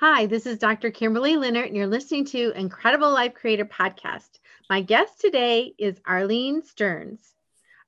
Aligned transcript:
Hi, 0.00 0.24
this 0.24 0.46
is 0.46 0.56
Dr. 0.56 0.90
Kimberly 0.90 1.36
Leonard, 1.36 1.66
and 1.66 1.76
you're 1.76 1.86
listening 1.86 2.24
to 2.24 2.58
Incredible 2.58 3.10
Life 3.10 3.34
Creator 3.34 3.66
Podcast. 3.66 4.38
My 4.70 4.80
guest 4.80 5.20
today 5.20 5.74
is 5.76 6.00
Arlene 6.06 6.62
Stearns. 6.64 7.34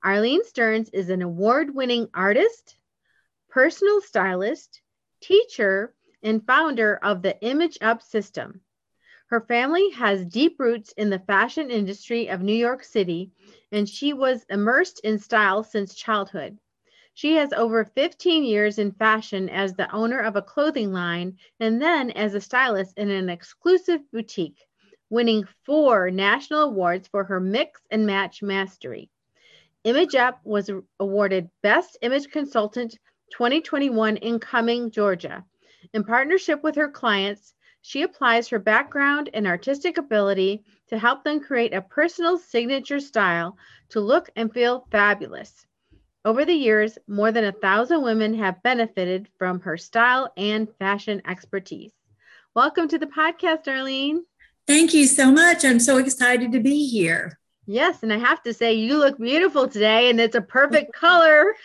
Arlene 0.04 0.45
Stearns 0.45 0.90
is 0.90 1.09
an 1.09 1.22
award 1.22 1.75
winning 1.75 2.09
artist, 2.12 2.77
personal 3.48 4.03
stylist, 4.03 4.83
teacher, 5.22 5.95
and 6.22 6.46
founder 6.46 6.96
of 7.02 7.22
the 7.22 7.40
Image 7.40 7.79
Up 7.80 8.02
system. 8.02 8.60
Her 9.29 9.40
family 9.48 9.88
has 9.92 10.26
deep 10.26 10.60
roots 10.60 10.92
in 10.92 11.08
the 11.08 11.20
fashion 11.20 11.70
industry 11.70 12.29
of 12.29 12.42
New 12.42 12.52
York 12.52 12.84
City, 12.84 13.32
and 13.72 13.88
she 13.88 14.12
was 14.12 14.44
immersed 14.50 15.00
in 15.02 15.18
style 15.18 15.64
since 15.64 15.94
childhood. 15.94 16.58
She 17.14 17.34
has 17.34 17.52
over 17.52 17.84
15 17.84 18.42
years 18.42 18.79
in 18.79 18.92
fashion 18.92 19.50
as 19.50 19.74
the 19.74 19.90
owner 19.92 20.20
of 20.20 20.34
a 20.34 20.42
clothing 20.42 20.92
line 20.92 21.36
and 21.61 21.80
then 21.80 22.11
as 22.11 22.34
a 22.34 22.40
stylist 22.40 22.96
in 22.96 23.11
an 23.11 23.29
exclusive 23.29 24.00
boutique, 24.11 24.66
winning 25.11 25.46
four 25.64 26.11
national 26.11 26.62
awards 26.62 27.08
for 27.08 27.25
her 27.25 27.39
mix 27.39 27.82
and 27.90 28.06
match 28.06 28.43
mastery. 28.43 29.11
Image 29.84 30.14
Up 30.14 30.40
was 30.43 30.70
awarded 30.98 31.50
Best 31.61 31.98
Image 32.00 32.30
Consultant 32.30 32.98
2021 33.33 34.17
in 34.17 34.39
Cumming, 34.41 34.91
Georgia. 34.91 35.44
In 35.92 36.05
partnership 36.05 36.62
with 36.62 36.77
her 36.77 36.89
clients, 36.89 37.53
she 37.83 38.03
applies 38.03 38.48
her 38.48 38.58
background 38.58 39.28
and 39.34 39.47
artistic 39.47 39.98
ability 39.98 40.64
to 40.86 40.98
help 40.98 41.25
them 41.25 41.41
create 41.41 41.75
a 41.75 41.83
personal 41.83 42.39
signature 42.39 43.00
style 43.00 43.58
to 43.91 44.00
look 44.00 44.31
and 44.34 44.53
feel 44.55 44.86
fabulous. 44.91 45.67
Over 46.25 46.44
the 46.44 46.55
years, 46.55 46.98
more 47.08 47.33
than 47.33 47.42
a 47.42 47.50
thousand 47.50 48.03
women 48.03 48.34
have 48.34 48.62
benefited 48.62 49.28
from 49.39 49.58
her 49.62 49.77
style 49.77 50.33
and 50.36 50.69
fashion 50.78 51.20
expertise. 51.27 51.91
Welcome 52.55 52.86
to 52.89 52.98
the 52.98 53.08
podcast, 53.08 53.67
Arlene. 53.67 54.23
Thank 54.69 54.95
you 54.95 55.06
so 55.06 55.33
much. 55.33 55.65
I'm 55.65 55.81
so 55.81 55.98
excited 55.98 56.53
to 56.53 56.61
be 56.61 56.87
here. 56.87 57.41
Yes, 57.67 58.05
and 58.05 58.12
I 58.12 58.19
have 58.19 58.41
to 58.45 58.55
say, 58.55 58.75
you 58.75 58.98
look 58.98 59.19
beautiful 59.19 59.67
today, 59.67 60.11
and 60.11 60.20
it's 60.20 60.37
a 60.37 60.41
perfect 60.41 60.93
color. 60.95 61.56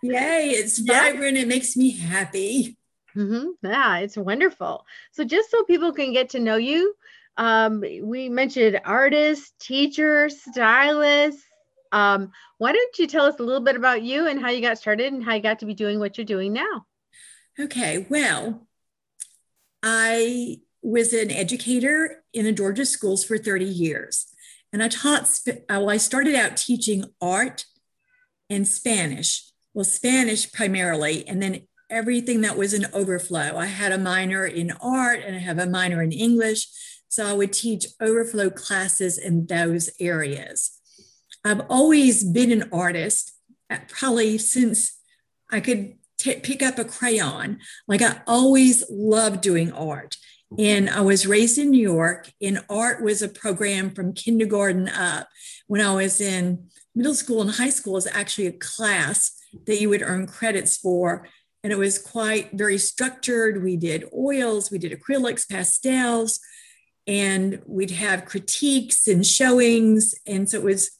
Yay, 0.00 0.52
it's 0.52 0.78
vibrant. 0.86 1.36
It 1.36 1.46
makes 1.46 1.76
me 1.76 1.90
happy. 1.90 2.78
Mm-hmm. 3.14 3.66
Yeah, 3.66 3.98
it's 3.98 4.16
wonderful. 4.16 4.86
So, 5.12 5.22
just 5.24 5.50
so 5.50 5.64
people 5.64 5.92
can 5.92 6.14
get 6.14 6.30
to 6.30 6.40
know 6.40 6.56
you, 6.56 6.94
um, 7.36 7.80
we 7.80 8.30
mentioned 8.30 8.80
artist, 8.86 9.52
teacher, 9.60 10.30
stylist, 10.30 11.44
um, 11.92 12.32
why 12.58 12.72
don't 12.72 12.98
you 12.98 13.06
tell 13.06 13.26
us 13.26 13.38
a 13.38 13.42
little 13.42 13.60
bit 13.60 13.76
about 13.76 14.02
you 14.02 14.26
and 14.26 14.40
how 14.40 14.50
you 14.50 14.60
got 14.60 14.78
started 14.78 15.12
and 15.12 15.22
how 15.22 15.34
you 15.34 15.42
got 15.42 15.58
to 15.60 15.66
be 15.66 15.74
doing 15.74 15.98
what 15.98 16.18
you're 16.18 16.24
doing 16.24 16.52
now? 16.52 16.86
Okay, 17.58 18.06
well, 18.08 18.66
I 19.82 20.58
was 20.82 21.12
an 21.12 21.30
educator 21.30 22.22
in 22.32 22.44
the 22.44 22.52
Georgia 22.52 22.86
schools 22.86 23.24
for 23.24 23.36
30 23.36 23.64
years. 23.64 24.26
And 24.72 24.82
I 24.82 24.88
taught, 24.88 25.28
well, 25.68 25.90
I 25.90 25.96
started 25.96 26.34
out 26.34 26.56
teaching 26.56 27.04
art 27.20 27.64
and 28.50 28.66
Spanish. 28.66 29.50
Well, 29.74 29.84
Spanish 29.84 30.52
primarily, 30.52 31.26
and 31.26 31.42
then 31.42 31.62
everything 31.90 32.42
that 32.42 32.56
was 32.56 32.74
an 32.74 32.86
overflow. 32.92 33.56
I 33.56 33.66
had 33.66 33.92
a 33.92 33.98
minor 33.98 34.44
in 34.44 34.72
art 34.80 35.20
and 35.24 35.34
I 35.34 35.38
have 35.38 35.58
a 35.58 35.66
minor 35.66 36.02
in 36.02 36.12
English. 36.12 36.68
So 37.08 37.26
I 37.26 37.32
would 37.32 37.52
teach 37.52 37.86
overflow 38.00 38.50
classes 38.50 39.16
in 39.16 39.46
those 39.46 39.88
areas. 39.98 40.77
I've 41.44 41.62
always 41.68 42.24
been 42.24 42.52
an 42.52 42.68
artist, 42.72 43.32
uh, 43.70 43.78
probably 43.88 44.38
since 44.38 44.98
I 45.50 45.60
could 45.60 45.94
t- 46.18 46.40
pick 46.40 46.62
up 46.62 46.78
a 46.78 46.84
crayon. 46.84 47.58
Like 47.86 48.02
I 48.02 48.20
always 48.26 48.84
loved 48.90 49.40
doing 49.40 49.72
art. 49.72 50.16
And 50.58 50.88
I 50.88 51.02
was 51.02 51.26
raised 51.26 51.58
in 51.58 51.70
New 51.70 51.82
York, 51.82 52.32
and 52.40 52.64
art 52.70 53.02
was 53.02 53.20
a 53.20 53.28
program 53.28 53.90
from 53.90 54.14
kindergarten 54.14 54.88
up. 54.88 55.28
When 55.66 55.82
I 55.82 55.92
was 55.92 56.22
in 56.22 56.70
middle 56.94 57.14
school 57.14 57.42
and 57.42 57.50
high 57.50 57.68
school, 57.68 57.94
it 57.94 57.96
was 57.96 58.06
actually 58.06 58.46
a 58.46 58.52
class 58.52 59.38
that 59.66 59.80
you 59.80 59.90
would 59.90 60.02
earn 60.02 60.26
credits 60.26 60.78
for. 60.78 61.28
And 61.62 61.72
it 61.72 61.78
was 61.78 61.98
quite 61.98 62.52
very 62.52 62.78
structured. 62.78 63.62
We 63.62 63.76
did 63.76 64.04
oils, 64.16 64.70
we 64.70 64.78
did 64.78 64.98
acrylics, 64.98 65.46
pastels, 65.46 66.40
and 67.06 67.60
we'd 67.66 67.90
have 67.90 68.24
critiques 68.24 69.06
and 69.06 69.26
showings. 69.26 70.14
And 70.26 70.48
so 70.48 70.58
it 70.58 70.64
was 70.64 70.97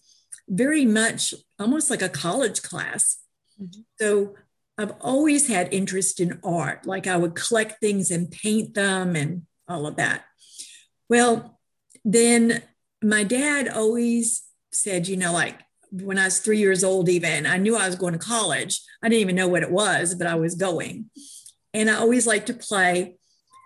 very 0.49 0.85
much 0.85 1.35
almost 1.59 1.91
like 1.91 2.03
a 2.03 2.09
college 2.09 2.63
class. 2.63 3.19
Mm-hmm. 3.61 3.81
So 4.01 4.35
I've 4.77 4.95
always 5.01 5.49
had 5.49 5.73
interest 5.73 6.21
in 6.21 6.41
art. 6.45 6.87
Like 6.87 7.07
I 7.07 7.17
would 7.17 7.35
collect 7.35 7.81
things 7.81 8.11
and 8.11 8.31
paint 8.31 8.75
them 8.75 9.17
and 9.17 9.43
all 9.69 9.87
of 9.87 9.97
that. 9.97 10.25
Well, 11.09 11.59
then 12.05 12.63
my 13.03 13.25
dad 13.25 13.69
always 13.69 14.43
said, 14.73 15.09
you 15.09 15.17
know, 15.17 15.33
like 15.33 15.59
when 15.91 16.19
I 16.19 16.27
was 16.27 16.39
three 16.39 16.59
years 16.59 16.85
old, 16.85 17.09
even 17.09 17.47
I 17.47 17.57
knew 17.57 17.77
I 17.77 17.87
was 17.87 17.97
going 17.97 18.13
to 18.13 18.19
college. 18.19 18.81
I 19.03 19.09
didn't 19.09 19.23
even 19.23 19.37
know 19.37 19.49
what 19.49 19.63
it 19.63 19.71
was, 19.71 20.15
but 20.15 20.27
I 20.27 20.35
was 20.37 20.55
going. 20.55 21.11
And 21.75 21.91
I 21.91 21.97
always 21.97 22.27
liked 22.27 22.47
to 22.49 22.55
play 22.55 23.17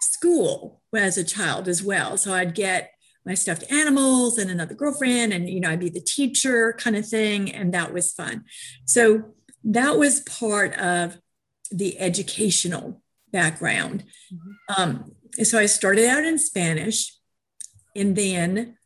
school 0.01 0.81
as 0.95 1.19
a 1.19 1.25
child 1.25 1.69
as 1.69 1.83
well. 1.83 2.17
So 2.17 2.33
I'd 2.33 2.55
get 2.55 2.92
my 3.25 3.35
stuffed 3.35 3.71
animals 3.71 4.39
and 4.39 4.51
another 4.51 4.75
girlfriend 4.75 5.33
and 5.33 5.49
you 5.49 5.61
know 5.61 5.71
i'd 5.71 5.81
be 5.81 5.89
the 5.89 6.01
teacher 6.01 6.73
kind 6.75 6.97
of 6.97 7.07
thing 7.07 7.51
and 7.53 7.73
that 7.75 7.93
was 7.93 8.13
fun. 8.13 8.45
So 8.85 9.35
that 9.65 9.97
was 9.97 10.21
part 10.21 10.77
of 10.79 11.19
the 11.71 11.99
educational 12.01 13.03
background. 13.31 14.05
Mm-hmm. 14.33 14.83
um, 14.83 15.13
so 15.43 15.59
i 15.59 15.67
started 15.67 16.07
out 16.07 16.25
in 16.25 16.39
spanish 16.39 17.15
and 17.97 18.17
then 18.17 18.77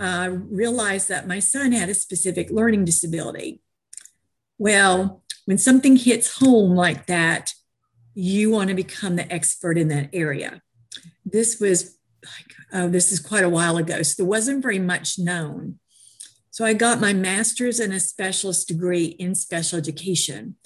uh, 0.00 0.30
realized 0.32 1.08
that 1.08 1.28
my 1.28 1.38
son 1.38 1.72
had 1.72 1.90
a 1.90 1.94
specific 1.94 2.50
learning 2.50 2.84
disability. 2.86 3.60
Well 4.58 5.22
when 5.46 5.58
something 5.58 5.96
hits 5.96 6.38
home 6.38 6.74
like 6.74 7.06
that 7.06 7.54
you 8.14 8.50
want 8.50 8.68
to 8.68 8.74
become 8.74 9.16
the 9.16 9.32
expert 9.32 9.78
in 9.78 9.88
that 9.88 10.10
area. 10.12 10.60
This 11.24 11.60
was 11.60 11.95
like, 12.26 12.54
oh, 12.72 12.88
this 12.88 13.12
is 13.12 13.20
quite 13.20 13.44
a 13.44 13.48
while 13.48 13.76
ago. 13.76 14.02
So 14.02 14.22
there 14.22 14.28
wasn't 14.28 14.62
very 14.62 14.78
much 14.78 15.18
known. 15.18 15.78
So 16.50 16.64
I 16.64 16.72
got 16.72 17.00
my 17.00 17.12
master's 17.12 17.80
and 17.80 17.92
a 17.92 18.00
specialist 18.00 18.68
degree 18.68 19.04
in 19.04 19.34
special 19.34 19.78
education. 19.78 20.56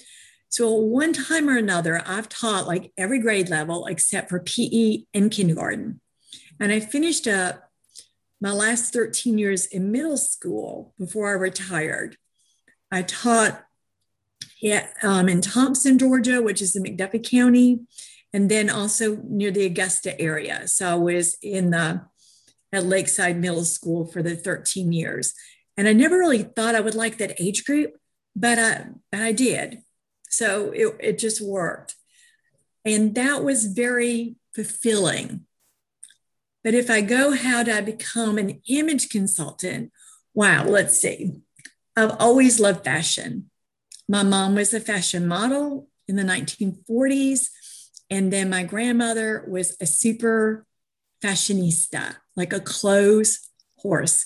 So 0.49 0.73
one 0.73 1.13
time 1.13 1.49
or 1.49 1.57
another, 1.57 2.01
I've 2.05 2.29
taught 2.29 2.67
like 2.67 2.91
every 2.97 3.19
grade 3.19 3.49
level 3.49 3.85
except 3.87 4.29
for 4.29 4.39
PE 4.39 5.03
and 5.13 5.31
kindergarten. 5.31 6.01
And 6.59 6.71
I 6.71 6.79
finished 6.79 7.27
up 7.27 7.69
my 8.39 8.51
last 8.51 8.93
13 8.93 9.37
years 9.37 9.65
in 9.65 9.91
middle 9.91 10.17
school 10.17 10.93
before 10.97 11.29
I 11.29 11.33
retired. 11.33 12.17
I 12.91 13.03
taught 13.03 13.63
yeah, 14.61 14.87
um, 15.01 15.27
in 15.27 15.41
Thomson, 15.41 15.97
Georgia, 15.97 16.41
which 16.41 16.61
is 16.61 16.75
in 16.75 16.83
McDuffie 16.83 17.27
County 17.27 17.79
and 18.33 18.49
then 18.49 18.69
also 18.69 19.17
near 19.23 19.51
the 19.51 19.65
Augusta 19.65 20.19
area. 20.19 20.67
So 20.67 20.89
I 20.89 20.95
was 20.95 21.37
in 21.41 21.71
the 21.71 22.01
at 22.73 22.85
Lakeside 22.85 23.37
Middle 23.37 23.65
School 23.65 24.05
for 24.05 24.23
the 24.23 24.35
13 24.35 24.91
years. 24.91 25.33
And 25.77 25.87
I 25.87 25.93
never 25.93 26.17
really 26.17 26.43
thought 26.43 26.75
I 26.75 26.79
would 26.79 26.95
like 26.95 27.17
that 27.17 27.39
age 27.41 27.65
group, 27.65 27.97
but 28.35 28.57
I, 28.57 28.85
but 29.11 29.21
I 29.21 29.31
did. 29.31 29.83
So 30.29 30.71
it, 30.71 30.95
it 30.99 31.19
just 31.19 31.41
worked. 31.41 31.95
And 32.85 33.13
that 33.15 33.43
was 33.43 33.65
very 33.65 34.35
fulfilling. 34.55 35.45
But 36.63 36.73
if 36.73 36.89
I 36.89 37.01
go, 37.01 37.35
how 37.35 37.63
do 37.63 37.73
I 37.73 37.81
become 37.81 38.37
an 38.37 38.61
image 38.67 39.09
consultant? 39.09 39.91
Wow, 40.33 40.65
let's 40.65 40.99
see. 40.99 41.33
I've 41.95 42.15
always 42.19 42.59
loved 42.59 42.85
fashion. 42.85 43.49
My 44.07 44.23
mom 44.23 44.55
was 44.55 44.73
a 44.73 44.79
fashion 44.79 45.27
model 45.27 45.89
in 46.07 46.15
the 46.15 46.23
1940s. 46.23 47.49
And 48.11 48.31
then 48.31 48.49
my 48.49 48.63
grandmother 48.63 49.45
was 49.47 49.75
a 49.79 49.87
super 49.87 50.67
fashionista, 51.23 52.17
like 52.35 52.51
a 52.51 52.59
clothes 52.59 53.49
horse. 53.77 54.25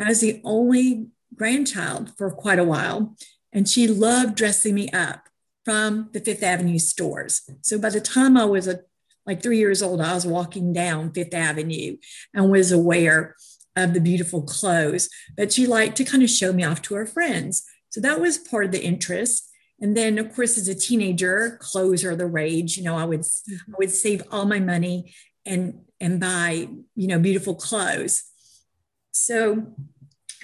I 0.00 0.08
was 0.08 0.20
the 0.20 0.40
only 0.42 1.08
grandchild 1.36 2.16
for 2.16 2.30
quite 2.30 2.58
a 2.58 2.64
while, 2.64 3.14
and 3.52 3.68
she 3.68 3.86
loved 3.86 4.36
dressing 4.36 4.74
me 4.74 4.88
up 4.90 5.28
from 5.64 6.08
the 6.12 6.20
Fifth 6.20 6.42
Avenue 6.42 6.78
stores. 6.78 7.42
So 7.60 7.78
by 7.78 7.90
the 7.90 8.00
time 8.00 8.36
I 8.36 8.46
was 8.46 8.66
a, 8.66 8.80
like 9.26 9.42
three 9.42 9.58
years 9.58 9.82
old, 9.82 10.00
I 10.00 10.14
was 10.14 10.26
walking 10.26 10.72
down 10.72 11.12
Fifth 11.12 11.34
Avenue 11.34 11.98
and 12.32 12.50
was 12.50 12.72
aware 12.72 13.36
of 13.76 13.92
the 13.92 14.00
beautiful 14.00 14.42
clothes. 14.42 15.10
But 15.36 15.52
she 15.52 15.66
liked 15.66 15.96
to 15.98 16.04
kind 16.04 16.22
of 16.22 16.30
show 16.30 16.52
me 16.52 16.64
off 16.64 16.80
to 16.82 16.94
her 16.94 17.06
friends. 17.06 17.64
So 17.90 18.00
that 18.00 18.20
was 18.20 18.38
part 18.38 18.64
of 18.64 18.72
the 18.72 18.82
interest. 18.82 19.49
And 19.80 19.96
then, 19.96 20.18
of 20.18 20.34
course, 20.34 20.58
as 20.58 20.68
a 20.68 20.74
teenager, 20.74 21.58
clothes 21.60 22.04
are 22.04 22.14
the 22.14 22.26
rage. 22.26 22.76
You 22.76 22.84
know, 22.84 22.96
I 22.96 23.04
would 23.04 23.24
I 23.50 23.74
would 23.78 23.90
save 23.90 24.22
all 24.30 24.44
my 24.44 24.60
money 24.60 25.14
and 25.46 25.80
and 26.00 26.20
buy 26.20 26.68
you 26.94 27.06
know 27.06 27.18
beautiful 27.18 27.54
clothes. 27.54 28.24
So, 29.12 29.74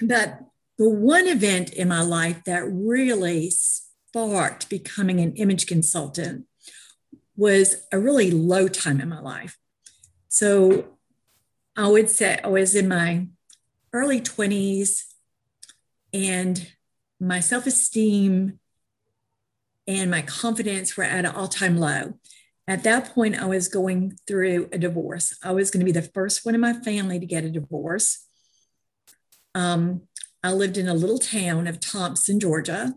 but 0.01 0.39
the 0.77 0.89
one 0.89 1.27
event 1.27 1.73
in 1.73 1.87
my 1.87 2.01
life 2.01 2.43
that 2.45 2.63
really 2.67 3.51
sparked 3.51 4.69
becoming 4.69 5.19
an 5.19 5.35
image 5.35 5.67
consultant 5.67 6.45
was 7.35 7.83
a 7.91 7.99
really 7.99 8.31
low 8.31 8.67
time 8.67 8.99
in 8.99 9.09
my 9.09 9.19
life. 9.19 9.57
So 10.29 10.97
I 11.75 11.87
would 11.87 12.09
say 12.09 12.39
I 12.43 12.47
was 12.47 12.75
in 12.75 12.87
my 12.87 13.27
early 13.93 14.19
20s 14.19 15.03
and 16.13 16.71
my 17.19 17.39
self 17.39 17.65
esteem 17.67 18.59
and 19.87 20.11
my 20.11 20.21
confidence 20.21 20.97
were 20.97 21.03
at 21.03 21.25
an 21.25 21.31
all 21.33 21.47
time 21.47 21.77
low. 21.77 22.19
At 22.67 22.83
that 22.83 23.13
point, 23.13 23.41
I 23.41 23.45
was 23.45 23.69
going 23.69 24.17
through 24.27 24.67
a 24.73 24.77
divorce. 24.77 25.37
I 25.41 25.53
was 25.53 25.71
going 25.71 25.79
to 25.79 25.85
be 25.85 25.97
the 25.97 26.01
first 26.01 26.45
one 26.45 26.53
in 26.53 26.61
my 26.61 26.73
family 26.73 27.17
to 27.19 27.25
get 27.25 27.45
a 27.45 27.49
divorce. 27.49 28.27
Um, 29.55 30.01
I 30.43 30.51
lived 30.51 30.77
in 30.77 30.87
a 30.87 30.93
little 30.93 31.17
town 31.17 31.65
of 31.67 31.79
Thomson, 31.79 32.39
Georgia, 32.39 32.93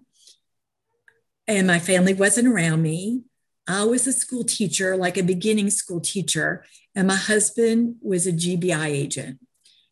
and 1.47 1.67
my 1.67 1.79
family 1.79 2.15
wasn't 2.15 2.49
around 2.49 2.83
me. 2.83 3.23
I 3.69 3.85
was 3.85 4.07
a 4.07 4.13
school 4.13 4.43
teacher, 4.43 4.97
like 4.97 5.17
a 5.17 5.23
beginning 5.23 5.71
school 5.71 6.01
teacher, 6.01 6.65
and 6.95 7.07
my 7.07 7.17
husband 7.17 7.97
was 8.03 8.27
a 8.27 8.33
GBI 8.33 8.87
agent. 8.87 9.39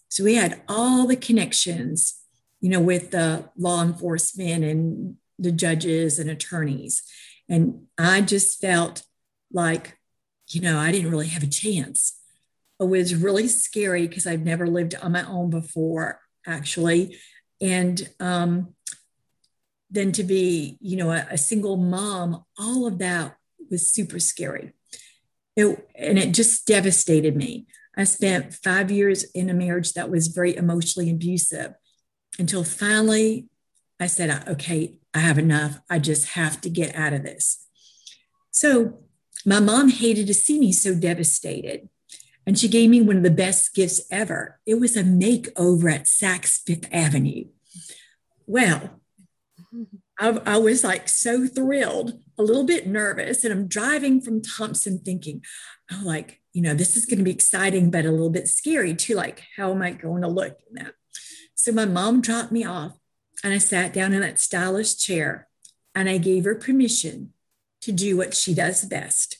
So 0.08 0.24
we 0.24 0.34
had 0.34 0.62
all 0.68 1.06
the 1.06 1.16
connections, 1.16 2.20
you 2.60 2.68
know, 2.68 2.80
with 2.80 3.12
the 3.12 3.48
law 3.56 3.82
enforcement 3.82 4.64
and 4.64 5.16
the 5.38 5.52
judges 5.52 6.18
and 6.18 6.28
attorneys. 6.28 7.02
And 7.48 7.86
I 7.96 8.20
just 8.20 8.60
felt 8.60 9.02
like, 9.52 9.98
you 10.48 10.60
know, 10.60 10.78
I 10.78 10.92
didn't 10.92 11.10
really 11.10 11.28
have 11.28 11.42
a 11.42 11.48
chance. 11.48 12.18
It 12.80 12.84
was 12.84 13.14
really 13.14 13.48
scary 13.48 14.06
because 14.06 14.26
I've 14.26 14.44
never 14.44 14.66
lived 14.66 14.94
on 14.94 15.12
my 15.12 15.26
own 15.26 15.50
before, 15.50 16.20
actually. 16.46 17.16
And 17.60 18.08
um, 18.20 18.74
then 19.90 20.12
to 20.12 20.22
be, 20.22 20.78
you 20.80 20.96
know, 20.96 21.10
a, 21.10 21.26
a 21.30 21.38
single 21.38 21.76
mom, 21.76 22.44
all 22.58 22.86
of 22.86 22.98
that 22.98 23.36
was 23.70 23.92
super 23.92 24.20
scary. 24.20 24.72
It, 25.56 25.88
and 25.94 26.18
it 26.18 26.34
just 26.34 26.66
devastated 26.66 27.36
me. 27.36 27.66
I 27.96 28.04
spent 28.04 28.54
five 28.54 28.92
years 28.92 29.24
in 29.24 29.50
a 29.50 29.54
marriage 29.54 29.94
that 29.94 30.10
was 30.10 30.28
very 30.28 30.54
emotionally 30.54 31.10
abusive 31.10 31.72
until 32.38 32.62
finally 32.62 33.48
I 33.98 34.06
said, 34.06 34.46
okay, 34.48 34.97
I 35.18 35.22
have 35.22 35.38
enough. 35.38 35.80
I 35.90 35.98
just 35.98 36.30
have 36.30 36.60
to 36.60 36.70
get 36.70 36.94
out 36.94 37.12
of 37.12 37.24
this. 37.24 37.66
So 38.52 39.00
my 39.44 39.58
mom 39.58 39.88
hated 39.88 40.28
to 40.28 40.34
see 40.34 40.60
me 40.60 40.72
so 40.72 40.94
devastated. 40.94 41.88
And 42.46 42.56
she 42.56 42.68
gave 42.68 42.88
me 42.88 43.00
one 43.00 43.16
of 43.16 43.22
the 43.24 43.30
best 43.32 43.74
gifts 43.74 44.00
ever. 44.12 44.60
It 44.64 44.78
was 44.78 44.96
a 44.96 45.02
makeover 45.02 45.92
at 45.92 46.04
Saks 46.04 46.62
Fifth 46.64 46.88
Avenue. 46.92 47.46
Well, 48.46 49.00
I, 50.20 50.28
I, 50.46 50.56
was 50.58 50.84
like 50.84 51.08
so 51.08 51.48
thrilled, 51.48 52.12
a 52.38 52.44
little 52.44 52.64
bit 52.64 52.86
nervous. 52.86 53.42
And 53.42 53.52
I'm 53.52 53.66
driving 53.66 54.20
from 54.20 54.40
Thomson 54.40 55.00
thinking, 55.00 55.42
oh, 55.90 56.02
like, 56.04 56.40
you 56.52 56.62
know, 56.62 56.74
this 56.74 56.96
is 56.96 57.06
going 57.06 57.18
to 57.18 57.24
be 57.24 57.32
exciting, 57.32 57.90
but 57.90 58.06
a 58.06 58.12
little 58.12 58.30
bit 58.30 58.46
scary 58.46 58.94
too. 58.94 59.16
Like, 59.16 59.42
how 59.56 59.72
am 59.72 59.82
I 59.82 59.90
going 59.90 60.22
to 60.22 60.28
look 60.28 60.56
in 60.68 60.76
that? 60.84 60.94
So 61.56 61.72
my 61.72 61.86
mom 61.86 62.20
dropped 62.22 62.52
me 62.52 62.64
off 62.64 62.97
and 63.44 63.54
I 63.54 63.58
sat 63.58 63.92
down 63.92 64.12
in 64.12 64.20
that 64.20 64.38
stylish 64.38 64.96
chair 64.96 65.48
and 65.94 66.08
I 66.08 66.18
gave 66.18 66.44
her 66.44 66.54
permission 66.54 67.32
to 67.82 67.92
do 67.92 68.16
what 68.16 68.34
she 68.34 68.54
does 68.54 68.84
best. 68.84 69.38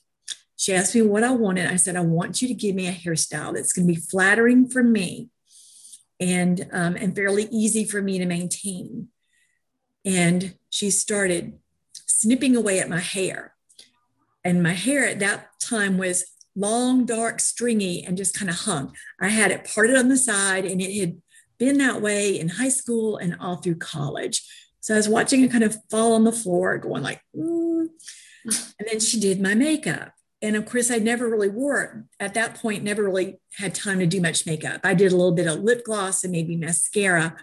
She 0.56 0.75
asked 0.75 0.95
me 0.95 1.03
what 1.03 1.25
I 1.25 1.31
wanted. 1.31 1.67
I 1.67 1.77
said, 1.77 1.97
I 1.97 2.00
want 2.00 2.43
you 2.43 2.49
to 2.49 2.55
give 2.55 2.75
me 2.75 2.89
a 2.89 2.93
hairstyle 2.93 3.55
that's 3.55 3.73
going 3.73 3.87
to 3.87 3.95
be 3.95 4.00
flattering 4.00 4.69
for 4.69 4.83
me 4.83 5.29
and, 6.19 6.69
um, 6.73 6.97
and 6.97 7.15
fairly 7.15 7.49
easy 7.50 7.85
for 7.85 8.03
me 8.03 8.19
to 8.19 8.27
maintain. 8.27 9.09
And 10.05 10.55
she 10.71 10.91
started 10.91 11.59
snipping 11.93 12.56
away 12.56 12.81
at 12.81 12.89
my 12.89 13.01
hair. 13.01 13.55
And 14.44 14.62
my 14.62 14.73
hair 14.73 15.06
at 15.06 15.21
that 15.21 15.61
time 15.61 15.99
was 15.99 16.25
long, 16.56 17.06
dark, 17.06 17.39
stringy, 17.39 18.05
and 18.05 18.17
just 18.17 18.37
kind 18.37 18.51
of 18.51 18.56
hung. 18.56 18.97
I 19.21 19.29
had 19.29 19.53
it 19.53 19.69
parted 19.73 19.97
on 19.97 20.09
the 20.09 20.17
side 20.17 20.65
and 20.65 20.81
it 20.81 20.99
had 20.99 21.21
been 21.58 21.78
that 21.78 22.00
way 22.00 22.38
in 22.38 22.49
high 22.49 22.69
school 22.69 23.16
and 23.16 23.37
all 23.40 23.56
through 23.56 23.76
college. 23.76 24.43
So 24.81 24.94
I 24.94 24.96
was 24.96 25.08
watching 25.08 25.43
it 25.43 25.50
kind 25.50 25.64
of 25.64 25.76
fall 25.90 26.14
on 26.14 26.25
the 26.25 26.32
floor, 26.32 26.78
going 26.78 27.02
like, 27.02 27.20
mm. 27.37 27.88
and 28.44 28.88
then 28.90 29.00
she 29.00 29.20
did 29.20 29.40
my 29.40 29.55
makeup. 29.55 30.12
And 30.40 30.55
of 30.55 30.66
course, 30.66 30.90
I 30.90 30.99
never 30.99 31.28
really 31.28 31.49
wore 31.49 31.82
it 31.82 31.90
at 32.20 32.34
that 32.34 32.55
point, 32.55 32.84
never 32.84 33.02
really 33.02 33.40
had 33.56 33.75
time 33.75 33.99
to 33.99 34.06
do 34.06 34.20
much 34.20 34.46
makeup. 34.46 34.81
I 34.84 34.94
did 34.94 35.12
a 35.12 35.16
little 35.16 35.32
bit 35.32 35.49
of 35.49 35.60
lip 35.60 35.84
gloss 35.84 36.22
and 36.22 36.32
maybe 36.32 36.56
mascara, 36.56 37.37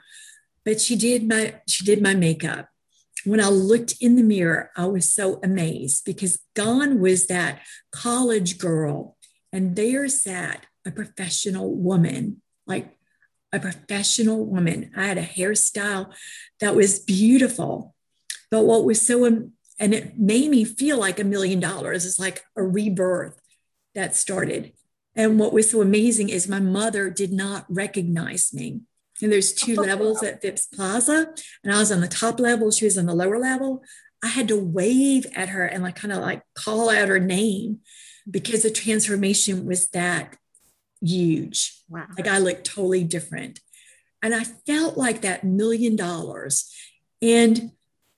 but 0.64 0.80
she 0.80 0.96
did 0.96 1.28
my 1.28 1.56
she 1.68 1.84
did 1.84 2.02
my 2.02 2.16
makeup. 2.16 2.70
When 3.26 3.42
I 3.42 3.50
looked 3.50 3.96
in 4.00 4.16
the 4.16 4.24
mirror, 4.24 4.72
I 4.78 4.86
was 4.86 5.12
so 5.12 5.40
amazed 5.44 6.06
because 6.06 6.40
gone 6.56 7.02
was 7.02 7.28
that 7.28 7.62
college 7.92 8.58
girl, 8.58 9.18
and 9.52 9.76
there 9.76 10.08
sat 10.08 10.66
a 10.86 10.92
professional 10.92 11.76
woman, 11.76 12.42
like 12.66 12.96
a 13.56 13.60
professional 13.60 14.46
woman. 14.46 14.92
I 14.96 15.06
had 15.06 15.18
a 15.18 15.26
hairstyle 15.26 16.14
that 16.60 16.76
was 16.76 17.00
beautiful. 17.00 17.96
But 18.52 18.66
what 18.66 18.86
was 18.86 19.02
so, 19.02 19.26
and 19.26 19.52
it 19.80 20.18
made 20.18 20.50
me 20.50 20.64
feel 20.64 21.00
like 21.00 21.20
a 21.20 21.24
million 21.24 21.60
dollars. 21.60 22.06
It's 22.06 22.20
like 22.20 22.44
a 22.56 22.64
rebirth 22.64 23.40
that 23.96 24.16
started. 24.16 24.74
And 25.16 25.40
what 25.40 25.54
was 25.54 25.72
so 25.72 25.82
amazing 25.82 26.30
is 26.30 26.48
my 26.48 26.60
mother 26.60 27.10
did 27.10 27.32
not 27.32 27.66
recognize 27.70 28.54
me. 28.54 28.82
And 29.22 29.32
there's 29.32 29.54
two 29.54 29.78
oh, 29.80 29.82
levels 29.82 30.22
at 30.24 30.42
Phipps 30.42 30.68
Plaza, 30.68 31.34
and 31.64 31.74
I 31.74 31.80
was 31.80 31.92
on 31.92 32.02
the 32.02 32.08
top 32.08 32.38
level, 32.38 32.70
she 32.70 32.84
was 32.84 32.98
on 32.98 33.06
the 33.06 33.16
lower 33.16 33.40
level. 33.40 33.82
I 34.22 34.28
had 34.28 34.50
to 34.50 34.60
wave 34.60 35.26
at 35.36 35.50
her 35.50 35.66
and 35.66 35.84
like 35.84 35.96
kind 35.96 36.12
of 36.12 36.20
like 36.20 36.42
call 36.54 36.90
out 36.90 37.08
her 37.08 37.20
name 37.20 37.80
because 38.30 38.64
the 38.64 38.72
transformation 38.72 39.66
was 39.66 39.88
that 39.90 40.36
huge. 41.06 41.82
Wow. 41.90 42.08
Like 42.18 42.28
I 42.28 42.40
looked 42.40 42.66
totally 42.66 43.04
different. 43.04 43.60
And 44.22 44.34
I 44.34 44.44
felt 44.44 44.98
like 44.98 45.22
that 45.22 45.44
million 45.44 45.96
dollars. 45.96 46.74
And 47.22 47.72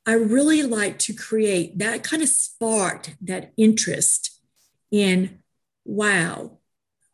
I 0.06 0.14
really 0.14 0.64
like 0.64 1.00
to 1.00 1.14
create 1.14 1.80
that 1.80 2.04
kind 2.04 2.24
of 2.24 2.30
sparked 2.30 3.16
that 3.22 3.52
interest 3.58 4.40
in, 4.90 5.40
wow, 5.84 6.60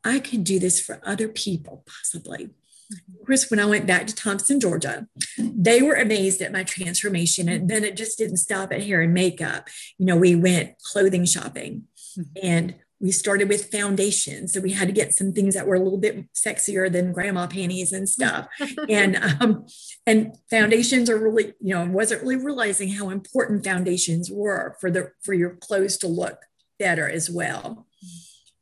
I 0.03 0.19
could 0.19 0.43
do 0.43 0.59
this 0.59 0.79
for 0.79 1.01
other 1.03 1.27
people 1.27 1.83
possibly. 1.87 2.51
Of 2.91 3.25
course, 3.25 3.49
when 3.49 3.59
I 3.59 3.65
went 3.65 3.87
back 3.87 4.05
to 4.05 4.15
Thomson, 4.15 4.59
Georgia, 4.59 5.07
they 5.39 5.81
were 5.81 5.95
amazed 5.95 6.41
at 6.41 6.51
my 6.51 6.63
transformation. 6.63 7.49
And 7.49 7.67
then 7.67 7.83
it 7.83 7.97
just 7.97 8.19
didn't 8.19 8.37
stop 8.37 8.71
at 8.71 8.83
hair 8.83 9.01
and 9.01 9.13
makeup. 9.13 9.69
You 9.97 10.05
know, 10.05 10.17
we 10.17 10.35
went 10.35 10.77
clothing 10.79 11.25
shopping 11.25 11.85
mm-hmm. 12.17 12.45
and 12.45 12.75
we 13.03 13.11
started 13.11 13.49
with 13.49 13.69
foundations. 13.69 14.53
So 14.53 14.61
we 14.61 14.71
had 14.71 14.87
to 14.87 14.93
get 14.93 15.13
some 15.13 15.33
things 15.33 15.55
that 15.55 15.67
were 15.67 15.75
a 15.75 15.79
little 15.79 15.99
bit 15.99 16.31
sexier 16.33 16.89
than 16.89 17.11
grandma 17.11 17.47
panties 17.47 17.91
and 17.91 18.07
stuff. 18.07 18.47
and 18.87 19.17
um, 19.41 19.65
and 20.07 20.37
foundations 20.49 21.09
are 21.09 21.17
really, 21.17 21.53
you 21.59 21.75
know, 21.75 21.81
I 21.81 21.87
wasn't 21.87 22.21
really 22.21 22.37
realizing 22.37 22.87
how 22.87 23.09
important 23.09 23.65
foundations 23.65 24.31
were 24.31 24.77
for 24.79 24.89
the 24.89 25.11
for 25.21 25.33
your 25.33 25.57
clothes 25.57 25.97
to 25.97 26.07
look 26.07 26.37
better 26.79 27.09
as 27.09 27.29
well. 27.29 27.87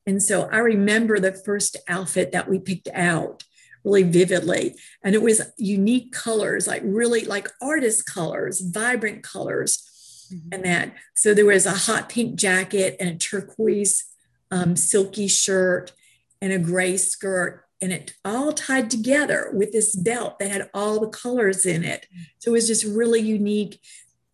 And 0.07 0.23
so 0.23 0.49
I 0.51 0.57
remember 0.57 1.19
the 1.19 1.33
first 1.33 1.77
outfit 1.87 2.31
that 2.31 2.49
we 2.49 2.57
picked 2.57 2.89
out 2.95 3.43
really 3.85 4.03
vividly. 4.03 4.75
And 5.03 5.13
it 5.13 5.21
was 5.21 5.51
unique 5.57 6.13
colors, 6.13 6.67
like 6.67 6.81
really 6.83 7.25
like 7.25 7.47
artist 7.61 8.07
colors, 8.07 8.59
vibrant 8.59 9.21
colors. 9.21 10.27
Mm-hmm. 10.33 10.49
And 10.51 10.65
that, 10.65 10.93
so 11.15 11.35
there 11.35 11.45
was 11.45 11.67
a 11.67 11.71
hot 11.71 12.09
pink 12.09 12.35
jacket 12.35 12.95
and 12.99 13.09
a 13.09 13.15
turquoise 13.15 14.10
um, 14.51 14.75
silky 14.75 15.27
shirt 15.27 15.93
and 16.41 16.51
a 16.51 16.59
gray 16.59 16.97
skirt 16.97 17.65
and 17.81 17.91
it 17.91 18.13
all 18.23 18.53
tied 18.53 18.91
together 18.91 19.49
with 19.53 19.71
this 19.71 19.95
belt 19.95 20.37
that 20.39 20.51
had 20.51 20.69
all 20.73 20.99
the 20.99 21.09
colors 21.09 21.65
in 21.65 21.83
it. 21.83 22.05
So 22.37 22.51
it 22.51 22.53
was 22.53 22.67
just 22.67 22.85
really 22.85 23.21
unique. 23.21 23.79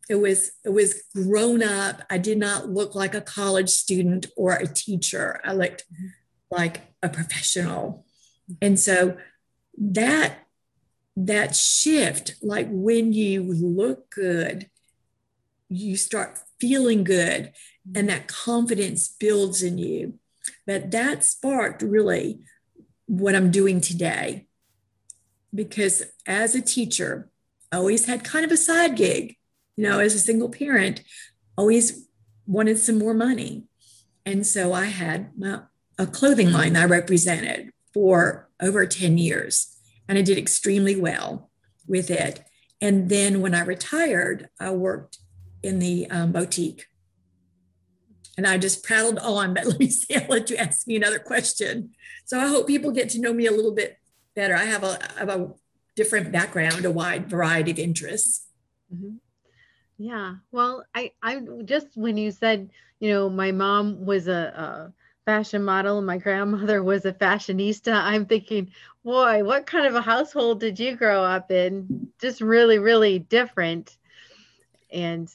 It 0.10 0.16
was 0.16 0.52
it 0.66 0.70
was 0.70 1.04
grown 1.16 1.64
up. 1.64 2.02
I 2.10 2.18
did 2.18 2.38
not 2.38 2.70
look 2.70 2.94
like 2.94 3.16
a 3.16 3.22
college 3.22 3.70
student 3.70 4.26
or 4.36 4.54
a 4.54 4.68
teacher. 4.68 5.40
I 5.46 5.54
looked 5.54 5.86
like 6.52 6.82
a 7.02 7.10
professional. 7.10 8.06
And 8.62 8.80
so 8.80 9.18
that 9.78 10.40
that 11.16 11.56
shift 11.56 12.36
like 12.42 12.68
when 12.70 13.12
you 13.12 13.42
look 13.42 14.10
good 14.12 14.70
you 15.68 15.98
start 15.98 16.40
feeling 16.60 17.04
good 17.04 17.52
and 17.96 18.10
that 18.10 18.28
confidence 18.28 19.08
builds 19.08 19.64
in 19.64 19.78
you. 19.78 20.20
But 20.66 20.92
that 20.92 21.24
sparked 21.24 21.82
really 21.82 22.40
what 23.06 23.36
I'm 23.36 23.52
doing 23.52 23.82
today. 23.82 24.48
Because 25.54 26.04
as 26.26 26.56
a 26.56 26.62
teacher, 26.62 27.30
I 27.72 27.78
always 27.78 28.06
had 28.06 28.24
kind 28.24 28.46
of 28.46 28.52
a 28.52 28.58
side 28.58 28.96
gig, 28.96 29.36
you 29.76 29.84
know, 29.84 30.00
as 30.00 30.14
a 30.14 30.20
single 30.20 30.50
parent, 30.50 31.04
always 31.58 32.08
wanted 32.46 32.78
some 32.80 32.98
more 32.98 33.14
money. 33.14 33.66
And 34.26 34.46
so 34.46 34.74
I 34.74 34.86
had 34.86 35.32
a 35.98 36.08
clothing 36.08 36.52
line 36.52 36.76
I 36.76 36.86
represented 36.86 37.72
for 37.94 38.50
over 38.62 38.86
10 38.86 39.18
years, 39.18 39.78
and 40.08 40.18
I 40.18 40.22
did 40.22 40.38
extremely 40.38 40.96
well 40.96 41.50
with 41.88 42.12
it. 42.12 42.44
And 42.82 43.10
then 43.10 43.42
when 43.42 43.56
I 43.56 43.62
retired, 43.62 44.50
I 44.60 44.72
worked 44.72 45.20
in 45.64 45.80
the 45.80 46.08
um, 46.10 46.32
boutique 46.32 46.86
and 48.38 48.46
I 48.46 48.58
just 48.58 48.84
prattled 48.84 49.18
on, 49.20 49.54
but 49.54 49.66
let 49.68 49.80
me 49.80 49.90
see, 49.90 50.16
I'll 50.16 50.28
let 50.28 50.50
you 50.50 50.56
ask 50.56 50.88
me 50.88 50.96
another 50.96 51.20
question. 51.20 51.92
So 52.26 52.40
I 52.40 52.48
hope 52.48 52.68
people 52.68 52.92
get 52.92 53.10
to 53.10 53.22
know 53.22 53.34
me 53.34 53.48
a 53.48 53.52
little 53.52 53.74
bit 53.74 53.98
better. 54.36 54.56
I 54.56 54.66
have 54.66 54.84
have 55.18 55.30
a 55.30 55.52
different 55.96 56.32
background, 56.32 56.86
a 56.86 56.92
wide 56.92 57.30
variety 57.30 57.72
of 57.72 57.80
interests. 57.80 58.46
Mm-hmm. 58.94 59.16
Yeah. 59.98 60.36
Well, 60.52 60.86
I, 60.94 61.12
I 61.24 61.42
just, 61.66 61.88
when 61.96 62.18
you 62.18 62.32
said, 62.32 62.70
you 63.00 63.12
know, 63.12 63.30
my 63.30 63.52
mom 63.52 64.06
was 64.06 64.28
a, 64.28 64.32
a 64.32 64.94
fashion 65.26 65.64
model 65.64 65.98
and 65.98 66.06
my 66.06 66.20
grandmother 66.20 66.84
was 66.92 67.06
a 67.06 67.14
fashionista, 67.14 67.94
I'm 67.94 68.28
thinking, 68.28 68.72
boy, 69.04 69.44
what 69.44 69.66
kind 69.66 69.88
of 69.88 69.96
a 69.96 70.02
household 70.02 70.60
did 70.60 70.80
you 70.80 70.96
grow 70.96 71.24
up 71.24 71.52
in? 71.52 72.12
Just 72.22 72.42
really, 72.42 72.78
really 72.78 73.20
different. 73.20 73.98
And 74.92 75.30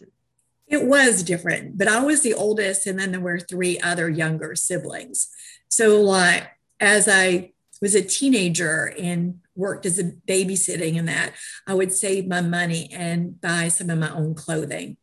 it 0.66 0.86
was 0.86 1.22
different, 1.22 1.76
but 1.76 1.88
I 1.88 2.02
was 2.02 2.22
the 2.22 2.34
oldest, 2.34 2.86
and 2.86 2.98
then 2.98 3.12
there 3.12 3.20
were 3.20 3.38
three 3.38 3.78
other 3.80 4.08
younger 4.08 4.54
siblings. 4.54 5.28
So, 5.68 6.00
like, 6.00 6.48
as 6.80 7.08
I 7.08 7.52
was 7.80 7.94
a 7.94 8.02
teenager 8.02 8.92
and 8.98 9.40
worked 9.54 9.86
as 9.86 9.98
a 9.98 10.04
babysitting 10.04 10.98
and 10.98 11.08
that, 11.08 11.34
I 11.66 11.74
would 11.74 11.92
save 11.92 12.26
my 12.26 12.40
money 12.40 12.90
and 12.92 13.40
buy 13.40 13.68
some 13.68 13.90
of 13.90 13.98
my 13.98 14.10
own 14.10 14.34
clothing. 14.34 14.96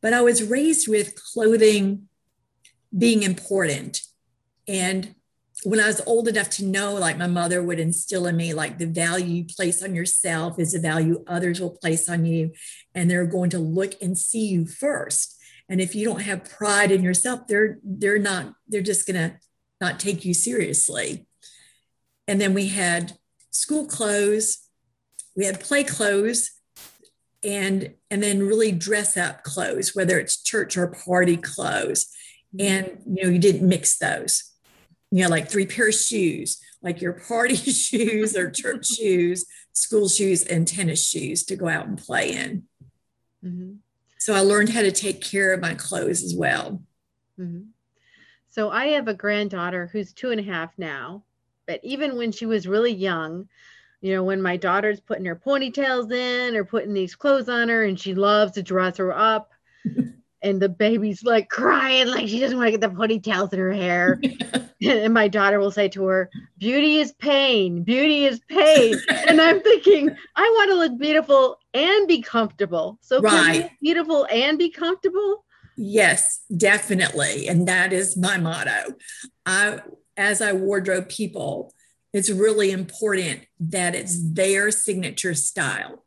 But 0.00 0.12
I 0.12 0.20
was 0.20 0.42
raised 0.42 0.88
with 0.88 1.14
clothing 1.32 2.08
being 2.96 3.22
important. 3.22 4.00
And 4.68 5.15
when 5.64 5.80
I 5.80 5.86
was 5.86 6.02
old 6.06 6.28
enough 6.28 6.50
to 6.50 6.64
know, 6.64 6.94
like 6.94 7.16
my 7.16 7.26
mother 7.26 7.62
would 7.62 7.80
instill 7.80 8.26
in 8.26 8.36
me, 8.36 8.52
like 8.52 8.78
the 8.78 8.86
value 8.86 9.26
you 9.26 9.44
place 9.44 9.82
on 9.82 9.94
yourself 9.94 10.58
is 10.58 10.72
the 10.72 10.78
value 10.78 11.24
others 11.26 11.60
will 11.60 11.70
place 11.70 12.08
on 12.08 12.26
you. 12.26 12.52
And 12.94 13.10
they're 13.10 13.26
going 13.26 13.50
to 13.50 13.58
look 13.58 13.94
and 14.02 14.18
see 14.18 14.46
you 14.46 14.66
first. 14.66 15.34
And 15.68 15.80
if 15.80 15.94
you 15.94 16.04
don't 16.04 16.22
have 16.22 16.48
pride 16.48 16.92
in 16.92 17.02
yourself, 17.02 17.46
they're 17.48 17.78
they're 17.82 18.18
not, 18.18 18.54
they're 18.68 18.82
just 18.82 19.06
gonna 19.06 19.38
not 19.80 19.98
take 19.98 20.24
you 20.24 20.34
seriously. 20.34 21.26
And 22.28 22.40
then 22.40 22.54
we 22.54 22.68
had 22.68 23.16
school 23.50 23.86
clothes, 23.86 24.68
we 25.34 25.46
had 25.46 25.60
play 25.60 25.82
clothes, 25.84 26.50
and 27.42 27.94
and 28.10 28.22
then 28.22 28.46
really 28.46 28.72
dress 28.72 29.16
up 29.16 29.42
clothes, 29.42 29.96
whether 29.96 30.18
it's 30.20 30.42
church 30.42 30.76
or 30.76 30.86
party 30.86 31.36
clothes. 31.36 32.06
Mm-hmm. 32.54 32.66
And 32.66 33.02
you 33.06 33.24
know, 33.24 33.30
you 33.30 33.38
didn't 33.38 33.68
mix 33.68 33.98
those 33.98 34.52
you 35.10 35.22
know, 35.22 35.28
like 35.28 35.48
three 35.48 35.66
pair 35.66 35.88
of 35.88 35.94
shoes, 35.94 36.60
like 36.82 37.00
your 37.00 37.14
party 37.14 37.56
shoes 37.56 38.36
or 38.36 38.50
church 38.50 38.86
shoes, 38.96 39.46
school 39.72 40.08
shoes, 40.08 40.44
and 40.44 40.66
tennis 40.66 41.08
shoes 41.08 41.44
to 41.44 41.56
go 41.56 41.68
out 41.68 41.86
and 41.86 41.98
play 41.98 42.32
in. 42.32 42.64
Mm-hmm. 43.44 43.74
So 44.18 44.34
I 44.34 44.40
learned 44.40 44.70
how 44.70 44.82
to 44.82 44.92
take 44.92 45.22
care 45.22 45.52
of 45.52 45.60
my 45.60 45.74
clothes 45.74 46.22
as 46.22 46.34
well. 46.34 46.82
Mm-hmm. 47.38 47.68
So 48.48 48.70
I 48.70 48.86
have 48.88 49.06
a 49.06 49.14
granddaughter 49.14 49.88
who's 49.92 50.12
two 50.12 50.30
and 50.30 50.40
a 50.40 50.42
half 50.42 50.72
now, 50.78 51.24
but 51.66 51.80
even 51.82 52.16
when 52.16 52.32
she 52.32 52.46
was 52.46 52.66
really 52.66 52.92
young, 52.92 53.48
you 54.00 54.14
know, 54.14 54.24
when 54.24 54.40
my 54.40 54.56
daughter's 54.56 55.00
putting 55.00 55.26
her 55.26 55.36
ponytails 55.36 56.10
in 56.12 56.56
or 56.56 56.64
putting 56.64 56.94
these 56.94 57.14
clothes 57.14 57.48
on 57.48 57.68
her 57.68 57.84
and 57.84 58.00
she 58.00 58.14
loves 58.14 58.52
to 58.52 58.62
dress 58.62 58.96
her 58.96 59.16
up, 59.16 59.52
and 60.42 60.60
the 60.60 60.68
baby's 60.68 61.24
like 61.24 61.48
crying, 61.48 62.08
like 62.08 62.28
she 62.28 62.40
doesn't 62.40 62.56
want 62.56 62.68
to 62.68 62.78
get 62.78 62.80
the 62.80 62.88
ponytails 62.88 63.52
in 63.52 63.58
her 63.58 63.72
hair. 63.72 64.20
and 64.82 65.14
my 65.14 65.28
daughter 65.28 65.58
will 65.58 65.70
say 65.70 65.88
to 65.88 66.04
her, 66.04 66.30
Beauty 66.58 66.96
is 66.96 67.12
pain, 67.12 67.82
beauty 67.82 68.24
is 68.26 68.40
pain. 68.48 68.96
and 69.08 69.40
I'm 69.40 69.60
thinking, 69.60 70.14
I 70.36 70.54
want 70.56 70.70
to 70.70 70.76
look 70.76 70.98
beautiful 70.98 71.58
and 71.74 72.06
be 72.06 72.22
comfortable. 72.22 72.98
So, 73.00 73.20
right. 73.20 73.70
beautiful 73.80 74.26
and 74.30 74.58
be 74.58 74.70
comfortable? 74.70 75.44
Yes, 75.76 76.40
definitely. 76.54 77.48
And 77.48 77.68
that 77.68 77.92
is 77.92 78.16
my 78.16 78.38
motto. 78.38 78.94
I, 79.44 79.80
as 80.16 80.40
I 80.40 80.52
wardrobe 80.52 81.08
people, 81.08 81.72
it's 82.12 82.30
really 82.30 82.70
important 82.70 83.42
that 83.60 83.94
it's 83.94 84.32
their 84.32 84.70
signature 84.70 85.34
style 85.34 86.02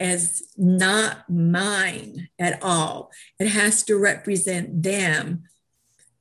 as 0.00 0.42
not 0.56 1.28
mine 1.28 2.28
at 2.38 2.62
all. 2.62 3.10
It 3.38 3.48
has 3.48 3.82
to 3.84 3.96
represent 3.96 4.82
them 4.82 5.44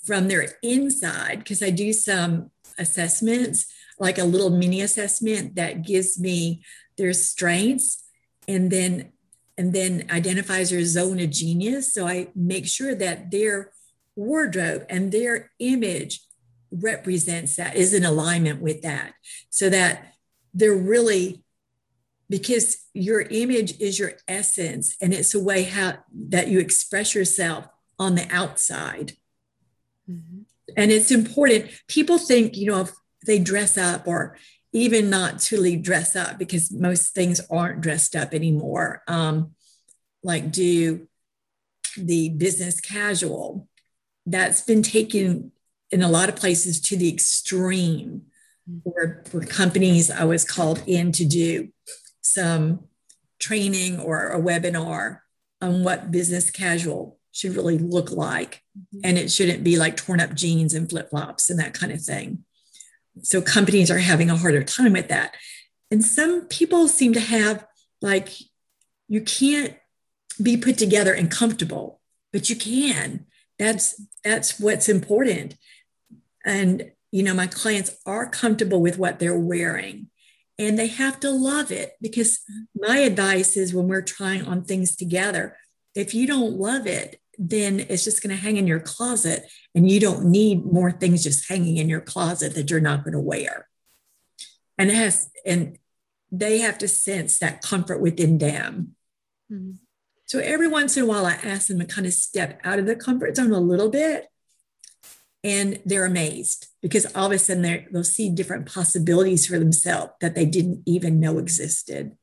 from 0.03 0.27
their 0.27 0.55
inside 0.63 1.39
because 1.39 1.61
I 1.61 1.69
do 1.69 1.93
some 1.93 2.51
assessments, 2.79 3.65
like 3.99 4.17
a 4.17 4.23
little 4.23 4.49
mini 4.49 4.81
assessment 4.81 5.55
that 5.55 5.85
gives 5.85 6.19
me 6.19 6.63
their 6.97 7.13
strengths 7.13 8.03
and 8.47 8.71
then 8.71 9.11
and 9.59 9.73
then 9.73 10.05
identifies 10.11 10.69
their 10.69 10.85
zone 10.85 11.19
of 11.19 11.31
genius. 11.31 11.91
So 11.91 12.07
I 12.07 12.27
make 12.35 12.67
sure 12.67 12.93
that 12.93 13.31
their 13.31 13.71
wardrobe 14.15 14.85
and 14.87 15.11
their 15.11 15.51
image 15.57 16.21
represents 16.69 17.55
that, 17.55 17.75
is 17.75 17.91
in 17.93 18.05
alignment 18.05 18.61
with 18.61 18.83
that, 18.83 19.13
so 19.49 19.69
that 19.69 20.13
they're 20.53 20.75
really 20.75 21.43
because 22.29 22.77
your 22.93 23.21
image 23.21 23.79
is 23.79 23.97
your 23.97 24.13
essence 24.27 24.95
and 25.01 25.13
it's 25.13 25.33
a 25.33 25.43
way 25.43 25.63
how 25.63 25.97
that 26.11 26.47
you 26.47 26.59
express 26.59 27.15
yourself 27.15 27.67
on 27.99 28.15
the 28.15 28.27
outside. 28.29 29.13
Mm-hmm. 30.09 30.43
and 30.77 30.89
it's 30.89 31.11
important. 31.11 31.69
People 31.87 32.17
think 32.17 32.55
you 32.55 32.67
know 32.67 32.81
if 32.81 32.91
they 33.25 33.39
dress 33.39 33.77
up 33.77 34.07
or 34.07 34.37
even 34.71 35.09
not 35.09 35.41
truly 35.41 35.75
dress 35.75 36.15
up 36.15 36.37
because 36.37 36.71
most 36.71 37.13
things 37.13 37.41
aren't 37.49 37.81
dressed 37.81 38.15
up 38.15 38.33
anymore. 38.33 39.03
Um, 39.07 39.51
like 40.23 40.51
do 40.51 41.07
the 41.97 42.29
business 42.29 42.79
casual. 42.79 43.67
That's 44.25 44.61
been 44.61 44.83
taken 44.83 45.51
in 45.91 46.01
a 46.01 46.09
lot 46.09 46.29
of 46.29 46.35
places 46.35 46.81
to 46.81 46.97
the 46.97 47.09
extreme 47.09 48.23
mm-hmm. 48.69 48.77
where, 48.83 49.23
where 49.31 49.45
companies 49.45 50.11
i 50.11 50.23
was 50.23 50.43
called 50.43 50.83
in 50.85 51.11
to 51.11 51.25
do 51.25 51.69
some 52.27 52.85
training 53.39 53.99
or 53.99 54.29
a 54.29 54.39
webinar 54.39 55.19
on 55.61 55.83
what 55.83 56.11
business 56.11 56.51
casual 56.51 57.19
should 57.31 57.55
really 57.55 57.77
look 57.77 58.11
like. 58.11 58.63
Mm-hmm. 58.77 58.99
And 59.03 59.17
it 59.17 59.31
shouldn't 59.31 59.63
be 59.63 59.77
like 59.77 59.97
torn 59.97 60.19
up 60.19 60.33
jeans 60.33 60.73
and 60.73 60.89
flip 60.89 61.09
flops 61.09 61.49
and 61.49 61.59
that 61.59 61.73
kind 61.73 61.91
of 61.91 62.01
thing. 62.01 62.43
So 63.21 63.41
companies 63.41 63.89
are 63.89 63.99
having 63.99 64.29
a 64.29 64.37
harder 64.37 64.63
time 64.63 64.93
with 64.93 65.07
that. 65.09 65.35
And 65.89 66.03
some 66.03 66.47
people 66.47 66.87
seem 66.87 67.13
to 67.13 67.19
have 67.19 67.65
like, 68.01 68.29
you 69.07 69.21
can't 69.21 69.75
be 70.41 70.57
put 70.57 70.77
together 70.77 71.13
and 71.13 71.31
comfortable, 71.31 71.99
but 72.31 72.49
you 72.49 72.55
can. 72.55 73.25
That's 73.57 73.99
that's 74.23 74.59
what's 74.59 74.89
important. 74.89 75.55
And 76.45 76.91
you 77.11 77.23
know, 77.23 77.33
my 77.33 77.47
clients 77.47 77.97
are 78.05 78.29
comfortable 78.29 78.81
with 78.81 78.97
what 78.97 79.17
they're 79.17 79.37
wearing 79.37 80.09
and 80.59 80.77
they 80.77 80.87
have 80.87 81.19
to 81.19 81.29
love 81.29 81.71
it 81.71 81.93
because 82.01 82.39
my 82.75 82.97
advice 82.99 83.55
is 83.55 83.73
when 83.73 83.87
we're 83.87 84.01
trying 84.01 84.45
on 84.45 84.63
things 84.63 84.95
together 84.95 85.57
if 85.95 86.13
you 86.13 86.27
don't 86.27 86.53
love 86.53 86.87
it 86.87 87.19
then 87.39 87.79
it's 87.79 88.03
just 88.03 88.23
going 88.23 88.35
to 88.35 88.41
hang 88.41 88.57
in 88.57 88.65
your 88.65 88.79
closet 88.79 89.43
and 89.75 89.89
you 89.89 89.99
don't 89.99 90.25
need 90.25 90.65
more 90.65 90.91
things 90.91 91.23
just 91.23 91.47
hanging 91.49 91.77
in 91.77 91.87
your 91.87 92.01
closet 92.01 92.55
that 92.55 92.69
you're 92.69 92.79
not 92.79 93.03
going 93.03 93.13
to 93.13 93.19
wear 93.19 93.67
and 94.77 94.89
it 94.89 94.95
has 94.95 95.29
and 95.45 95.77
they 96.31 96.59
have 96.59 96.77
to 96.77 96.87
sense 96.87 97.39
that 97.39 97.61
comfort 97.61 98.01
within 98.01 98.37
them 98.37 98.95
mm-hmm. 99.51 99.73
so 100.25 100.39
every 100.39 100.67
once 100.67 100.97
in 100.97 101.03
a 101.03 101.05
while 101.05 101.25
i 101.25 101.33
ask 101.33 101.67
them 101.67 101.79
to 101.79 101.85
kind 101.85 102.07
of 102.07 102.13
step 102.13 102.59
out 102.63 102.79
of 102.79 102.85
the 102.85 102.95
comfort 102.95 103.35
zone 103.35 103.51
a 103.51 103.59
little 103.59 103.89
bit 103.89 104.27
and 105.43 105.79
they're 105.85 106.05
amazed 106.05 106.67
because 106.81 107.05
all 107.15 107.27
of 107.27 107.31
a 107.31 107.39
sudden 107.39 107.87
they'll 107.91 108.03
see 108.03 108.29
different 108.29 108.71
possibilities 108.71 109.45
for 109.45 109.59
themselves 109.59 110.13
that 110.21 110.35
they 110.35 110.45
didn't 110.45 110.81
even 110.85 111.19
know 111.19 111.37
existed. 111.37 112.17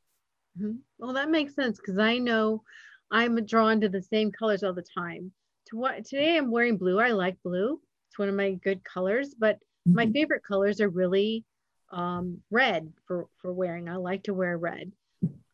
Mm-hmm. 0.58 0.76
Well, 0.98 1.14
that 1.14 1.30
makes 1.30 1.54
sense 1.54 1.78
because 1.78 1.98
I 1.98 2.18
know 2.18 2.62
I'm 3.10 3.44
drawn 3.46 3.80
to 3.80 3.88
the 3.88 4.02
same 4.02 4.32
colors 4.32 4.62
all 4.62 4.72
the 4.72 4.82
time. 4.82 5.32
To 5.68 5.76
what 5.76 6.04
today 6.04 6.36
I'm 6.36 6.50
wearing 6.50 6.76
blue. 6.76 7.00
I 7.00 7.12
like 7.12 7.42
blue. 7.42 7.80
It's 8.08 8.18
one 8.18 8.28
of 8.28 8.34
my 8.34 8.52
good 8.52 8.84
colors, 8.84 9.34
but 9.36 9.56
mm-hmm. 9.56 9.94
my 9.94 10.10
favorite 10.10 10.42
colors 10.42 10.80
are 10.80 10.88
really 10.88 11.44
um, 11.90 12.38
red 12.50 12.92
for 13.06 13.28
for 13.38 13.52
wearing. 13.52 13.88
I 13.88 13.96
like 13.96 14.24
to 14.24 14.34
wear 14.34 14.58
red. 14.58 14.92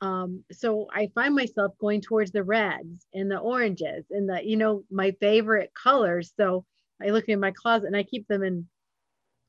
Um, 0.01 0.45
so 0.51 0.89
I 0.93 1.11
find 1.15 1.35
myself 1.35 1.75
going 1.79 2.01
towards 2.01 2.33
the 2.33 2.43
reds 2.43 3.07
and 3.13 3.31
the 3.31 3.39
oranges 3.39 4.07
and 4.11 4.29
the 4.29 4.41
you 4.45 4.57
know 4.57 4.85
my 4.91 5.13
favorite 5.21 5.73
colors. 5.75 6.33
So 6.37 6.65
I 7.03 7.11
look 7.11 7.29
in 7.29 7.41
my 7.41 7.51
closet 7.51 7.87
and 7.87 7.97
I 7.97 8.03
keep 8.03 8.29
them 8.29 8.43
in 8.43 8.67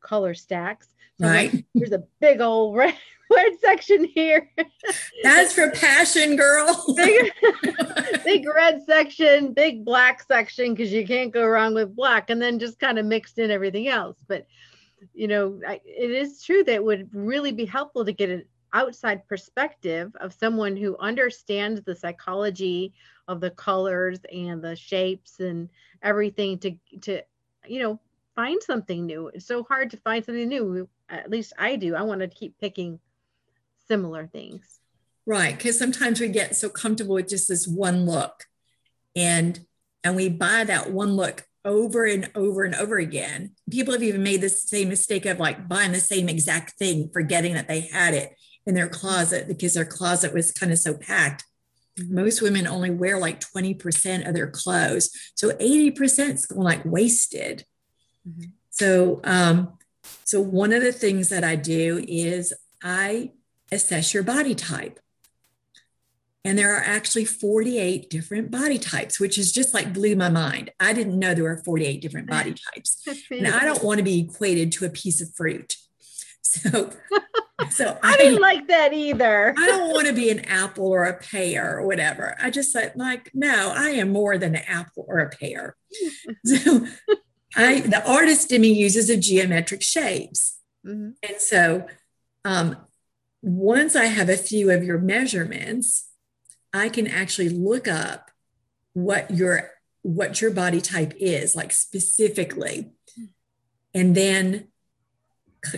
color 0.02 0.34
stacks. 0.34 0.88
So 1.20 1.28
right. 1.28 1.54
Like, 1.54 1.66
there's 1.76 1.92
a 1.92 2.04
big 2.20 2.42
old 2.42 2.76
red, 2.78 2.96
red 3.30 3.60
section 3.60 4.04
here. 4.04 4.50
That's 5.24 5.54
for 5.54 5.72
passion, 5.72 6.36
girl. 6.36 6.94
big, 6.96 7.32
big 8.24 8.46
red 8.48 8.82
section, 8.86 9.54
big 9.54 9.86
black 9.86 10.24
section, 10.24 10.74
because 10.74 10.92
you 10.92 11.06
can't 11.06 11.32
go 11.32 11.46
wrong 11.46 11.74
with 11.74 11.96
black, 11.96 12.30
and 12.30 12.42
then 12.42 12.60
just 12.60 12.80
kind 12.80 13.00
of 13.00 13.06
mixed 13.06 13.40
in 13.40 13.52
everything 13.52 13.88
else. 13.88 14.18
But 14.28 14.48
you 15.14 15.28
know, 15.28 15.60
I, 15.68 15.82
it 15.86 16.12
is 16.12 16.44
true 16.44 16.64
that 16.64 16.74
it 16.74 16.84
would 16.84 17.10
really 17.14 17.52
be 17.52 17.66
helpful 17.66 18.06
to 18.06 18.12
get 18.12 18.30
an 18.30 18.46
outside 18.74 19.28
perspective 19.28 20.16
of 20.20 20.34
someone 20.34 20.78
who 20.78 20.98
understands 20.98 21.82
the 21.82 21.96
psychology 21.96 22.94
of 23.28 23.42
the 23.42 23.52
colors 23.52 24.20
and 24.32 24.64
the 24.64 24.76
shapes 24.76 25.40
and 25.40 25.70
everything 26.02 26.58
to 26.60 26.76
to 27.02 27.22
you 27.68 27.80
know, 27.80 28.00
find 28.36 28.62
something 28.64 29.06
new. 29.06 29.28
It's 29.28 29.46
so 29.46 29.64
hard 29.64 29.92
to 29.92 29.98
find 29.98 30.24
something 30.24 30.48
new. 30.48 30.88
At 31.10 31.30
least 31.30 31.54
I 31.58 31.76
do. 31.76 31.96
I 31.96 32.04
want 32.04 32.22
to 32.22 32.28
keep 32.28 32.58
picking 32.60 33.00
similar 33.88 34.28
things. 34.28 34.80
Right. 35.26 35.56
Because 35.56 35.78
sometimes 35.78 36.20
we 36.20 36.30
get 36.30 36.56
so 36.56 36.70
comfortable 36.70 37.16
with 37.16 37.30
just 37.30 37.48
this 37.48 37.68
one 37.68 38.06
look 38.06 38.46
and 39.16 39.60
and 40.04 40.16
we 40.16 40.30
buy 40.30 40.64
that 40.64 40.92
one 40.92 41.16
look 41.16 41.44
over 41.64 42.06
and 42.06 42.32
over 42.34 42.64
and 42.64 42.74
over 42.74 42.98
again. 42.98 43.52
People 43.70 43.94
have 43.94 44.02
even 44.02 44.24
made 44.24 44.42
the 44.42 44.50
same 44.50 44.90
mistake 44.90 45.26
of 45.26 45.40
like 45.40 45.68
buying 45.68 45.92
the 45.92 46.00
same 46.00 46.28
exact 46.28 46.74
thing, 46.74 47.10
forgetting 47.14 47.54
that 47.54 47.68
they 47.68 47.82
had 47.82 48.16
it 48.16 48.34
in 48.66 48.74
their 48.74 48.88
closet 48.88 49.48
because 49.48 49.74
their 49.74 49.86
closet 49.86 50.34
was 50.34 50.52
kind 50.52 50.72
of 50.72 50.80
so 50.80 50.96
packed. 50.96 51.44
Most 52.08 52.42
women 52.42 52.68
only 52.68 52.90
wear 52.90 53.20
like 53.20 53.42
20% 53.42 54.28
of 54.28 54.34
their 54.34 54.50
clothes. 54.50 55.12
So 55.36 55.50
80% 55.50 56.34
is 56.34 56.46
going 56.46 56.64
like 56.64 56.86
wasted. 56.86 57.66
Mm-hmm. 58.28 58.52
So, 58.70 59.20
um, 59.24 59.78
so 60.24 60.42
one 60.42 60.74
of 60.74 60.82
the 60.82 60.94
things 60.94 61.30
that 61.30 61.44
I 61.44 61.56
do 61.56 62.04
is 62.08 62.54
I 62.84 63.32
assess 63.72 64.14
your 64.14 64.24
body 64.24 64.56
type. 64.56 65.00
And 66.44 66.58
there 66.58 66.76
are 66.76 66.84
actually 66.84 67.26
48 67.26 68.10
different 68.10 68.50
body 68.50 68.80
types, 68.80 69.20
which 69.20 69.38
is 69.38 69.52
just 69.52 69.74
like 69.74 69.94
blew 69.94 70.16
my 70.16 70.30
mind. 70.30 70.72
I 70.80 70.92
didn't 70.94 71.20
know 71.20 71.34
there 71.34 71.44
were 71.44 71.62
48 71.64 72.02
different 72.02 72.30
body 72.30 72.56
types. 72.74 73.06
and 73.30 73.48
I 73.48 73.64
don't 73.64 73.84
want 73.84 74.00
to 74.00 74.04
be 74.04 74.22
equated 74.22 74.72
to 74.74 74.86
a 74.86 74.90
piece 74.90 75.22
of 75.22 75.34
fruit. 75.36 75.76
So, 76.42 76.92
so 77.70 77.98
I, 78.04 78.14
I 78.14 78.18
didn't 78.18 78.42
like 78.42 78.68
that 78.68 78.94
either. 78.94 79.54
I 79.58 79.68
don't 79.68 79.92
want 79.92 80.08
to 80.08 80.14
be 80.14 80.30
an 80.30 80.40
apple 80.46 80.88
or 80.88 81.06
a 81.06 81.18
pear 81.18 81.80
or 81.80 81.86
whatever. 81.86 82.36
I 82.42 82.50
just 82.50 82.72
said, 82.72 82.94
like, 82.96 83.32
no, 83.34 83.74
I 83.76 83.90
am 83.90 84.12
more 84.12 84.38
than 84.38 84.56
an 84.56 84.64
apple 84.68 85.06
or 85.08 85.20
a 85.20 85.30
pear. 85.30 85.76
So 86.46 86.88
I 87.56 87.82
the 87.82 88.02
artist 88.10 88.52
in 88.52 88.62
me 88.62 88.72
uses 88.72 89.10
a 89.10 89.18
geometric 89.18 89.84
shapes. 89.84 90.58
Mm-hmm. 90.86 91.12
And 91.22 91.42
so 91.42 91.86
um, 92.46 92.78
once 93.42 93.96
I 93.96 94.06
have 94.06 94.30
a 94.30 94.38
few 94.38 94.72
of 94.72 94.84
your 94.84 94.98
measurements, 94.98 96.10
I 96.74 96.90
can 96.90 97.08
actually 97.08 97.50
look 97.50 97.88
up 97.88 98.32
what 98.94 99.32
your 99.32 99.70
what 100.04 100.42
your 100.42 100.52
body 100.52 100.82
type 100.82 101.14
is, 101.18 101.56
like 101.56 101.72
specifically, 101.72 102.92
and 103.94 104.16
then 104.16 104.71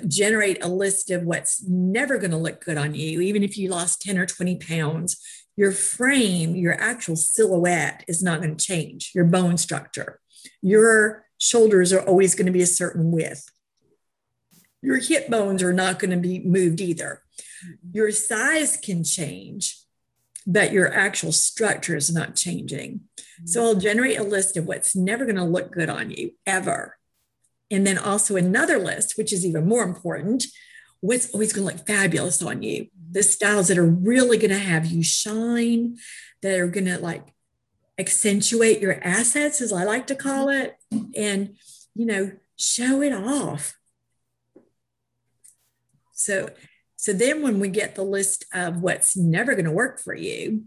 generate 0.08 0.64
a 0.64 0.68
list 0.68 1.12
of 1.12 1.24
what's 1.24 1.64
never 1.68 2.18
going 2.18 2.32
to 2.32 2.38
look 2.38 2.64
good 2.64 2.78
on 2.78 2.96
you, 2.96 3.22
even 3.22 3.44
if 3.44 3.58
you 3.58 3.70
lost 3.70 4.02
10 4.02 4.18
or 4.18 4.26
20 4.26 4.58
pounds. 4.58 5.22
Your 5.56 5.72
frame, 5.72 6.56
your 6.56 6.80
actual 6.82 7.16
silhouette 7.16 8.04
is 8.08 8.24
not 8.24 8.42
going 8.42 8.56
to 8.56 8.66
change, 8.66 9.12
your 9.14 9.26
bone 9.26 9.58
structure. 9.58 10.20
Your 10.62 11.26
shoulders 11.38 11.94
are 11.94 12.02
always 12.02 12.34
going 12.34 12.48
to 12.48 12.52
be 12.52 12.62
a 12.62 12.68
certain 12.68 13.12
width. 13.12 13.52
Your 14.82 14.98
hip 14.98 15.30
bones 15.30 15.62
are 15.62 15.74
not 15.74 16.00
going 16.00 16.12
to 16.12 16.18
be 16.18 16.40
moved 16.40 16.82
either. 16.82 17.22
Mm-hmm. 17.66 17.90
Your 17.94 18.12
size 18.12 18.78
can 18.78 19.04
change, 19.04 19.78
but 20.48 20.72
your 20.72 20.94
actual 20.94 21.32
structure 21.32 21.96
is 21.96 22.14
not 22.14 22.36
changing. 22.36 23.02
Mm-hmm. 23.18 23.46
So 23.46 23.64
I'll 23.64 23.76
generate 23.76 24.20
a 24.20 24.24
list 24.24 24.58
of 24.58 24.66
what's 24.66 24.96
never 24.96 25.24
going 25.26 25.38
to 25.38 25.44
look 25.44 25.72
good 25.72 25.90
on 25.90 26.12
you 26.12 26.32
ever. 26.46 26.98
And 27.74 27.86
then 27.88 27.98
also 27.98 28.36
another 28.36 28.78
list, 28.78 29.18
which 29.18 29.34
is 29.34 29.46
even 29.46 29.68
more 29.68 29.84
important 29.84 30.46
what's 31.02 31.34
always 31.34 31.52
going 31.52 31.68
to 31.68 31.76
look 31.76 31.86
fabulous 31.86 32.42
on 32.42 32.64
you. 32.64 32.88
The 33.12 33.24
styles 33.24 33.68
that 33.68 33.78
are 33.78 33.86
really 33.86 34.38
going 34.38 34.52
to 34.52 34.58
have 34.58 34.86
you 34.86 35.04
shine 35.04 35.98
that 36.42 36.58
are 36.58 36.68
going 36.68 36.86
to 36.86 36.98
like 36.98 37.34
accentuate 38.00 38.80
your 38.80 39.00
assets 39.04 39.62
as 39.62 39.72
i 39.74 39.84
like 39.84 40.08
to 40.08 40.16
call 40.16 40.48
it. 40.48 40.78
And 41.16 41.58
you 41.96 42.06
know 42.06 42.32
show 42.56 43.02
it 43.02 43.12
off. 43.12 43.78
So 46.14 46.50
so 46.96 47.12
then 47.12 47.42
when 47.42 47.60
we 47.60 47.68
get 47.68 47.96
the 47.96 48.04
list 48.04 48.46
of 48.54 48.82
what's 48.82 49.18
never 49.18 49.56
going 49.56 49.66
to 49.66 49.72
work 49.72 50.00
for 50.00 50.16
you, 50.16 50.64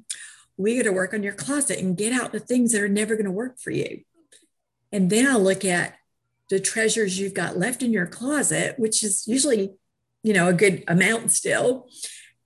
we 0.58 0.76
got 0.76 0.82
to 0.82 0.92
work 0.92 1.14
on 1.14 1.22
your 1.22 1.32
closet 1.32 1.78
and 1.78 1.96
get 1.96 2.12
out 2.12 2.32
the 2.32 2.40
things 2.40 2.72
that 2.72 2.82
are 2.82 2.88
never 2.88 3.14
going 3.14 3.24
to 3.24 3.30
work 3.30 3.58
for 3.58 3.70
you. 3.70 4.02
And 4.92 5.08
then 5.08 5.26
I'll 5.26 5.40
look 5.40 5.64
at 5.64 5.94
the 6.48 6.60
treasures 6.60 7.18
you've 7.18 7.34
got 7.34 7.58
left 7.58 7.82
in 7.82 7.92
your 7.92 8.06
closet, 8.06 8.78
which 8.78 9.02
is 9.02 9.26
usually, 9.26 9.74
you 10.22 10.32
know, 10.32 10.48
a 10.48 10.52
good 10.52 10.84
amount 10.86 11.30
still. 11.30 11.88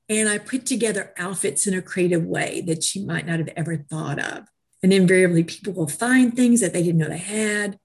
And 0.09 0.29
I 0.29 0.39
put 0.39 0.67
together 0.67 1.13
outfits 1.17 1.67
in 1.67 1.75
a 1.75 1.83
creative 1.83 2.25
way 2.25 2.63
that 2.63 2.95
you 2.95 3.07
might 3.07 3.27
not 3.27 3.39
have 3.39 3.51
ever 3.57 3.77
thought 3.77 4.19
of. 4.19 4.45
And 4.83 4.93
invariably, 4.93 5.45
people 5.45 5.75
will 5.75 5.89
find 5.89 6.35
things 6.35 6.61
that 6.61 6.73
they 6.73 6.83
didn't 6.83 6.99
know 6.99 7.09
they 7.09 7.19
had. 7.19 7.79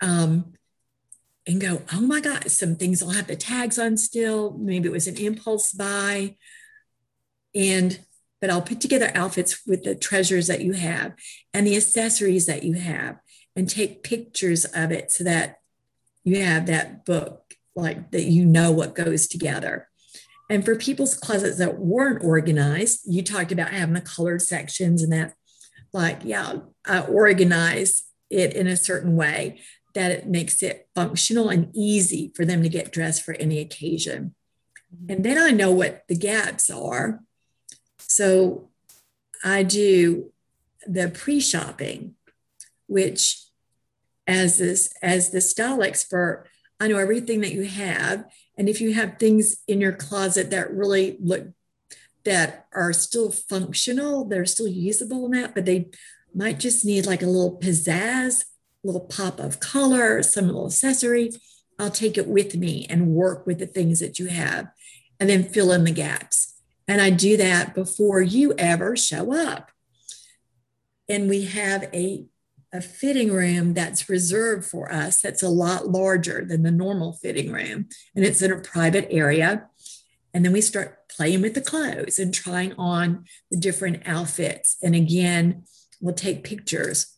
Um, 0.00 0.54
and 1.46 1.60
go, 1.60 1.82
oh 1.92 2.00
my 2.00 2.20
God, 2.20 2.50
some 2.50 2.74
things 2.74 3.02
I'll 3.02 3.10
have 3.10 3.28
the 3.28 3.36
tags 3.36 3.78
on 3.78 3.96
still. 3.96 4.56
Maybe 4.58 4.88
it 4.88 4.92
was 4.92 5.06
an 5.06 5.16
impulse 5.16 5.72
buy. 5.72 6.36
And, 7.54 8.00
but 8.40 8.50
I'll 8.50 8.62
put 8.62 8.80
together 8.80 9.12
outfits 9.14 9.64
with 9.66 9.84
the 9.84 9.94
treasures 9.94 10.48
that 10.48 10.62
you 10.62 10.72
have 10.72 11.14
and 11.54 11.66
the 11.66 11.76
accessories 11.76 12.46
that 12.46 12.64
you 12.64 12.74
have 12.74 13.18
and 13.56 13.68
take 13.68 14.02
pictures 14.02 14.66
of 14.66 14.92
it 14.92 15.10
so 15.10 15.24
that 15.24 15.60
you 16.22 16.42
have 16.42 16.66
that 16.66 17.04
book, 17.04 17.54
like 17.74 18.10
that 18.10 18.24
you 18.24 18.44
know 18.44 18.70
what 18.70 18.94
goes 18.94 19.26
together. 19.26 19.88
And 20.48 20.64
for 20.64 20.76
people's 20.76 21.14
closets 21.14 21.58
that 21.58 21.78
weren't 21.78 22.22
organized, 22.22 23.00
you 23.06 23.22
talked 23.22 23.50
about 23.50 23.70
having 23.70 23.94
the 23.94 24.00
colored 24.00 24.42
sections 24.42 25.02
and 25.02 25.12
that, 25.12 25.34
like, 25.92 26.20
yeah, 26.22 26.58
I 26.86 27.00
organize 27.00 28.04
it 28.30 28.54
in 28.54 28.66
a 28.66 28.76
certain 28.76 29.16
way 29.16 29.60
that 29.94 30.12
it 30.12 30.26
makes 30.26 30.62
it 30.62 30.88
functional 30.94 31.48
and 31.48 31.70
easy 31.74 32.32
for 32.36 32.44
them 32.44 32.62
to 32.62 32.68
get 32.68 32.92
dressed 32.92 33.22
for 33.22 33.34
any 33.34 33.58
occasion. 33.58 34.34
Mm-hmm. 34.94 35.12
And 35.12 35.24
then 35.24 35.38
I 35.38 35.50
know 35.52 35.70
what 35.72 36.04
the 36.06 36.16
gaps 36.16 36.70
are. 36.70 37.20
So 37.98 38.68
I 39.42 39.62
do 39.62 40.32
the 40.86 41.08
pre-shopping, 41.08 42.14
which 42.86 43.45
as 44.26 44.58
this 44.58 44.92
as 45.02 45.30
the 45.30 45.40
style 45.40 45.82
expert, 45.82 46.46
I 46.80 46.88
know 46.88 46.98
everything 46.98 47.40
that 47.40 47.52
you 47.52 47.64
have. 47.64 48.24
And 48.58 48.68
if 48.68 48.80
you 48.80 48.94
have 48.94 49.18
things 49.18 49.56
in 49.68 49.80
your 49.80 49.92
closet 49.92 50.50
that 50.50 50.72
really 50.72 51.16
look 51.20 51.48
that 52.24 52.66
are 52.72 52.92
still 52.92 53.30
functional, 53.30 54.24
they're 54.24 54.46
still 54.46 54.68
usable 54.68 55.26
in 55.26 55.32
that, 55.32 55.54
but 55.54 55.64
they 55.64 55.90
might 56.34 56.58
just 56.58 56.84
need 56.84 57.06
like 57.06 57.22
a 57.22 57.26
little 57.26 57.58
pizzazz 57.58 58.44
a 58.86 58.86
little 58.86 59.08
pop 59.08 59.40
of 59.40 59.60
color, 59.60 60.22
some 60.22 60.46
little 60.46 60.66
accessory, 60.66 61.30
I'll 61.78 61.90
take 61.90 62.16
it 62.16 62.28
with 62.28 62.54
me 62.56 62.86
and 62.88 63.08
work 63.08 63.46
with 63.46 63.58
the 63.58 63.66
things 63.66 64.00
that 64.00 64.18
you 64.18 64.26
have 64.26 64.68
and 65.18 65.28
then 65.28 65.44
fill 65.44 65.72
in 65.72 65.84
the 65.84 65.90
gaps. 65.90 66.54
And 66.88 67.00
I 67.00 67.10
do 67.10 67.36
that 67.36 67.74
before 67.74 68.22
you 68.22 68.54
ever 68.56 68.96
show 68.96 69.34
up. 69.34 69.72
And 71.08 71.28
we 71.28 71.44
have 71.46 71.88
a, 71.92 72.26
a 72.72 72.80
fitting 72.80 73.32
room 73.32 73.74
that's 73.74 74.08
reserved 74.08 74.64
for 74.64 74.92
us 74.92 75.20
that's 75.20 75.42
a 75.42 75.48
lot 75.48 75.88
larger 75.88 76.44
than 76.44 76.62
the 76.62 76.70
normal 76.70 77.12
fitting 77.14 77.52
room. 77.52 77.88
And 78.14 78.24
it's 78.24 78.42
in 78.42 78.52
a 78.52 78.60
private 78.60 79.08
area. 79.10 79.68
And 80.34 80.44
then 80.44 80.52
we 80.52 80.60
start 80.60 81.08
playing 81.08 81.42
with 81.42 81.54
the 81.54 81.60
clothes 81.60 82.18
and 82.18 82.34
trying 82.34 82.74
on 82.74 83.24
the 83.50 83.56
different 83.56 84.02
outfits. 84.04 84.76
And 84.82 84.94
again, 84.94 85.64
we'll 86.00 86.14
take 86.14 86.44
pictures 86.44 87.16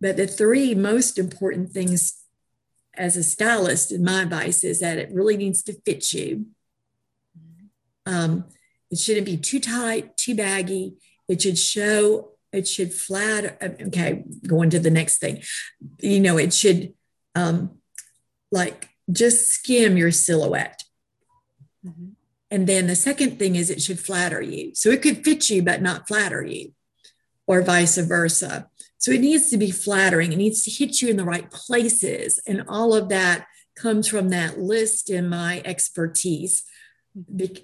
but 0.00 0.16
the 0.16 0.26
three 0.26 0.74
most 0.74 1.18
important 1.18 1.70
things 1.70 2.22
as 2.94 3.16
a 3.16 3.22
stylist, 3.22 3.92
in 3.92 4.02
my 4.02 4.22
advice, 4.22 4.64
is 4.64 4.80
that 4.80 4.98
it 4.98 5.12
really 5.12 5.36
needs 5.36 5.62
to 5.64 5.74
fit 5.84 6.12
you. 6.12 6.46
Um, 8.06 8.46
it 8.90 8.98
shouldn't 8.98 9.26
be 9.26 9.36
too 9.36 9.60
tight, 9.60 10.16
too 10.16 10.34
baggy. 10.34 10.94
It 11.28 11.42
should 11.42 11.58
show, 11.58 12.32
it 12.52 12.66
should 12.66 12.92
flat. 12.92 13.62
Okay, 13.62 14.24
going 14.46 14.70
to 14.70 14.78
the 14.78 14.90
next 14.90 15.18
thing. 15.18 15.42
You 16.00 16.20
know, 16.20 16.36
it 16.38 16.52
should 16.52 16.94
um, 17.34 17.78
like 18.50 18.88
just 19.10 19.48
skim 19.48 19.96
your 19.96 20.10
silhouette. 20.10 20.82
Mm-hmm. 21.86 22.10
And 22.50 22.66
then 22.66 22.88
the 22.88 22.96
second 22.96 23.38
thing 23.38 23.54
is 23.54 23.70
it 23.70 23.80
should 23.80 24.00
flatter 24.00 24.42
you. 24.42 24.72
So 24.74 24.90
it 24.90 25.02
could 25.02 25.24
fit 25.24 25.50
you, 25.50 25.62
but 25.62 25.82
not 25.82 26.08
flatter 26.08 26.44
you, 26.44 26.72
or 27.46 27.62
vice 27.62 27.96
versa. 27.96 28.68
So 28.98 29.12
it 29.12 29.20
needs 29.20 29.50
to 29.50 29.56
be 29.56 29.70
flattering. 29.70 30.32
It 30.32 30.36
needs 30.36 30.64
to 30.64 30.70
hit 30.70 31.00
you 31.00 31.08
in 31.08 31.16
the 31.16 31.24
right 31.24 31.50
places. 31.50 32.40
And 32.46 32.64
all 32.68 32.92
of 32.92 33.08
that 33.10 33.46
comes 33.76 34.08
from 34.08 34.28
that 34.30 34.58
list 34.58 35.08
in 35.08 35.28
my 35.28 35.62
expertise. 35.64 36.64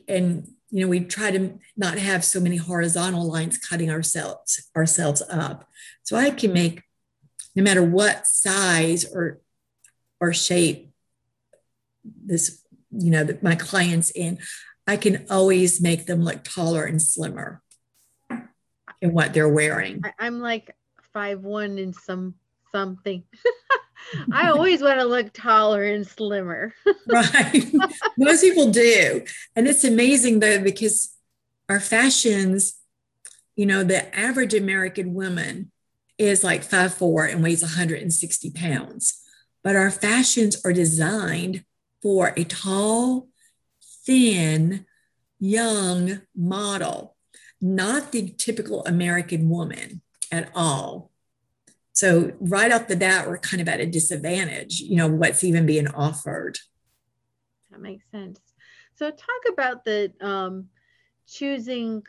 And 0.08 0.48
you 0.70 0.80
know, 0.80 0.88
we 0.88 1.00
try 1.00 1.30
to 1.30 1.58
not 1.76 1.98
have 1.98 2.24
so 2.24 2.40
many 2.40 2.56
horizontal 2.56 3.30
lines 3.30 3.58
cutting 3.58 3.90
ourselves 3.90 4.68
ourselves 4.76 5.22
up. 5.30 5.68
So 6.02 6.16
I 6.16 6.30
can 6.30 6.52
make 6.52 6.82
no 7.54 7.62
matter 7.62 7.82
what 7.82 8.26
size 8.26 9.04
or 9.04 9.40
or 10.20 10.32
shape 10.32 10.90
this, 12.04 12.62
you 12.90 13.10
know, 13.10 13.24
that 13.24 13.42
my 13.42 13.54
clients 13.54 14.10
in, 14.10 14.38
I 14.86 14.96
can 14.96 15.26
always 15.30 15.80
make 15.80 16.06
them 16.06 16.22
look 16.22 16.44
taller 16.44 16.84
and 16.84 17.00
slimmer 17.00 17.62
in 19.00 19.12
what 19.12 19.34
they're 19.34 19.48
wearing. 19.48 20.02
I'm 20.18 20.40
like 20.40 20.74
five 21.12 21.40
one 21.40 21.78
and 21.78 21.94
some 21.94 22.34
something. 22.72 23.24
I 24.32 24.50
always 24.50 24.82
want 24.82 25.00
to 25.00 25.06
look 25.06 25.32
taller 25.32 25.82
and 25.84 26.06
slimmer. 26.06 26.74
right. 27.08 27.64
Most 28.16 28.42
people 28.42 28.70
do. 28.70 29.24
And 29.54 29.66
it's 29.66 29.84
amazing 29.84 30.40
though, 30.40 30.60
because 30.60 31.14
our 31.68 31.80
fashions, 31.80 32.78
you 33.56 33.66
know, 33.66 33.82
the 33.82 34.14
average 34.16 34.54
American 34.54 35.14
woman 35.14 35.70
is 36.18 36.44
like 36.44 36.62
five 36.62 36.94
four 36.94 37.24
and 37.24 37.42
weighs 37.42 37.62
160 37.62 38.50
pounds. 38.52 39.22
But 39.62 39.76
our 39.76 39.90
fashions 39.90 40.64
are 40.64 40.72
designed 40.72 41.64
for 42.02 42.32
a 42.36 42.44
tall, 42.44 43.28
thin, 44.04 44.86
young 45.40 46.22
model, 46.36 47.16
not 47.60 48.12
the 48.12 48.30
typical 48.30 48.84
American 48.84 49.48
woman 49.48 50.02
at 50.30 50.50
all. 50.54 51.10
So 51.96 52.32
right 52.40 52.70
off 52.70 52.88
the 52.88 52.96
bat, 52.96 53.26
we're 53.26 53.38
kind 53.38 53.62
of 53.62 53.70
at 53.70 53.80
a 53.80 53.86
disadvantage, 53.86 54.80
you 54.80 54.96
know, 54.96 55.08
what's 55.08 55.42
even 55.42 55.64
being 55.64 55.88
offered. 55.88 56.58
That 57.70 57.80
makes 57.80 58.04
sense. 58.10 58.38
So 58.96 59.10
talk 59.10 59.50
about 59.50 59.82
the 59.86 60.12
um, 60.20 60.66
choosing 61.26 62.04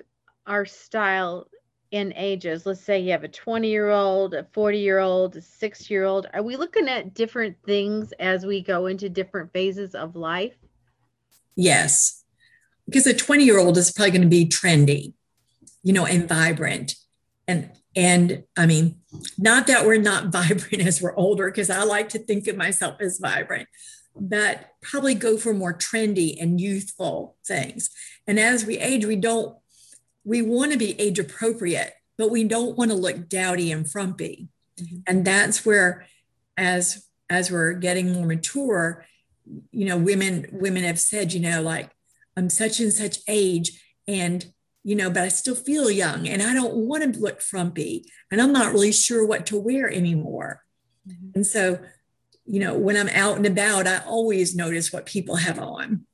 our 0.46 0.66
style 0.66 1.48
in 1.92 2.14
ages. 2.18 2.66
Let's 2.66 2.82
say 2.82 3.00
you 3.00 3.12
have 3.12 3.24
a 3.24 3.30
20 3.30 3.70
year 3.70 3.90
old, 3.90 4.34
a 4.34 4.46
40 4.52 4.78
year 4.78 5.00
old, 5.00 5.38
a 5.38 5.42
six 5.42 5.90
year 5.90 6.04
old. 6.04 6.28
Are 6.34 6.44
we 6.44 6.58
looking 6.58 6.90
at 6.90 7.14
different 7.14 7.56
things 7.66 8.12
as 8.20 8.46
we 8.46 8.62
go 8.62 8.88
into 8.88 9.08
different 9.08 9.54
phases 9.54 9.96
of 9.96 10.18
life? 10.18 10.58
Yes, 11.56 12.26
because 12.86 13.08
a 13.08 13.14
20 13.14 13.46
year 13.46 13.58
old 13.58 13.78
is 13.78 13.90
probably 13.90 14.12
going 14.12 14.22
to 14.24 14.28
be 14.28 14.50
trendy, 14.50 15.14
you 15.82 15.94
know, 15.94 16.06
and 16.06 16.28
vibrant. 16.28 16.94
And 17.48 17.72
and 17.96 18.44
I 18.56 18.66
mean, 18.66 19.00
not 19.38 19.68
that 19.68 19.86
we're 19.86 19.98
not 20.02 20.28
vibrant 20.32 20.86
as 20.86 21.02
we're 21.02 21.16
older, 21.16 21.50
because 21.50 21.70
I 21.70 21.84
like 21.84 22.10
to 22.10 22.20
think 22.20 22.48
of 22.48 22.58
myself 22.58 22.98
as 23.02 23.20
vibrant, 23.20 23.68
but 24.16 24.72
probably 24.82 25.16
go 25.16 25.38
for 25.38 25.54
more 25.54 25.74
trendy 25.74 26.42
and 26.42 26.60
youthful 26.60 27.36
things. 27.46 27.90
And 28.28 28.40
as 28.40 28.66
we 28.66 28.78
age, 28.78 29.06
we 29.06 29.16
don't 29.16 29.58
we 30.24 30.42
want 30.42 30.74
to 30.74 30.78
be 30.78 31.00
age 31.00 31.20
appropriate, 31.20 31.94
but 32.18 32.30
we 32.30 32.44
don't 32.44 32.78
want 32.78 32.92
to 32.92 32.98
look 32.98 33.30
dowdy 33.30 33.72
and 33.72 33.90
frumpy. 33.90 34.50
Mm-hmm. 34.80 34.98
And 35.08 35.26
that's 35.26 35.66
where, 35.66 36.06
as 36.58 37.08
as 37.30 37.50
we're 37.52 37.74
getting 37.74 38.14
more 38.14 38.26
mature, 38.26 39.06
you 39.72 39.86
know, 39.86 39.98
women 39.98 40.48
women 40.52 40.84
have 40.84 41.00
said, 41.00 41.34
you 41.34 41.40
know, 41.40 41.62
like 41.62 41.92
I'm 42.36 42.50
such 42.50 42.80
and 42.80 42.92
such 42.92 43.20
age, 43.28 43.82
and 44.08 44.46
you 44.88 44.96
know, 44.96 45.10
but 45.10 45.24
I 45.24 45.28
still 45.28 45.54
feel 45.54 45.92
young, 45.92 46.30
and 46.30 46.42
I 46.42 46.54
don't 46.54 46.74
want 46.74 47.14
to 47.14 47.20
look 47.20 47.42
frumpy, 47.42 48.10
and 48.32 48.42
I'm 48.42 48.54
not 48.54 48.72
really 48.72 48.94
sure 48.94 49.28
what 49.28 49.46
to 49.48 49.60
wear 49.60 49.92
anymore. 49.92 50.64
Mm-hmm. 51.06 51.32
And 51.36 51.46
so, 51.46 51.80
you 52.46 52.62
know, 52.62 52.78
when 52.78 52.96
I'm 52.96 53.10
out 53.10 53.36
and 53.36 53.46
about, 53.46 53.86
I 53.86 53.98
always 54.06 54.56
notice 54.56 54.94
what 54.94 55.06
people 55.06 55.36
have 55.36 55.60
on. 55.60 56.06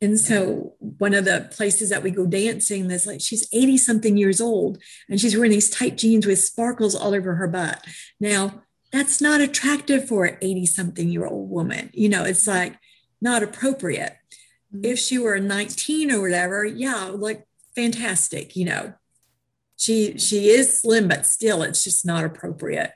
And 0.00 0.18
so 0.18 0.74
one 0.80 1.14
of 1.14 1.26
the 1.26 1.48
places 1.52 1.90
that 1.90 2.02
we 2.02 2.10
go 2.10 2.26
dancing, 2.26 2.88
there's 2.88 3.06
like 3.06 3.20
she's 3.20 3.48
80 3.52 3.78
something 3.78 4.16
years 4.16 4.40
old 4.40 4.82
and 5.08 5.20
she's 5.20 5.36
wearing 5.36 5.52
these 5.52 5.70
tight 5.70 5.96
jeans 5.96 6.26
with 6.26 6.40
sparkles 6.40 6.96
all 6.96 7.14
over 7.14 7.36
her 7.36 7.46
butt. 7.46 7.84
Now, 8.18 8.62
that's 8.92 9.20
not 9.20 9.40
attractive 9.40 10.08
for 10.08 10.24
an 10.24 10.38
80 10.42 10.66
something 10.66 11.08
year 11.08 11.26
old 11.26 11.50
woman. 11.50 11.90
You 11.92 12.08
know, 12.08 12.24
it's 12.24 12.48
like 12.48 12.78
not 13.20 13.44
appropriate. 13.44 14.16
Mm-hmm. 14.74 14.84
If 14.84 14.98
she 14.98 15.18
were 15.18 15.38
19 15.38 16.10
or 16.10 16.20
whatever, 16.20 16.64
yeah, 16.64 17.10
like 17.14 17.44
fantastic, 17.78 18.56
you 18.56 18.64
know. 18.64 18.92
She 19.76 20.18
she 20.18 20.48
is 20.48 20.80
slim, 20.80 21.06
but 21.06 21.24
still 21.24 21.62
it's 21.62 21.84
just 21.84 22.04
not 22.04 22.24
appropriate. 22.24 22.92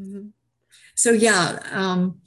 Mm-hmm. 0.00 0.28
So 0.94 1.10
yeah, 1.10 1.58
um, 1.70 2.20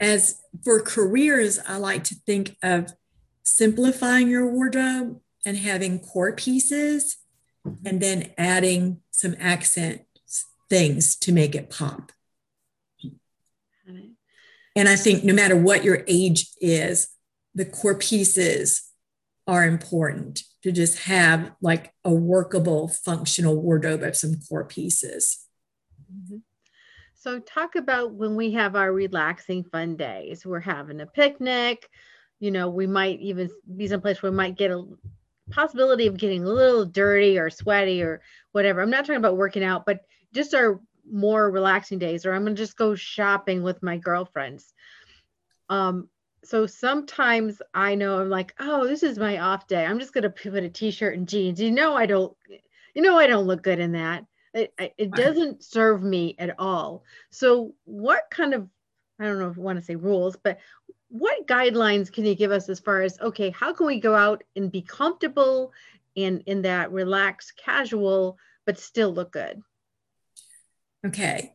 as 0.00 0.40
for 0.64 0.80
careers, 0.80 1.58
I 1.68 1.76
like 1.76 2.04
to 2.04 2.14
think 2.14 2.56
of 2.62 2.94
simplifying 3.42 4.28
your 4.28 4.50
wardrobe 4.50 5.20
and 5.44 5.58
having 5.58 6.00
core 6.00 6.32
pieces 6.32 7.18
and 7.84 8.00
then 8.00 8.30
adding 8.38 9.00
some 9.10 9.36
accent 9.38 10.02
things 10.70 11.16
to 11.16 11.32
make 11.32 11.54
it 11.54 11.68
pop. 11.68 12.12
And 14.74 14.88
I 14.88 14.96
think 14.96 15.24
no 15.24 15.34
matter 15.34 15.56
what 15.56 15.82
your 15.82 16.04
age 16.06 16.46
is, 16.60 17.08
the 17.54 17.64
core 17.64 17.96
pieces 17.96 18.87
are 19.48 19.64
important 19.64 20.42
to 20.62 20.70
just 20.70 21.00
have 21.04 21.52
like 21.62 21.92
a 22.04 22.12
workable, 22.12 22.88
functional 22.88 23.56
wardrobe 23.56 24.02
of 24.02 24.14
some 24.14 24.36
core 24.48 24.66
pieces. 24.66 25.46
Mm-hmm. 26.12 26.36
So, 27.14 27.40
talk 27.40 27.74
about 27.74 28.12
when 28.12 28.36
we 28.36 28.52
have 28.52 28.76
our 28.76 28.92
relaxing 28.92 29.64
fun 29.64 29.96
days. 29.96 30.46
We're 30.46 30.60
having 30.60 31.00
a 31.00 31.06
picnic. 31.06 31.88
You 32.38 32.52
know, 32.52 32.68
we 32.68 32.86
might 32.86 33.18
even 33.20 33.50
be 33.76 33.88
someplace 33.88 34.22
where 34.22 34.30
we 34.30 34.36
might 34.36 34.56
get 34.56 34.70
a 34.70 34.84
possibility 35.50 36.06
of 36.06 36.16
getting 36.16 36.44
a 36.44 36.48
little 36.48 36.84
dirty 36.84 37.38
or 37.38 37.50
sweaty 37.50 38.02
or 38.02 38.20
whatever. 38.52 38.80
I'm 38.80 38.90
not 38.90 39.04
talking 39.04 39.16
about 39.16 39.36
working 39.36 39.64
out, 39.64 39.84
but 39.86 40.00
just 40.32 40.54
our 40.54 40.80
more 41.10 41.50
relaxing 41.50 41.98
days, 41.98 42.26
or 42.26 42.34
I'm 42.34 42.42
going 42.42 42.54
to 42.54 42.62
just 42.62 42.76
go 42.76 42.94
shopping 42.94 43.62
with 43.62 43.82
my 43.82 43.96
girlfriends. 43.96 44.72
Um, 45.68 46.08
so 46.44 46.66
sometimes 46.66 47.60
I 47.74 47.94
know 47.94 48.20
I'm 48.20 48.30
like, 48.30 48.54
oh, 48.58 48.86
this 48.86 49.02
is 49.02 49.18
my 49.18 49.38
off 49.38 49.66
day. 49.66 49.84
I'm 49.84 49.98
just 49.98 50.12
going 50.12 50.22
to 50.22 50.30
put 50.30 50.62
a 50.62 50.68
t-shirt 50.68 51.16
and 51.16 51.28
jeans. 51.28 51.60
You 51.60 51.70
know, 51.70 51.94
I 51.94 52.06
don't, 52.06 52.36
you 52.94 53.02
know, 53.02 53.18
I 53.18 53.26
don't 53.26 53.46
look 53.46 53.62
good 53.62 53.78
in 53.78 53.92
that. 53.92 54.24
It, 54.54 54.72
it 54.96 55.10
doesn't 55.10 55.62
serve 55.62 56.02
me 56.02 56.34
at 56.38 56.58
all. 56.58 57.04
So, 57.30 57.74
what 57.84 58.24
kind 58.30 58.54
of, 58.54 58.68
I 59.20 59.24
don't 59.24 59.38
know 59.38 59.50
if 59.50 59.56
you 59.56 59.62
want 59.62 59.78
to 59.78 59.84
say 59.84 59.96
rules, 59.96 60.36
but 60.36 60.58
what 61.08 61.46
guidelines 61.46 62.10
can 62.12 62.24
you 62.24 62.34
give 62.34 62.50
us 62.50 62.68
as 62.68 62.80
far 62.80 63.02
as, 63.02 63.20
okay, 63.20 63.50
how 63.50 63.72
can 63.72 63.86
we 63.86 64.00
go 64.00 64.14
out 64.14 64.42
and 64.56 64.72
be 64.72 64.82
comfortable 64.82 65.72
and 66.16 66.42
in 66.46 66.62
that 66.62 66.92
relaxed, 66.92 67.60
casual, 67.62 68.38
but 68.64 68.78
still 68.78 69.12
look 69.12 69.32
good? 69.32 69.60
Okay. 71.06 71.54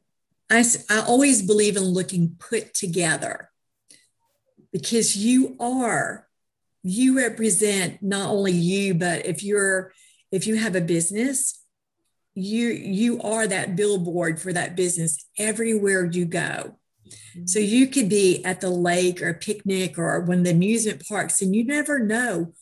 I, 0.49 0.63
I 0.89 0.99
always 0.99 1.41
believe 1.41 1.77
in 1.77 1.83
looking 1.83 2.35
put 2.37 2.73
together 2.73 3.49
because 4.73 5.15
you 5.15 5.55
are, 5.59 6.27
you 6.83 7.15
represent 7.17 8.03
not 8.03 8.29
only 8.29 8.51
you, 8.51 8.93
but 8.93 9.25
if 9.25 9.43
you're, 9.43 9.93
if 10.31 10.45
you 10.45 10.55
have 10.55 10.75
a 10.75 10.81
business, 10.81 11.63
you 12.35 12.69
you 12.69 13.21
are 13.21 13.45
that 13.45 13.75
billboard 13.75 14.41
for 14.41 14.51
that 14.51 14.75
business 14.75 15.23
everywhere 15.37 16.03
you 16.03 16.25
go. 16.25 16.75
Mm-hmm. 17.05 17.45
so 17.45 17.59
you 17.59 17.87
could 17.87 18.09
be 18.09 18.43
at 18.43 18.59
the 18.59 18.69
lake 18.71 19.21
or 19.21 19.29
a 19.29 19.33
picnic 19.35 19.99
or 19.99 20.19
one 20.21 20.39
of 20.39 20.43
the 20.45 20.51
amusement 20.51 21.05
parks 21.07 21.41
and 21.41 21.53
you 21.53 21.63
never 21.63 21.99
know 21.99 22.53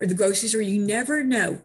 or 0.00 0.06
the 0.06 0.14
grocery 0.14 0.48
store 0.48 0.60
you 0.60 0.80
never 0.80 1.24
know 1.24 1.62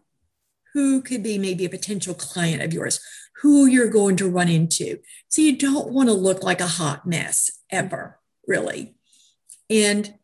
who 0.72 1.02
could 1.02 1.22
be 1.22 1.38
maybe 1.38 1.64
a 1.66 1.70
potential 1.70 2.14
client 2.14 2.62
of 2.62 2.72
yours 2.72 3.00
who 3.42 3.66
you're 3.66 3.90
going 3.90 4.16
to 4.16 4.30
run 4.30 4.48
into. 4.48 4.98
So 5.28 5.42
you 5.42 5.56
don't 5.56 5.92
want 5.92 6.08
to 6.08 6.14
look 6.14 6.42
like 6.42 6.60
a 6.60 6.66
hot 6.66 7.06
mess 7.06 7.50
ever 7.70 8.18
really 8.46 8.94
and 9.70 10.14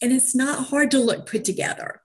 and 0.00 0.12
it's 0.12 0.34
not 0.34 0.68
hard 0.68 0.90
to 0.90 0.98
look 0.98 1.26
put 1.26 1.44
together 1.44 2.02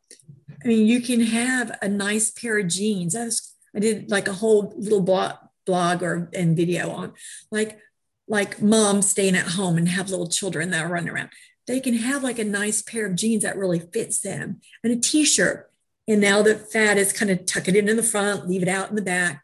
i 0.64 0.68
mean 0.68 0.86
you 0.86 1.02
can 1.02 1.22
have 1.22 1.78
a 1.82 1.88
nice 1.88 2.32
pair 2.32 2.60
of 2.60 2.68
jeans 2.68 3.16
i 3.16 3.26
was 3.26 3.54
I 3.76 3.80
did 3.80 4.10
like 4.10 4.28
a 4.28 4.34
whole 4.34 4.74
little 4.78 5.02
blog, 5.02 5.36
blog 5.66 6.04
or 6.04 6.30
and 6.34 6.56
video 6.56 6.92
on 6.92 7.14
like 7.52 7.80
like 8.28 8.62
moms 8.62 9.10
staying 9.10 9.36
at 9.36 9.52
home 9.52 9.78
and 9.78 9.90
have 9.90 10.10
little 10.10 10.30
children 10.30 10.72
that 10.72 10.86
are 10.86 10.90
running 10.90 11.10
around. 11.10 11.30
They 11.68 11.80
can 11.80 11.96
have 11.96 12.24
like 12.24 12.40
a 12.40 12.44
nice 12.44 12.82
pair 12.82 13.06
of 13.06 13.16
jeans 13.16 13.44
that 13.44 13.58
really 13.58 13.80
fits 13.80 14.20
them 14.20 14.62
and 14.84 14.94
a 14.94 15.00
t-shirt. 15.00 15.70
And 16.08 16.22
now 16.22 16.42
the 16.42 16.56
fat 16.56 16.98
is 16.98 17.14
kind 17.14 17.32
of 17.32 17.46
tuck 17.46 17.68
it 17.68 17.76
in 17.76 17.90
in 17.90 17.98
the 17.98 18.04
front, 18.04 18.48
leave 18.48 18.62
it 18.62 18.70
out 18.70 18.90
in 18.90 18.96
the 18.96 19.02
back. 19.02 19.43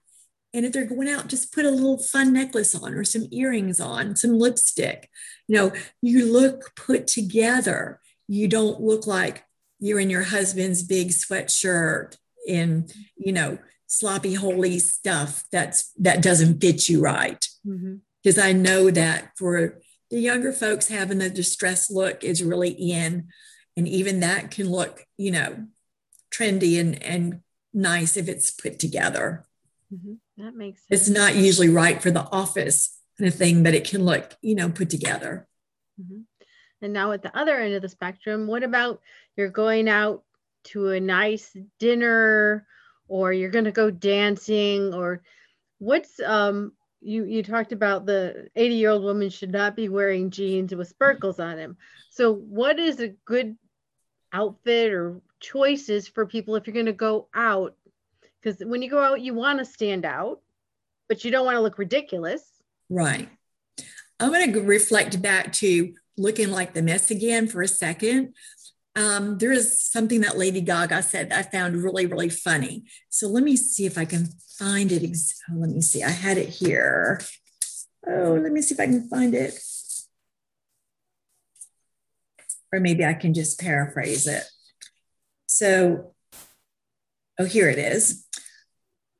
And 0.53 0.65
if 0.65 0.73
they're 0.73 0.85
going 0.85 1.09
out, 1.09 1.27
just 1.27 1.53
put 1.53 1.65
a 1.65 1.71
little 1.71 1.97
fun 1.97 2.33
necklace 2.33 2.73
on 2.73 2.93
or 2.93 3.03
some 3.03 3.27
earrings 3.31 3.79
on, 3.79 4.15
some 4.15 4.39
lipstick. 4.39 5.09
You 5.47 5.55
know, 5.55 5.73
you 6.01 6.31
look 6.31 6.75
put 6.75 7.07
together. 7.07 7.99
You 8.27 8.47
don't 8.47 8.81
look 8.81 9.05
like 9.05 9.43
you're 9.79 9.99
in 9.99 10.09
your 10.09 10.23
husband's 10.23 10.83
big 10.83 11.09
sweatshirt 11.09 12.17
in, 12.47 12.87
you 13.15 13.31
know, 13.31 13.59
sloppy 13.89 14.35
holy 14.35 14.77
stuff 14.77 15.43
that's 15.51 15.91
that 15.97 16.21
doesn't 16.21 16.61
fit 16.61 16.87
you 16.87 17.01
right 17.01 17.47
because 18.23 18.37
mm-hmm. 18.37 18.47
i 18.47 18.53
know 18.53 18.91
that 18.91 19.31
for 19.35 19.81
the 20.11 20.19
younger 20.19 20.53
folks 20.53 20.89
having 20.89 21.17
the 21.17 21.29
distressed 21.29 21.89
look 21.89 22.23
is 22.23 22.43
really 22.43 22.69
in 22.69 23.27
and 23.75 23.87
even 23.87 24.19
that 24.19 24.51
can 24.51 24.69
look 24.69 25.05
you 25.17 25.31
know 25.31 25.65
trendy 26.31 26.79
and 26.79 27.01
and 27.01 27.41
nice 27.73 28.15
if 28.15 28.29
it's 28.29 28.51
put 28.51 28.77
together 28.77 29.43
mm-hmm. 29.91 30.13
That 30.39 30.55
makes 30.55 30.81
sense 30.87 31.01
it's 31.01 31.09
not 31.09 31.35
usually 31.35 31.69
right 31.69 32.01
for 32.01 32.11
the 32.11 32.27
office 32.31 32.97
kind 33.17 33.27
of 33.27 33.35
thing 33.35 33.63
but 33.63 33.73
it 33.73 33.87
can 33.87 34.03
look 34.03 34.35
you 34.41 34.55
know 34.55 34.69
put 34.69 34.89
together 34.89 35.47
mm-hmm. 36.01 36.21
and 36.81 36.93
now 36.93 37.11
at 37.11 37.21
the 37.21 37.37
other 37.37 37.57
end 37.57 37.73
of 37.73 37.81
the 37.81 37.89
spectrum 37.89 38.47
what 38.47 38.63
about 38.63 39.01
you're 39.35 39.49
going 39.49 39.87
out 39.87 40.23
to 40.63 40.89
a 40.89 40.99
nice 40.99 41.55
dinner 41.79 42.65
or 43.07 43.33
you're 43.33 43.49
going 43.49 43.65
to 43.65 43.71
go 43.71 43.89
dancing 43.89 44.93
or 44.93 45.21
what's 45.79 46.19
um 46.21 46.71
you 47.01 47.23
you 47.25 47.43
talked 47.43 47.71
about 47.71 48.05
the 48.05 48.49
80 48.55 48.75
year 48.75 48.89
old 48.91 49.03
woman 49.03 49.29
should 49.29 49.51
not 49.51 49.75
be 49.75 49.89
wearing 49.89 50.29
jeans 50.29 50.73
with 50.75 50.87
sparkles 50.87 51.39
on 51.39 51.57
them. 51.57 51.77
So 52.11 52.33
what 52.33 52.79
is 52.79 52.99
a 52.99 53.09
good 53.25 53.57
outfit 54.33 54.91
or 54.91 55.21
choices 55.39 56.07
for 56.07 56.25
people 56.25 56.55
if 56.55 56.67
you're 56.67 56.73
going 56.73 56.85
to 56.87 56.93
go 56.93 57.27
out? 57.33 57.75
Because 58.41 58.63
when 58.65 58.81
you 58.81 58.89
go 58.89 59.01
out, 59.01 59.21
you 59.21 59.33
want 59.33 59.59
to 59.59 59.65
stand 59.65 60.05
out, 60.05 60.39
but 61.07 61.25
you 61.25 61.31
don't 61.31 61.45
want 61.45 61.55
to 61.55 61.61
look 61.61 61.77
ridiculous. 61.77 62.43
Right. 62.89 63.29
I'm 64.19 64.31
going 64.31 64.53
to 64.53 64.61
reflect 64.61 65.21
back 65.21 65.53
to 65.53 65.93
looking 66.17 66.51
like 66.51 66.73
the 66.73 66.81
mess 66.81 67.11
again 67.11 67.47
for 67.47 67.61
a 67.61 67.67
second. 67.67 68.33
Um, 68.95 69.37
there 69.37 69.51
is 69.51 69.79
something 69.81 70.21
that 70.21 70.37
Lady 70.37 70.61
Gaga 70.61 71.03
said 71.03 71.31
I 71.31 71.43
found 71.43 71.83
really, 71.83 72.05
really 72.05 72.29
funny. 72.29 72.83
So 73.09 73.27
let 73.27 73.43
me 73.43 73.55
see 73.55 73.85
if 73.85 73.97
I 73.97 74.05
can 74.05 74.27
find 74.57 74.91
it. 74.91 75.03
Oh, 75.49 75.55
let 75.55 75.69
me 75.69 75.81
see. 75.81 76.03
I 76.03 76.09
had 76.09 76.37
it 76.37 76.49
here. 76.49 77.21
Oh, 78.07 78.39
let 78.41 78.51
me 78.51 78.61
see 78.61 78.73
if 78.73 78.79
I 78.79 78.85
can 78.85 79.07
find 79.07 79.33
it. 79.33 79.57
Or 82.73 82.79
maybe 82.79 83.05
I 83.05 83.13
can 83.13 83.33
just 83.33 83.59
paraphrase 83.59 84.27
it. 84.27 84.43
So, 85.47 86.13
oh, 87.39 87.45
here 87.45 87.69
it 87.69 87.79
is. 87.79 88.25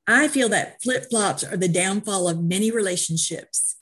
I 0.09 0.27
feel 0.27 0.49
that 0.49 0.81
flip 0.81 1.05
flops 1.11 1.43
are 1.43 1.55
the 1.55 1.67
downfall 1.67 2.27
of 2.27 2.43
many 2.43 2.71
relationships. 2.71 3.75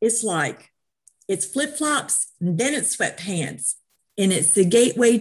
It's 0.00 0.24
like 0.24 0.72
it's 1.28 1.46
flip 1.46 1.76
flops, 1.76 2.32
then 2.40 2.74
it's 2.74 2.96
sweatpants, 2.96 3.74
and 4.18 4.32
it's 4.32 4.52
the 4.54 4.64
gateway. 4.64 5.20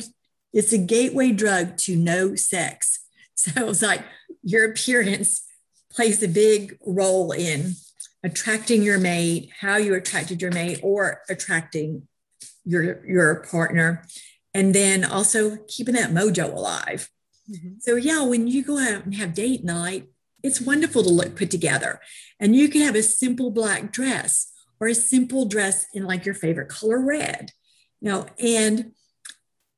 It's 0.53 0.73
a 0.73 0.79
gateway 0.79 1.33
drug 1.33 1.77
to 1.79 1.95
no 1.95 2.35
sex. 2.35 2.99
So 3.39 3.69
it's 3.69 3.83
like 3.83 4.03
your 4.41 4.71
appearance 4.71 5.43
plays 5.91 6.23
a 6.23 6.27
big 6.27 6.75
role 6.83 7.31
in 7.31 7.73
attracting 8.23 8.81
your 8.81 8.97
mate, 8.97 9.51
how 9.59 9.77
you 9.77 9.93
attracted 9.93 10.41
your 10.41 10.51
mate, 10.51 10.79
or 10.81 11.21
attracting 11.29 12.07
your 12.65 13.05
your 13.05 13.45
partner, 13.51 14.07
and 14.55 14.73
then 14.73 15.05
also 15.05 15.57
keeping 15.67 15.93
that 15.93 16.09
mojo 16.09 16.51
alive. 16.51 17.11
Mm-hmm. 17.49 17.79
So 17.79 17.95
yeah, 17.95 18.23
when 18.23 18.47
you 18.47 18.63
go 18.63 18.77
out 18.77 19.05
and 19.05 19.15
have 19.15 19.33
date 19.33 19.63
night, 19.63 20.07
it's 20.43 20.61
wonderful 20.61 21.03
to 21.03 21.09
look 21.09 21.35
put 21.35 21.49
together, 21.49 21.99
and 22.39 22.55
you 22.55 22.69
can 22.69 22.81
have 22.81 22.95
a 22.95 23.03
simple 23.03 23.51
black 23.51 23.91
dress 23.91 24.51
or 24.79 24.87
a 24.87 24.95
simple 24.95 25.45
dress 25.45 25.87
in 25.93 26.05
like 26.05 26.25
your 26.25 26.35
favorite 26.35 26.69
color 26.69 26.99
red 26.99 27.51
you 28.01 28.09
know 28.09 28.25
and 28.39 28.91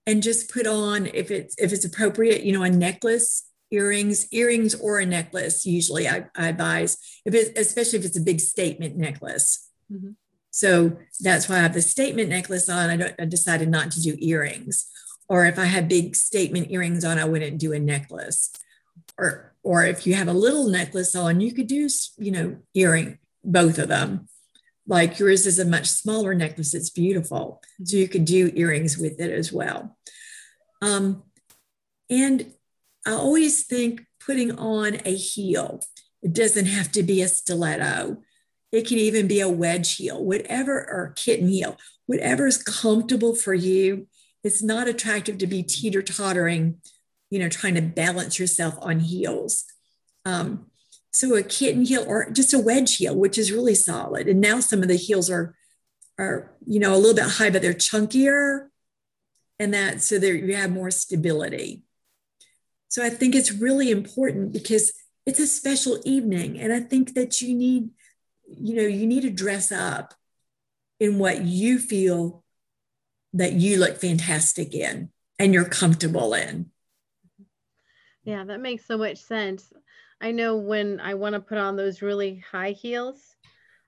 and 0.06 0.24
just 0.24 0.52
put 0.52 0.68
on 0.68 1.08
if 1.08 1.32
it's 1.32 1.56
if 1.58 1.72
it's 1.72 1.86
appropriate 1.86 2.44
you 2.44 2.52
know 2.52 2.64
a 2.64 2.70
necklace 2.70 3.48
earrings 3.72 4.28
earrings 4.32 4.76
or 4.76 5.00
a 5.00 5.06
necklace 5.06 5.66
usually 5.66 6.08
i, 6.08 6.26
I 6.36 6.50
advise 6.50 6.98
if 7.26 7.34
it 7.34 7.58
especially 7.58 8.00
if 8.00 8.06
it's 8.06 8.18
a 8.18 8.22
big 8.22 8.40
statement 8.40 8.98
necklace 8.98 9.70
mm-hmm. 9.92 10.12
so 10.50 10.98
that's 11.20 11.48
why 11.48 11.58
i 11.58 11.60
have 11.60 11.74
the 11.74 11.82
statement 11.82 12.30
necklace 12.30 12.70
on 12.70 12.90
I, 12.90 12.98
don't, 12.98 13.16
I 13.20 13.26
decided 13.26 13.70
not 13.70 13.92
to 13.92 14.02
do 14.02 14.16
earrings 14.20 14.90
or 15.30 15.46
if 15.46 15.58
i 15.58 15.65
had 15.65 15.88
big 15.88 16.15
statement 16.15 16.72
earrings 16.72 17.06
on 17.06 17.18
i 17.18 17.26
wouldn't 17.26 17.60
do 17.60 17.74
a 17.74 17.80
necklace 17.80 18.52
or 19.18 19.54
or 19.63 19.86
if 19.86 20.06
you 20.06 20.13
have 20.15 20.28
a 20.28 20.34
little 20.34 20.68
necklace 20.68 21.15
on 21.15 21.39
you 21.39 21.54
could 21.54 21.68
do 21.68 21.88
you 22.18 22.32
know 22.32 22.58
earring 22.74 23.18
both 23.44 23.78
of 23.78 23.88
them 23.88 24.28
like 24.89 25.20
yours 25.20 25.46
is 25.46 25.60
a 25.60 25.65
much 25.65 25.88
smaller 25.88 26.34
necklace. 26.34 26.74
It's 26.74 26.89
beautiful. 26.89 27.62
So 27.84 27.96
you 27.96 28.08
could 28.08 28.26
do 28.26 28.52
earrings 28.56 28.98
with 28.98 29.22
it 29.22 29.32
as 29.32 29.54
well. 29.54 29.96
Um, 30.82 31.24
and 32.10 32.52
I 33.06 33.12
always 33.12 33.65
think 33.65 34.02
putting 34.26 34.58
on 34.58 34.98
a 35.06 35.15
heel, 35.15 35.80
it 36.24 36.34
doesn't 36.34 36.65
have 36.65 36.92
to 36.94 37.04
be 37.04 37.22
a 37.22 37.28
stiletto. 37.28 38.18
It 38.72 38.88
can 38.88 38.98
even 38.98 39.28
be 39.28 39.42
a 39.42 39.50
wedge 39.50 39.96
heel, 39.96 40.24
whatever, 40.26 40.80
or 40.80 41.13
kitten 41.15 41.48
heel, 41.48 41.78
whatever 42.08 42.48
is 42.48 42.62
comfortable 42.62 43.36
for 43.36 43.54
you. 43.54 44.08
It's 44.43 44.63
not 44.63 44.88
attractive 44.88 45.38
to 45.39 45.47
be 45.47 45.63
teeter 45.63 46.02
tottering, 46.02 46.82
you 47.30 47.39
know, 47.39 47.49
trying 47.49 47.75
to 47.75 47.82
balance 47.82 48.39
yourself 48.39 48.75
on 48.82 48.99
heels. 48.99 49.65
Um, 50.25 50.67
so 51.12 51.36
a 51.36 51.43
kitten 51.43 51.86
heel 51.86 52.06
or 52.08 52.30
just 52.32 52.54
a 52.54 52.60
wedge 52.60 52.97
heel, 52.97 53.15
which 53.15 53.38
is 53.38 53.52
really 53.52 53.75
solid. 53.75 54.28
And 54.28 54.39
now 54.39 54.60
some 54.60 54.82
of 54.82 54.88
the 54.88 54.95
heels 54.95 55.30
are, 55.30 55.56
are 56.17 56.56
you 56.65 56.80
know, 56.80 56.93
a 56.93 56.97
little 56.97 57.15
bit 57.15 57.25
high, 57.25 57.49
but 57.49 57.62
they're 57.62 57.73
chunkier, 57.73 58.67
and 59.58 59.73
that 59.73 60.02
so 60.02 60.19
there 60.19 60.36
you 60.36 60.56
have 60.56 60.71
more 60.71 60.91
stability. 60.91 61.84
So 62.88 63.04
I 63.04 63.10
think 63.10 63.36
it's 63.36 63.52
really 63.52 63.91
important 63.91 64.54
because 64.54 64.93
it's 65.25 65.39
a 65.39 65.47
special 65.47 65.99
evening, 66.06 66.60
and 66.60 66.71
I 66.71 66.80
think 66.80 67.13
that 67.15 67.41
you 67.41 67.54
need, 67.56 67.89
you 68.47 68.75
know, 68.75 68.84
you 68.84 69.06
need 69.06 69.21
to 69.21 69.30
dress 69.30 69.71
up 69.71 70.13
in 70.99 71.19
what 71.19 71.43
you 71.43 71.80
feel 71.80 72.43
that 73.34 73.54
you 73.54 73.78
look 73.78 73.98
fantastic 73.98 74.74
in 74.74 75.10
and 75.38 75.54
you're 75.54 75.65
comfortable 75.65 76.34
in. 76.34 76.72
Yeah, 78.24 78.44
that 78.46 78.60
makes 78.60 78.86
so 78.86 78.98
much 78.98 79.18
sense. 79.18 79.72
I 80.22 80.32
know 80.32 80.58
when 80.58 81.00
I 81.00 81.13
want 81.13 81.34
to 81.34 81.39
put 81.39 81.58
on 81.58 81.76
those 81.76 82.02
really 82.02 82.44
high 82.52 82.72
heels, 82.72 83.36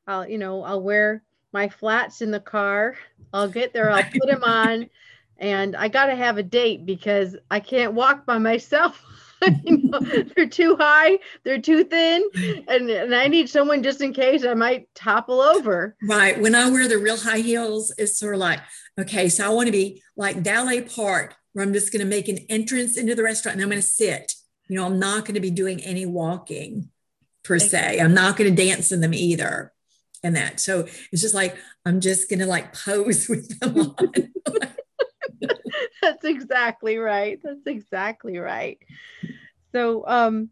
I'll, 0.08 0.27
you 0.27 0.38
know, 0.38 0.63
I'll 0.63 0.82
wear 0.82 1.23
my 1.51 1.69
flats 1.69 2.21
in 2.21 2.32
the 2.32 2.39
car. 2.39 2.95
I'll 3.34 3.49
get 3.49 3.73
there, 3.73 3.91
I'll 3.91 4.04
put 4.04 4.27
them 4.27 4.43
on, 4.43 4.89
and 5.38 5.75
I 5.75 5.88
got 5.88 6.06
to 6.06 6.15
have 6.15 6.38
a 6.38 6.43
date 6.43 6.86
because 6.86 7.36
I 7.49 7.60
can't 7.60 7.93
walk 7.93 8.25
by 8.25 8.38
myself. 8.38 9.04
you 9.63 9.77
know, 9.84 9.99
they're 10.36 10.47
too 10.47 10.75
high, 10.75 11.19
they're 11.43 11.62
too 11.62 11.84
thin, 11.84 12.23
and, 12.67 12.89
and 12.89 13.15
I 13.15 13.27
need 13.27 13.49
someone 13.49 13.84
just 13.84 14.01
in 14.01 14.13
case 14.13 14.45
I 14.45 14.54
might 14.54 14.88
topple 14.95 15.41
over. 15.41 15.95
Right. 16.04 16.39
When 16.39 16.56
I 16.56 16.69
wear 16.69 16.88
the 16.88 16.97
real 16.97 17.17
high 17.17 17.39
heels, 17.39 17.93
it's 17.97 18.19
sort 18.19 18.36
of 18.36 18.39
like, 18.39 18.60
okay, 18.99 19.30
so 19.30 19.45
I 19.45 19.49
want 19.49 19.67
to 19.67 19.71
be 19.71 20.04
like 20.15 20.38
valet 20.38 20.82
park, 20.82 21.36
where 21.54 21.65
I'm 21.65 21.73
just 21.73 21.91
going 21.91 22.01
to 22.01 22.06
make 22.06 22.27
an 22.27 22.39
entrance 22.49 22.97
into 22.97 23.15
the 23.15 23.23
restaurant 23.23 23.56
and 23.56 23.63
I'm 23.63 23.69
going 23.69 23.82
to 23.82 23.88
sit 23.88 24.34
you 24.71 24.77
know, 24.77 24.86
I'm 24.86 24.99
not 24.99 25.25
going 25.25 25.36
to 25.36 25.41
be 25.41 25.51
doing 25.51 25.82
any 25.82 26.06
walking 26.06 26.91
per 27.43 27.60
se. 27.60 27.99
I'm 27.99 28.13
not 28.13 28.38
going 28.38 28.56
to 28.56 28.65
dance 28.65 28.93
in 28.93 29.01
them 29.01 29.13
either. 29.13 29.73
And 30.23 30.34
that. 30.38 30.62
So 30.62 30.88
it's 31.12 31.21
just 31.21 31.36
like, 31.36 31.58
I'm 31.86 31.99
just 31.99 32.30
going 32.30 32.39
to 32.39 32.45
like 32.45 32.73
pose 32.73 33.27
with 33.30 33.60
them 33.60 33.77
on. 33.77 34.32
That's 36.01 36.25
exactly 36.25 36.97
right. 36.97 37.39
That's 37.43 37.65
exactly 37.65 38.37
right. 38.37 38.79
So, 39.71 40.05
um, 40.07 40.49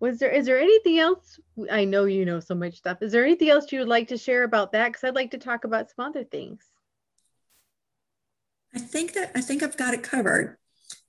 was 0.00 0.18
there 0.18 0.30
is 0.30 0.44
there 0.44 0.60
anything 0.60 0.98
else 0.98 1.40
i 1.70 1.84
know 1.84 2.04
you 2.04 2.26
know 2.26 2.38
so 2.38 2.54
much 2.54 2.74
stuff 2.74 3.00
is 3.00 3.12
there 3.12 3.24
anything 3.24 3.48
else 3.48 3.72
you 3.72 3.78
would 3.78 3.88
like 3.88 4.08
to 4.08 4.18
share 4.18 4.42
about 4.42 4.72
that 4.72 4.88
because 4.88 5.02
i'd 5.04 5.14
like 5.14 5.30
to 5.30 5.38
talk 5.38 5.64
about 5.64 5.88
some 5.88 6.04
other 6.04 6.24
things 6.24 6.62
i 8.74 8.78
think 8.78 9.14
that 9.14 9.30
i 9.34 9.40
think 9.40 9.62
i've 9.62 9.78
got 9.78 9.94
it 9.94 10.02
covered 10.02 10.58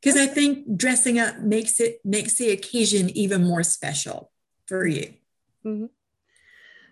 because 0.05 0.19
I 0.19 0.27
think 0.27 0.77
dressing 0.77 1.17
up 1.17 1.39
makes 1.39 1.79
it 1.79 1.99
makes 2.03 2.35
the 2.35 2.51
occasion 2.51 3.09
even 3.17 3.43
more 3.43 3.63
special 3.63 4.31
for 4.67 4.85
you. 4.85 5.13
Mm-hmm. 5.65 5.85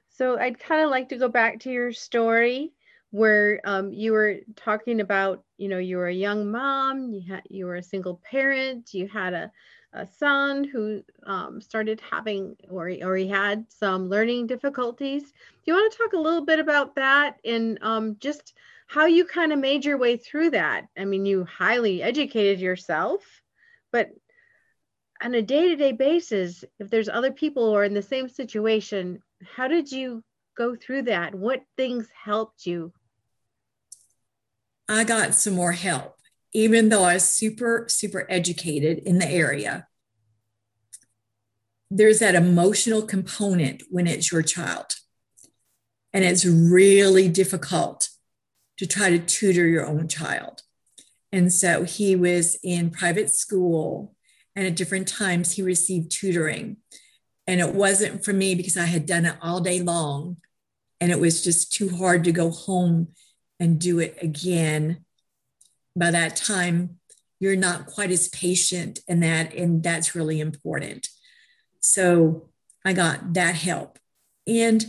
So 0.10 0.40
I'd 0.40 0.60
kind 0.60 0.84
of 0.84 0.90
like 0.90 1.10
to 1.10 1.18
go 1.18 1.28
back 1.28 1.60
to 1.62 1.72
your 1.72 1.92
story 1.92 2.74
where 3.14 3.62
um, 3.64 3.94
you 3.94 4.12
were 4.12 4.38
talking 4.56 5.00
about, 5.00 5.44
you 5.58 5.70
know, 5.70 5.78
you 5.78 5.98
were 5.98 6.08
a 6.08 6.14
young 6.14 6.50
mom, 6.50 7.14
you 7.14 7.22
had 7.32 7.44
you 7.48 7.68
were 7.68 7.76
a 7.76 7.84
single 7.84 8.20
parent, 8.30 8.92
you 8.92 9.08
had 9.08 9.36
a, 9.36 9.52
a 9.94 10.08
son 10.18 10.64
who 10.64 11.04
um, 11.28 11.62
started 11.62 12.02
having 12.10 12.56
or 12.72 12.92
or 13.04 13.16
he 13.16 13.28
had 13.28 13.66
some 13.70 14.10
learning 14.10 14.48
difficulties. 14.48 15.22
Do 15.22 15.66
you 15.68 15.74
want 15.76 15.92
to 15.92 15.98
talk 16.00 16.14
a 16.14 16.18
little 16.18 16.44
bit 16.44 16.58
about 16.58 16.96
that 16.96 17.38
and 17.46 17.78
um, 17.84 18.18
just 18.20 18.56
how 18.88 19.06
you 19.06 19.26
kind 19.26 19.54
of 19.54 19.60
made 19.60 19.86
your 19.86 20.00
way 20.00 20.18
through 20.18 20.50
that. 20.50 20.86
I 20.98 21.06
mean, 21.06 21.28
you 21.28 21.46
highly 21.46 22.02
educated 22.02 22.60
yourself, 22.60 23.22
but 23.92 24.10
on 25.22 25.36
a 25.36 25.42
day 25.44 25.70
to 25.70 25.76
day 25.76 25.92
basis, 25.92 26.64
if 26.80 26.90
there's 26.90 27.10
other 27.10 27.32
people 27.32 27.68
who 27.68 27.76
are 27.76 27.84
in 27.84 27.94
the 27.94 28.02
same 28.02 28.28
situation, 28.28 29.20
how 29.56 29.68
did 29.68 29.92
you 29.92 30.24
go 30.58 30.76
through 30.76 31.04
that? 31.04 31.36
What 31.36 31.62
things 31.78 32.08
helped 32.26 32.66
you? 32.66 32.92
I 34.88 35.04
got 35.04 35.34
some 35.34 35.54
more 35.54 35.72
help, 35.72 36.16
even 36.54 36.90
though 36.90 37.04
I 37.04 37.16
was 37.16 37.24
super, 37.24 37.86
super 37.90 38.26
educated 38.30 39.00
in 39.00 39.20
the 39.20 39.30
area. 39.30 39.88
There's 41.90 42.20
that 42.20 42.36
emotional 42.36 43.04
component 43.04 43.84
when 43.90 44.08
it's 44.08 44.32
your 44.32 44.42
child. 44.42 44.96
And 46.12 46.24
it's 46.24 46.46
really 46.46 47.28
difficult 47.30 48.10
to 48.78 48.86
try 48.86 49.10
to 49.10 49.20
tutor 49.20 49.68
your 49.68 49.86
own 49.86 50.08
child. 50.08 50.62
And 51.32 51.52
so 51.52 51.84
he 51.84 52.16
was 52.16 52.58
in 52.64 52.92
private 52.92 53.32
school, 53.32 54.16
and 54.56 54.68
at 54.68 54.76
different 54.76 55.08
times 55.08 55.54
he 55.54 55.64
received 55.64 56.12
tutoring. 56.12 56.78
And 57.48 57.60
it 57.60 57.74
wasn't 57.74 58.24
for 58.24 58.34
me 58.34 58.54
because 58.54 58.78
I 58.78 58.86
had 58.86 59.06
done 59.06 59.26
it 59.26 59.36
all 59.42 59.60
day 59.60 59.82
long, 59.82 60.38
and 61.02 61.12
it 61.12 61.20
was 61.20 61.44
just 61.44 61.74
too 61.74 61.90
hard 61.96 62.24
to 62.26 62.32
go 62.32 62.52
home 62.52 63.10
and 63.64 63.80
do 63.80 64.00
it 64.00 64.18
again. 64.22 65.06
By 65.96 66.12
that 66.12 66.36
time, 66.36 67.00
you're 67.40 67.56
not 67.56 67.86
quite 67.86 68.12
as 68.12 68.28
patient, 68.28 69.00
and 69.08 69.24
that 69.24 69.54
and 69.54 69.82
that's 69.82 70.16
really 70.16 70.42
important. 70.42 71.08
So 71.80 72.50
I 72.84 72.92
got 72.92 73.34
that 73.34 73.56
help. 73.56 74.00
And 74.46 74.86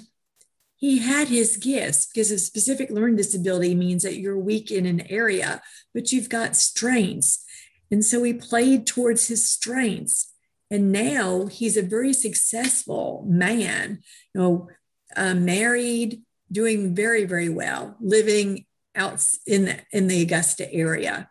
he 0.75 0.99
had 0.99 1.29
his 1.29 1.57
gifts 1.57 2.07
because 2.07 2.33
a 2.33 2.39
specific 2.39 2.91
learning 2.91 3.17
disability 3.17 3.77
means 3.77 4.03
that 4.03 4.19
you're 4.19 4.39
weak 4.39 4.73
in 4.73 4.87
an 4.87 5.09
area, 5.09 5.63
but 5.95 6.11
you've 6.11 6.29
got 6.29 6.57
strengths. 6.57 7.45
And 7.93 8.05
so 8.05 8.25
he 8.25 8.33
played 8.33 8.87
towards 8.87 9.29
his 9.29 9.49
strengths. 9.49 10.33
And 10.69 10.91
now 10.91 11.47
he's 11.47 11.77
a 11.77 11.83
very 11.83 12.13
successful 12.13 13.25
man, 13.29 14.01
you 14.35 14.41
know, 14.41 14.69
uh, 15.17 15.35
married, 15.35 16.24
doing 16.51 16.95
very, 16.95 17.25
very 17.25 17.49
well, 17.49 17.97
living 18.01 18.67
out 18.95 19.27
in 19.47 19.65
the, 19.65 19.79
in 19.93 20.07
the 20.07 20.23
Augusta 20.23 20.73
area. 20.73 21.29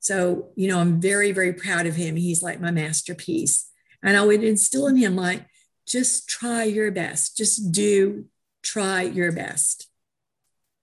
So, 0.00 0.50
you 0.56 0.68
know, 0.68 0.78
I'm 0.78 1.00
very, 1.00 1.32
very 1.32 1.52
proud 1.52 1.86
of 1.86 1.96
him. 1.96 2.16
He's 2.16 2.42
like 2.42 2.60
my 2.60 2.70
masterpiece. 2.70 3.68
And 4.02 4.16
I 4.16 4.24
would 4.24 4.42
instill 4.42 4.86
in 4.86 4.96
him, 4.96 5.16
like, 5.16 5.46
just 5.86 6.28
try 6.28 6.64
your 6.64 6.90
best, 6.90 7.36
just 7.36 7.72
do, 7.72 8.26
try 8.62 9.02
your 9.02 9.32
best. 9.32 9.88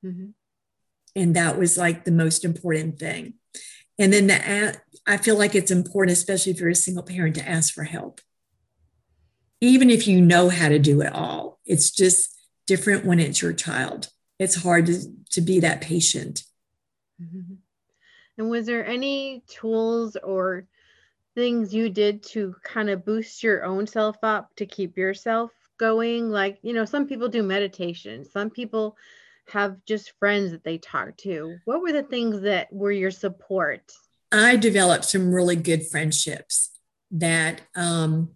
Mm-hmm. 0.03 0.31
And 1.15 1.35
that 1.35 1.57
was 1.57 1.77
like 1.77 2.03
the 2.03 2.11
most 2.11 2.43
important 2.43 2.99
thing. 2.99 3.35
And 3.97 4.11
then 4.11 4.27
the, 4.27 4.77
I 5.07 5.17
feel 5.17 5.38
like 5.38 5.55
it's 5.55 5.71
important, 5.71 6.17
especially 6.17 6.51
if 6.51 6.59
you're 6.59 6.69
a 6.69 6.75
single 6.75 7.03
parent, 7.03 7.35
to 7.35 7.47
ask 7.47 7.73
for 7.73 7.85
help. 7.85 8.19
Even 9.61 9.89
if 9.89 10.07
you 10.07 10.19
know 10.19 10.49
how 10.49 10.67
to 10.67 10.79
do 10.79 11.01
it 11.01 11.13
all, 11.13 11.59
it's 11.65 11.89
just 11.91 12.35
different 12.67 13.06
when 13.06 13.19
it's 13.19 13.41
your 13.41 13.54
child. 13.54 14.10
It's 14.39 14.56
hard 14.56 14.88
to, 14.88 14.99
to 15.32 15.41
be 15.41 15.62
that 15.62 15.82
patient. 15.82 16.43
Mm-hmm. 17.21 17.56
And 18.38 18.49
was 18.49 18.65
there 18.65 18.86
any 18.86 19.43
tools 19.47 20.17
or 20.17 20.67
things 21.36 21.73
you 21.73 21.89
did 21.89 22.23
to 22.23 22.56
kind 22.63 22.89
of 22.89 23.06
boost 23.06 23.43
your 23.43 23.63
own 23.63 23.88
self 23.88 24.17
up 24.23 24.49
to 24.58 24.65
keep 24.65 24.97
yourself 24.97 25.51
going? 25.78 26.30
Like, 26.30 26.60
you 26.62 26.73
know, 26.73 26.86
some 26.86 27.08
people 27.08 27.30
do 27.30 27.43
meditation, 27.43 28.25
some 28.25 28.49
people 28.49 28.97
have 29.47 29.78
just 29.86 30.13
friends 30.19 30.51
that 30.51 30.63
they 30.63 30.78
talk 30.78 31.15
to. 31.17 31.58
What 31.65 31.82
were 31.82 31.91
the 31.91 32.04
things 32.04 32.41
that 32.41 32.71
were 32.73 32.91
your 32.91 33.12
support? 33.12 33.93
I 34.32 34.56
developed 34.58 35.06
some 35.06 35.32
really 35.32 35.56
good 35.56 35.88
friendships 35.88 36.71
that 37.12 37.62
um, 37.75 38.32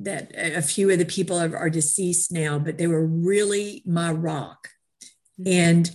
that 0.00 0.32
a 0.34 0.62
few 0.62 0.90
of 0.90 0.98
the 0.98 1.04
people 1.04 1.38
are, 1.38 1.56
are 1.56 1.70
deceased 1.70 2.32
now, 2.32 2.58
but 2.58 2.78
they 2.78 2.86
were 2.86 3.06
really 3.06 3.82
my 3.86 4.10
rock. 4.10 4.68
Mm-hmm. 5.40 5.52
And 5.52 5.90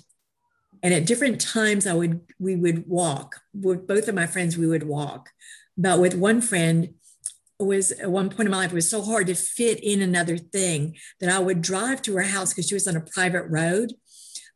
and 0.84 0.94
at 0.94 1.08
different 1.08 1.42
times, 1.42 1.88
I 1.88 1.94
would 1.94 2.22
we 2.40 2.56
would 2.56 2.88
walk 2.88 3.42
with 3.54 3.88
both 3.88 4.08
of 4.08 4.16
my 4.16 4.28
friends. 4.28 4.58
We 4.58 4.68
would 4.68 4.84
walk, 4.84 5.30
but 5.78 6.00
with 6.00 6.14
one 6.14 6.42
friend, 6.42 6.94
was 7.60 7.92
at 7.92 8.12
one 8.12 8.30
point 8.30 8.48
in 8.48 8.52
my 8.52 8.58
life 8.58 8.72
it 8.72 8.76
was 8.76 8.90
so 8.90 9.02
hard 9.02 9.28
to 9.28 9.36
fit 9.36 9.80
in 9.82 10.02
another 10.02 10.38
thing 10.38 10.98
that 11.20 11.30
I 11.30 11.40
would 11.40 11.62
drive 11.62 12.02
to 12.04 12.16
her 12.18 12.24
house 12.24 12.54
because 12.54 12.68
she 12.68 12.74
was 12.74 12.88
on 12.88 12.98
a 12.98 13.02
private 13.02 13.46
road. 13.48 13.94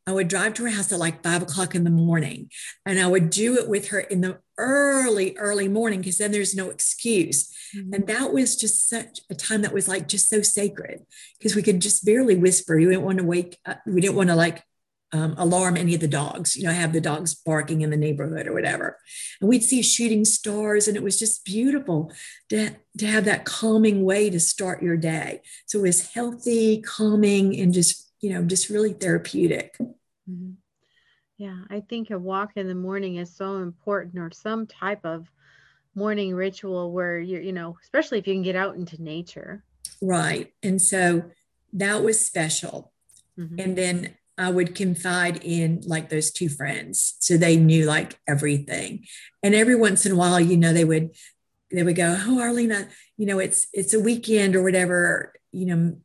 I 0.06 0.12
would 0.12 0.28
drive 0.28 0.56
to 0.56 0.64
her 0.64 0.70
house 0.70 0.92
at 0.92 1.00
like 1.00 1.24
five 1.24 1.44
o'clock 1.44 1.76
in 1.76 1.84
the 1.84 1.90
morning, 1.90 2.50
and 2.86 3.00
I 3.00 3.08
would 3.08 3.30
do 3.30 3.58
it 3.58 3.70
with 3.70 3.90
her 3.90 4.00
in 4.00 4.22
the 4.22 4.40
early, 4.60 5.36
early 5.38 5.68
morning 5.68 6.00
because 6.00 6.18
then 6.18 6.32
there's 6.32 6.56
no 6.56 6.70
excuse. 6.70 7.52
Mm-hmm. 7.76 7.94
And 7.94 8.08
that 8.08 8.34
was 8.34 8.56
just 8.56 8.90
such 8.90 9.22
a 9.30 9.36
time 9.36 9.62
that 9.64 9.74
was 9.74 9.88
like 9.88 10.08
just 10.08 10.30
so 10.30 10.42
sacred 10.42 11.06
because 11.38 11.56
we 11.56 11.64
could 11.64 11.80
just 11.80 12.06
barely 12.06 12.36
whisper. 12.36 12.76
We 12.76 12.86
didn't 12.86 13.04
want 13.04 13.20
to 13.20 13.24
wake 13.24 13.58
up, 13.66 13.80
we 13.88 14.02
didn't 14.02 14.18
want 14.18 14.30
to 14.30 14.36
like 14.36 14.64
um, 15.12 15.34
alarm 15.38 15.76
any 15.76 15.96
of 15.96 16.02
the 16.02 16.08
dogs, 16.08 16.56
you 16.56 16.64
know, 16.64 16.72
have 16.72 16.94
the 16.94 17.02
dogs 17.02 17.34
barking 17.34 17.82
in 17.82 17.90
the 17.90 17.98
neighborhood 17.98 18.48
or 18.48 18.54
whatever. 18.54 19.00
And 19.42 19.50
we'd 19.50 19.64
see 19.64 19.82
shooting 19.82 20.24
stars, 20.24 20.88
and 20.88 20.96
it 20.96 21.04
was 21.04 21.18
just 21.18 21.46
beautiful 21.46 22.12
to, 22.50 22.76
to 23.00 23.08
have 23.08 23.26
that 23.26 23.46
calming 23.46 24.04
way 24.04 24.30
to 24.30 24.40
start 24.40 24.84
your 24.84 24.98
day. 24.98 25.42
So 25.66 25.80
it 25.80 25.84
was 25.84 26.14
healthy, 26.14 26.82
calming, 26.82 27.60
and 27.60 27.74
just, 27.74 28.12
you 28.22 28.32
know, 28.32 28.44
just 28.44 28.70
really 28.70 28.94
therapeutic. 28.94 29.78
Mm-hmm. 29.80 30.52
Yeah, 31.40 31.62
I 31.70 31.80
think 31.80 32.12
a 32.12 32.20
walk 32.20 32.52
in 32.58 32.68
the 32.68 32.76
morning 32.76 33.16
is 33.16 33.34
so 33.34 33.58
important, 33.58 34.20
or 34.20 34.30
some 34.30 34.68
type 34.68 35.06
of 35.06 35.32
morning 35.96 36.36
ritual 36.36 36.92
where 36.92 37.18
you're, 37.18 37.42
you 37.42 37.54
know, 37.54 37.78
especially 37.82 38.20
if 38.20 38.28
you 38.28 38.34
can 38.34 38.44
get 38.44 38.58
out 38.58 38.76
into 38.76 39.02
nature. 39.02 39.64
Right. 40.02 40.54
And 40.62 40.82
so 40.82 41.32
that 41.74 42.04
was 42.04 42.20
special. 42.20 42.92
Mm-hmm. 43.40 43.58
And 43.58 43.78
then 43.78 44.16
I 44.38 44.52
would 44.52 44.76
confide 44.76 45.42
in 45.42 45.82
like 45.86 46.10
those 46.10 46.32
two 46.32 46.50
friends. 46.50 47.16
So 47.20 47.38
they 47.38 47.56
knew 47.56 47.86
like 47.86 48.20
everything. 48.28 49.06
And 49.42 49.56
every 49.56 49.76
once 49.76 50.06
in 50.06 50.12
a 50.12 50.16
while, 50.16 50.42
you 50.42 50.58
know, 50.58 50.74
they 50.74 50.86
would 50.86 51.12
they 51.72 51.84
would 51.84 51.96
go, 51.96 52.18
Oh, 52.22 52.42
Arlena, 52.42 52.90
you 53.16 53.26
know, 53.26 53.40
it's 53.40 53.68
it's 53.72 53.94
a 53.94 54.00
weekend 54.00 54.58
or 54.58 54.64
whatever, 54.64 55.34
you 55.54 55.66
know, 55.68 56.00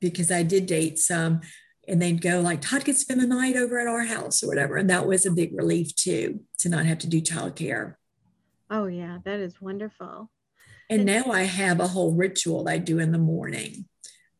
because 0.00 0.30
I 0.30 0.44
did 0.44 0.64
date 0.64 0.98
some. 0.98 1.42
And 1.88 2.00
they'd 2.00 2.20
go 2.20 2.40
like, 2.40 2.60
Todd 2.60 2.84
could 2.84 2.96
spend 2.96 3.20
the 3.20 3.26
night 3.26 3.56
over 3.56 3.78
at 3.78 3.86
our 3.86 4.04
house 4.04 4.42
or 4.42 4.48
whatever. 4.48 4.76
And 4.76 4.90
that 4.90 5.06
was 5.06 5.24
a 5.24 5.30
big 5.30 5.54
relief 5.54 5.94
too, 5.94 6.40
to 6.58 6.68
not 6.68 6.86
have 6.86 6.98
to 6.98 7.06
do 7.08 7.20
childcare. 7.20 7.94
Oh 8.70 8.86
yeah, 8.86 9.18
that 9.24 9.40
is 9.40 9.60
wonderful. 9.60 10.30
And 10.90 11.04
now 11.04 11.24
I 11.30 11.42
have 11.42 11.80
a 11.80 11.88
whole 11.88 12.14
ritual 12.14 12.68
I 12.68 12.78
do 12.78 12.98
in 12.98 13.12
the 13.12 13.18
morning 13.18 13.86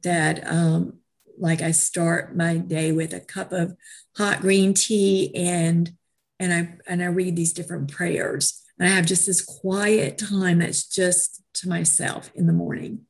that 0.03 0.47
um, 0.47 0.99
like 1.39 1.61
I 1.61 1.71
start 1.71 2.37
my 2.37 2.57
day 2.57 2.93
with 2.93 3.13
a 3.13 3.21
cup 3.21 3.53
of 3.53 3.77
hot 4.17 4.41
green 4.41 4.75
tea 4.75 5.35
and 5.35 5.93
and 6.41 6.53
I 6.53 6.77
and 6.87 7.03
I 7.03 7.07
read 7.07 7.37
these 7.37 7.53
different 7.53 7.91
prayers. 7.91 8.63
And 8.79 8.89
I 8.89 8.95
have 8.95 9.07
just 9.07 9.27
this 9.27 9.45
quiet 9.45 10.19
time 10.19 10.61
that's 10.61 10.87
just 10.87 11.43
to 11.55 11.69
myself 11.69 12.31
in 12.35 12.47
the 12.47 12.53
morning. 12.53 13.01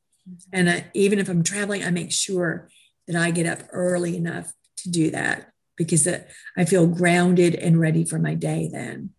And 0.53 0.71
I, 0.71 0.87
even 0.95 1.19
if 1.19 1.29
I'm 1.29 1.43
traveling, 1.43 1.85
I 1.85 1.91
make 1.91 2.11
sure 2.11 2.71
that 3.09 3.17
I 3.17 3.33
get 3.33 3.47
up 3.47 3.65
early 3.73 4.17
enough 4.17 4.53
to 4.79 4.91
do 4.91 5.11
that 5.11 5.51
because 5.77 6.07
it, 6.07 6.29
I 6.57 6.65
feel 6.65 6.87
grounded 6.87 7.55
and 7.57 7.81
ready 7.81 8.05
for 8.05 8.19
my 8.19 8.35
day 8.35 8.69
then. 8.73 9.11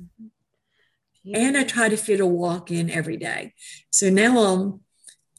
Mm-hmm. 0.00 1.34
And 1.34 1.56
I 1.56 1.64
try 1.64 1.88
to 1.88 1.96
fit 1.96 2.20
a 2.20 2.26
walk 2.26 2.70
in 2.70 2.90
every 2.90 3.16
day. 3.16 3.54
So 3.90 4.10
now 4.10 4.38
I'm, 4.38 4.80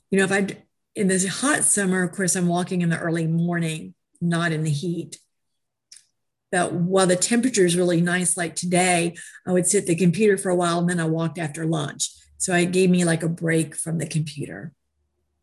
you 0.10 0.20
know, 0.20 0.26
if 0.26 0.32
I 0.32 0.48
in 0.96 1.08
this 1.08 1.28
hot 1.42 1.64
summer, 1.64 2.04
of 2.04 2.12
course, 2.14 2.36
I'm 2.36 2.48
walking 2.48 2.82
in 2.82 2.90
the 2.90 2.98
early 2.98 3.28
morning, 3.28 3.94
not 4.22 4.52
in 4.52 4.64
the 4.64 4.72
heat. 4.72 5.20
But 6.52 6.74
while 6.74 7.08
the 7.08 7.18
temperature 7.18 7.66
is 7.66 7.76
really 7.76 8.00
nice, 8.00 8.38
like 8.38 8.56
today, 8.56 9.16
I 9.46 9.52
would 9.52 9.68
sit 9.68 9.82
at 9.82 9.88
the 9.88 9.96
computer 9.96 10.38
for 10.38 10.50
a 10.50 10.56
while 10.56 10.80
and 10.80 10.90
then 10.90 11.02
I 11.02 11.06
walked 11.06 11.38
after 11.38 11.66
lunch. 11.66 12.12
So 12.38 12.56
it 12.56 12.72
gave 12.72 12.90
me 12.90 13.04
like 13.04 13.24
a 13.24 13.30
break 13.30 13.76
from 13.76 13.98
the 13.98 14.08
computer, 14.08 14.72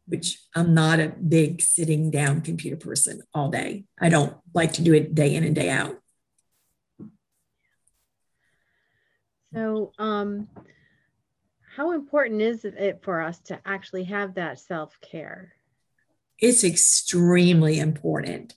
which 0.07 0.38
I'm 0.55 0.75
not 0.75 1.01
a 1.01 1.09
big 1.09 1.62
sitting 1.62 2.11
down 2.11 2.41
computer 2.41 2.77
person 2.77 3.23
all 3.33 3.51
day. 3.51 3.85
I 4.01 4.09
don't 4.09 4.37
like 4.55 4.75
to 4.75 4.83
do 4.83 4.95
it 4.95 5.15
day 5.15 5.35
in 5.35 5.45
and 5.45 5.55
day 5.55 5.71
out. 5.71 5.97
So, 9.55 9.93
um, 9.99 10.49
how 11.77 11.93
important 11.93 12.43
is 12.43 12.65
it 12.65 13.01
for 13.03 13.21
us 13.23 13.38
to 13.41 13.59
actually 13.65 14.05
have 14.05 14.35
that 14.35 14.59
self 14.59 14.99
care? 15.01 15.53
It's 16.38 16.65
extremely 16.65 17.79
important 17.79 18.55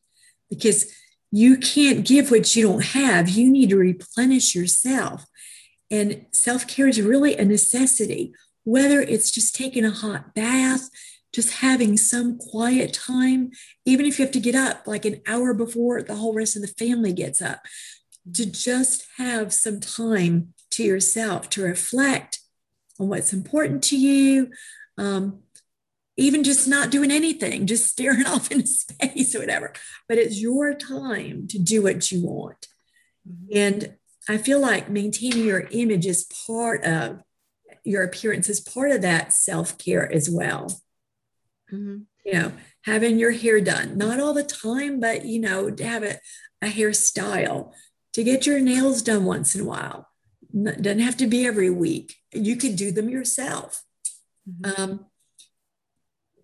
because 0.50 0.92
you 1.32 1.58
can't 1.58 2.06
give 2.06 2.32
what 2.32 2.56
you 2.56 2.64
don't 2.64 2.84
have. 2.84 3.30
You 3.30 3.52
need 3.52 3.70
to 3.70 3.78
replenish 3.78 4.56
yourself. 4.56 5.26
And 5.92 6.26
self 6.32 6.68
care 6.68 6.88
is 6.88 7.02
really 7.02 7.36
a 7.36 7.46
necessity, 7.46 8.34
whether 8.64 9.02
it's 9.02 9.32
just 9.32 9.56
taking 9.56 9.86
a 9.86 9.92
hot 9.92 10.34
bath, 10.34 10.90
just 11.36 11.56
having 11.56 11.98
some 11.98 12.38
quiet 12.38 12.94
time, 12.94 13.52
even 13.86 14.06
if 14.06 14.18
you 14.18 14.24
have 14.24 14.32
to 14.32 14.40
get 14.40 14.56
up 14.56 14.88
like 14.88 15.04
an 15.04 15.22
hour 15.28 15.54
before 15.54 16.02
the 16.02 16.16
whole 16.16 16.34
rest 16.34 16.56
of 16.56 16.62
the 16.62 16.68
family 16.70 17.12
gets 17.12 17.42
up, 17.42 17.60
to 18.34 18.46
just 18.46 19.06
have 19.18 19.54
some 19.54 19.82
time 19.82 20.54
to 20.72 20.84
yourself 20.84 21.50
to 21.50 21.62
reflect 21.62 22.40
on 23.00 23.10
what's 23.10 23.34
important 23.34 23.84
to 23.84 23.98
you. 23.98 24.50
Um, 24.98 25.42
even 26.18 26.46
just 26.46 26.70
not 26.70 26.90
doing 26.90 27.12
anything, 27.12 27.68
just 27.68 27.88
staring 27.92 28.26
off 28.26 28.50
into 28.50 28.68
space 28.68 29.36
or 29.36 29.40
whatever. 29.40 29.74
But 30.08 30.18
it's 30.18 30.42
your 30.42 30.74
time 30.74 31.48
to 31.50 31.60
do 31.60 31.84
what 31.84 32.12
you 32.12 32.26
want. 32.26 32.68
Mm-hmm. 33.30 33.58
And 33.58 33.96
I 34.30 34.38
feel 34.38 34.62
like 34.62 34.90
maintaining 34.90 35.44
your 35.44 35.68
image 35.72 36.06
is 36.06 36.32
part 36.48 36.86
of 36.86 37.20
your 37.84 38.04
appearance, 38.04 38.48
is 38.48 38.62
part 38.62 38.92
of 38.92 39.02
that 39.02 39.34
self 39.34 39.78
care 39.78 40.10
as 40.12 40.30
well. 40.30 40.70
Mm-hmm. 41.76 41.98
You 42.26 42.34
know, 42.34 42.52
having 42.84 43.20
your 43.20 43.32
hair 43.32 43.62
done, 43.62 43.98
not 43.98 44.20
all 44.20 44.34
the 44.34 44.44
time, 44.44 45.00
but, 45.00 45.26
you 45.26 45.40
know, 45.40 45.70
to 45.70 45.84
have 45.86 46.04
a, 46.04 46.20
a 46.62 46.68
hairstyle, 46.68 47.72
to 48.14 48.24
get 48.24 48.46
your 48.46 48.60
nails 48.60 49.02
done 49.02 49.26
once 49.26 49.54
in 49.56 49.62
a 49.62 49.66
while. 49.66 50.08
doesn't 50.54 51.00
have 51.00 51.18
to 51.18 51.28
be 51.28 51.46
every 51.46 51.70
week 51.70 52.16
you 52.36 52.56
can 52.56 52.76
do 52.76 52.92
them 52.92 53.10
yourself. 53.10 53.84
Mm-hmm. 54.50 54.82
Um, 54.82 55.06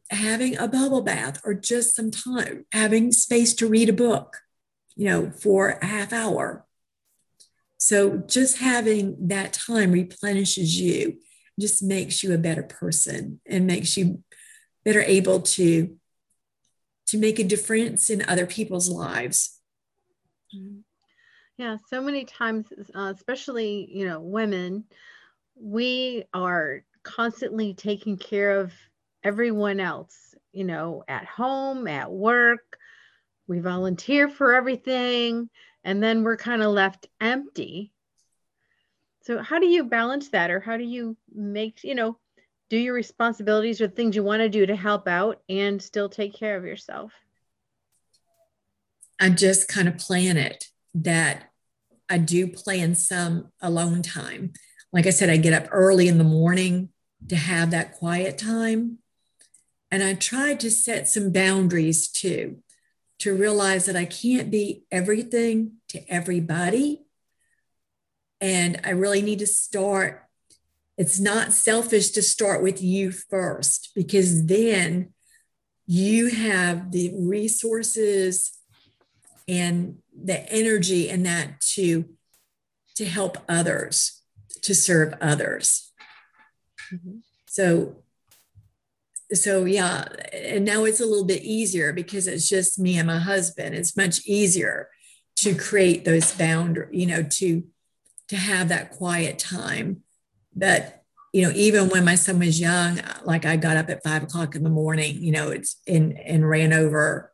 having 0.09 0.57
a 0.57 0.67
bubble 0.67 1.01
bath 1.01 1.41
or 1.45 1.53
just 1.53 1.95
some 1.95 2.11
time, 2.11 2.65
having 2.71 3.11
space 3.11 3.53
to 3.55 3.67
read 3.67 3.89
a 3.89 3.93
book, 3.93 4.38
you 4.95 5.05
know, 5.05 5.32
for 5.32 5.69
a 5.69 5.86
half 5.86 6.11
hour. 6.11 6.65
So 7.77 8.17
just 8.17 8.57
having 8.57 9.15
that 9.27 9.53
time 9.53 9.91
replenishes 9.91 10.79
you, 10.79 11.19
just 11.59 11.82
makes 11.82 12.23
you 12.23 12.34
a 12.34 12.38
better 12.38 12.63
person 12.63 13.39
and 13.45 13.67
makes 13.67 13.97
you 13.97 14.23
that 14.86 14.95
are 14.95 15.03
able 15.03 15.41
to 15.41 15.97
to 17.07 17.17
make 17.17 17.39
a 17.39 17.43
difference 17.43 18.09
in 18.09 18.23
other 18.27 18.45
people's 18.45 18.89
lives. 18.89 19.59
Mm-hmm. 20.55 20.79
yeah 21.57 21.77
so 21.89 22.01
many 22.01 22.25
times 22.25 22.65
uh, 22.93 23.13
especially 23.15 23.89
you 23.89 24.05
know 24.05 24.19
women 24.19 24.84
we 25.55 26.25
are 26.34 26.84
constantly 27.03 27.73
taking 27.73 28.17
care 28.17 28.59
of 28.59 28.73
everyone 29.23 29.79
else 29.79 30.36
you 30.51 30.63
know 30.63 31.03
at 31.07 31.25
home 31.25 31.88
at 31.88 32.11
work. 32.11 32.77
We 33.47 33.59
volunteer 33.59 34.29
for 34.29 34.53
everything 34.53 35.49
and 35.84 36.01
then 36.01 36.23
we're 36.23 36.38
kind 36.38 36.61
of 36.61 36.71
left 36.71 37.07
empty. 37.19 37.91
So 39.23 39.41
how 39.41 39.59
do 39.59 39.65
you 39.65 39.86
balance 39.86 40.29
that 40.29 40.51
or 40.51 40.59
how 40.59 40.77
do 40.77 40.84
you 40.84 41.17
make 41.34 41.84
you 41.84 41.95
know 41.95 42.17
do 42.72 42.78
your 42.78 42.93
responsibilities 42.93 43.82
or 43.82 43.89
things 43.89 44.15
you 44.15 44.24
want 44.24 44.39
to 44.39 44.47
do 44.47 44.65
to 44.65 44.78
help 44.78 45.05
out 45.05 45.41
and 45.49 45.82
still 45.82 46.07
take 46.07 46.34
care 46.34 46.55
of 46.55 46.63
yourself? 46.63 47.11
I 49.19 49.30
just 49.30 49.67
kind 49.67 49.89
of 49.89 49.97
plan 49.97 50.38
it 50.38 50.67
that 50.95 51.51
I 52.09 52.17
do 52.17 52.47
plan 52.47 52.95
some 52.95 53.51
alone 53.61 54.01
time. 54.01 54.53
Like 54.93 55.05
I 55.05 55.09
said, 55.09 55.30
I 55.30 55.36
get 55.36 55.51
up 55.51 55.67
early 55.69 56.07
in 56.07 56.17
the 56.17 56.24
morning 56.24 56.89
to 57.28 57.36
have 57.36 57.72
that 57.72 57.95
quiet 57.95 58.38
time. 58.38 58.99
And 59.91 60.01
I 60.01 60.13
try 60.13 60.53
to 60.53 60.72
set 60.72 61.09
some 61.09 61.34
boundaries 61.34 62.07
too, 62.07 62.63
to 63.19 63.36
realize 63.36 63.84
that 63.88 63.97
I 63.97 64.05
can't 64.05 64.49
be 64.49 64.86
everything 64.89 65.74
to 65.89 66.09
everybody. 66.09 67.01
And 68.39 68.80
I 68.86 68.91
really 68.91 69.22
need 69.22 69.39
to 69.39 69.47
start 69.47 70.26
it's 70.98 71.20
not 71.20 71.54
selfish 71.54 72.10
to 72.12 72.22
start 72.22 72.62
with 72.62 72.82
you 72.82 73.12
first 73.12 73.92
because 73.96 74.46
then 74.46 75.14
you 75.88 76.30
have 76.30 76.92
the 76.92 77.12
resources 77.18 78.58
and 79.48 79.98
the 80.24 80.50
energy 80.52 81.10
and 81.10 81.26
that 81.26 81.60
to 81.60 82.06
to 82.96 83.06
help 83.06 83.38
others 83.50 84.22
to 84.62 84.76
serve 84.76 85.14
others. 85.22 85.92
Mm-hmm. 86.94 87.20
so 87.46 88.04
so 89.34 89.64
yeah 89.64 90.06
and 90.34 90.66
now 90.66 90.84
it's 90.84 91.00
a 91.00 91.06
little 91.06 91.26
bit 91.26 91.42
easier 91.42 91.94
because 91.94 92.28
it's 92.28 92.50
just 92.50 92.80
me 92.80 92.98
and 92.98 93.08
my 93.08 93.20
husband. 93.20 93.76
It's 93.76 93.96
much 93.96 94.26
easier 94.26 94.89
to 95.38 95.56
create 95.56 96.04
those 96.06 96.34
boundaries 96.34 96.89
you 96.92 97.06
know 97.08 97.24
to 97.24 97.64
to 98.28 98.36
have 98.36 98.70
that 98.70 98.92
quiet 98.92 99.39
time 99.39 100.04
but 100.56 101.04
you 101.34 101.43
know 101.43 101.52
even 101.56 101.89
when 101.89 102.04
my 102.04 102.16
son 102.16 102.39
was 102.39 102.60
young 102.60 102.99
like 103.24 103.45
i 103.45 103.56
got 103.56 103.78
up 103.78 103.89
at 103.89 104.04
five 104.04 104.24
o'clock 104.24 104.56
in 104.56 104.64
the 104.64 104.70
morning 104.70 105.16
you 105.22 105.32
know 105.32 105.49
it's 105.49 105.78
and 105.88 106.18
and 106.20 106.47
ran 106.47 106.74
over 106.74 107.32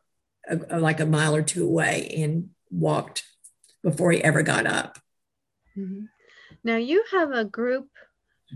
a, 0.48 0.78
like 0.78 1.00
a 1.00 1.06
mile 1.06 1.34
or 1.34 1.42
two 1.42 1.64
away 1.64 2.14
and 2.16 2.50
walked 2.70 3.24
before 3.82 4.12
he 4.12 4.22
ever 4.22 4.42
got 4.42 4.66
up. 4.66 4.98
Mm-hmm. 5.76 6.06
now 6.64 6.76
you 6.76 7.04
have 7.12 7.30
a 7.30 7.44
group 7.44 7.86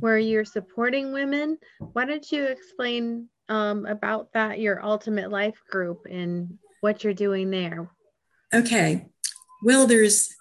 where 0.01 0.19
you're 0.19 0.45
supporting 0.45 1.13
women. 1.13 1.59
Why 1.79 2.05
don't 2.05 2.33
you 2.33 2.45
explain 2.45 3.29
um, 3.49 3.87
about 3.87 4.33
that 4.33 4.59
your 4.59 4.85
ultimate 4.85 5.31
life 5.31 5.61
group 5.71 6.07
and 6.11 6.59
what 6.81 7.05
you're 7.05 7.15
doing 7.15 7.51
there? 7.51 7.91
Okay. 8.53 9.07
Well 9.63 9.87
there's 9.87 10.35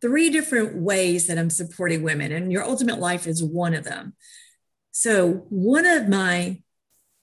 three 0.00 0.30
different 0.30 0.76
ways 0.76 1.26
that 1.26 1.38
I'm 1.38 1.50
supporting 1.50 2.02
women, 2.02 2.32
and 2.32 2.52
your 2.52 2.64
ultimate 2.64 2.98
life 2.98 3.26
is 3.26 3.42
one 3.42 3.74
of 3.74 3.84
them. 3.84 4.14
So, 4.90 5.46
one 5.48 5.86
of 5.86 6.08
my 6.08 6.62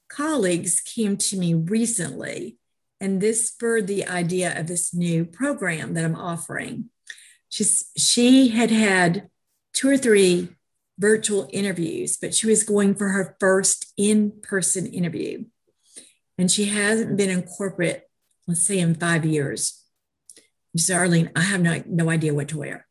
colleagues 0.09 0.79
came 0.81 1.17
to 1.17 1.37
me 1.37 1.53
recently, 1.53 2.57
and 2.99 3.19
this 3.19 3.49
spurred 3.49 3.87
the 3.87 4.07
idea 4.07 4.57
of 4.57 4.67
this 4.67 4.93
new 4.93 5.25
program 5.25 5.93
that 5.93 6.05
I'm 6.05 6.15
offering. 6.15 6.89
She's, 7.49 7.91
she 7.97 8.49
had 8.49 8.71
had 8.71 9.29
two 9.73 9.89
or 9.89 9.97
three 9.97 10.49
virtual 10.97 11.49
interviews, 11.51 12.17
but 12.17 12.33
she 12.33 12.47
was 12.47 12.63
going 12.63 12.95
for 12.95 13.09
her 13.09 13.35
first 13.39 13.93
in 13.97 14.31
person 14.41 14.85
interview. 14.85 15.45
And 16.37 16.49
she 16.51 16.65
hasn't 16.65 17.17
been 17.17 17.29
in 17.29 17.43
corporate, 17.43 18.09
let's 18.47 18.65
say, 18.65 18.79
in 18.79 18.95
five 18.95 19.25
years. 19.25 19.84
She 20.77 20.93
Arlene, 20.93 21.31
I 21.35 21.41
have 21.41 21.61
no, 21.61 21.83
no 21.87 22.09
idea 22.09 22.33
what 22.33 22.49
to 22.49 22.57
wear. 22.57 22.87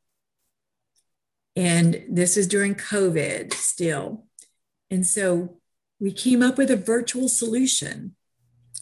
And 1.57 2.05
this 2.09 2.37
is 2.37 2.49
during 2.49 2.74
COVID 2.74 3.53
still. 3.53 4.24
And 4.91 5.07
so 5.07 5.59
we 6.01 6.12
came 6.12 6.43
up 6.43 6.59
with 6.59 6.70
a 6.70 6.76
virtual 6.76 7.28
solution 7.28 8.16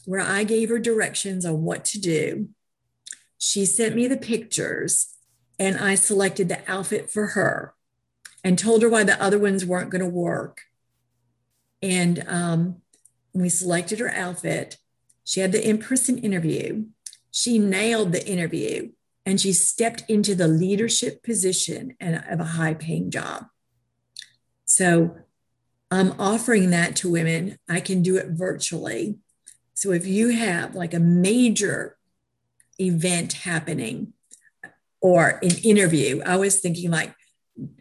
where 0.04 0.20
I 0.20 0.44
gave 0.44 0.68
her 0.68 0.78
directions 0.78 1.44
on 1.44 1.62
what 1.62 1.84
to 1.86 2.00
do. 2.00 2.48
She 3.38 3.66
sent 3.66 3.94
me 3.94 4.06
the 4.06 4.16
pictures 4.16 5.14
and 5.58 5.76
I 5.76 5.94
selected 5.94 6.48
the 6.48 6.60
outfit 6.70 7.10
for 7.10 7.28
her 7.28 7.74
and 8.42 8.58
told 8.58 8.82
her 8.82 8.88
why 8.88 9.04
the 9.04 9.22
other 9.22 9.38
ones 9.38 9.64
weren't 9.64 9.90
going 9.90 10.02
to 10.02 10.08
work. 10.08 10.62
And 11.80 12.24
um, 12.26 12.76
we 13.32 13.48
selected 13.48 13.98
her 13.98 14.10
outfit. 14.10 14.78
She 15.24 15.40
had 15.40 15.52
the 15.52 15.68
in 15.68 15.78
person 15.78 16.18
interview. 16.18 16.86
She 17.32 17.58
nailed 17.58 18.12
the 18.12 18.24
interview 18.24 18.90
and 19.26 19.40
she 19.40 19.52
stepped 19.52 20.04
into 20.08 20.34
the 20.34 20.46
leadership 20.46 21.22
position 21.24 21.96
and 21.98 22.22
of 22.30 22.38
a 22.38 22.44
high 22.44 22.74
paying 22.74 23.10
job. 23.10 23.46
So 24.64 25.16
I'm 25.90 26.18
offering 26.20 26.70
that 26.70 26.94
to 26.96 27.10
women. 27.10 27.58
I 27.68 27.80
can 27.80 28.02
do 28.02 28.16
it 28.16 28.28
virtually. 28.30 29.18
So 29.74 29.92
if 29.92 30.06
you 30.06 30.28
have 30.28 30.74
like 30.74 30.94
a 30.94 31.00
major 31.00 31.96
event 32.78 33.32
happening 33.32 34.12
or 35.00 35.40
an 35.42 35.56
interview, 35.62 36.22
I 36.24 36.36
was 36.36 36.60
thinking 36.60 36.90
like, 36.90 37.14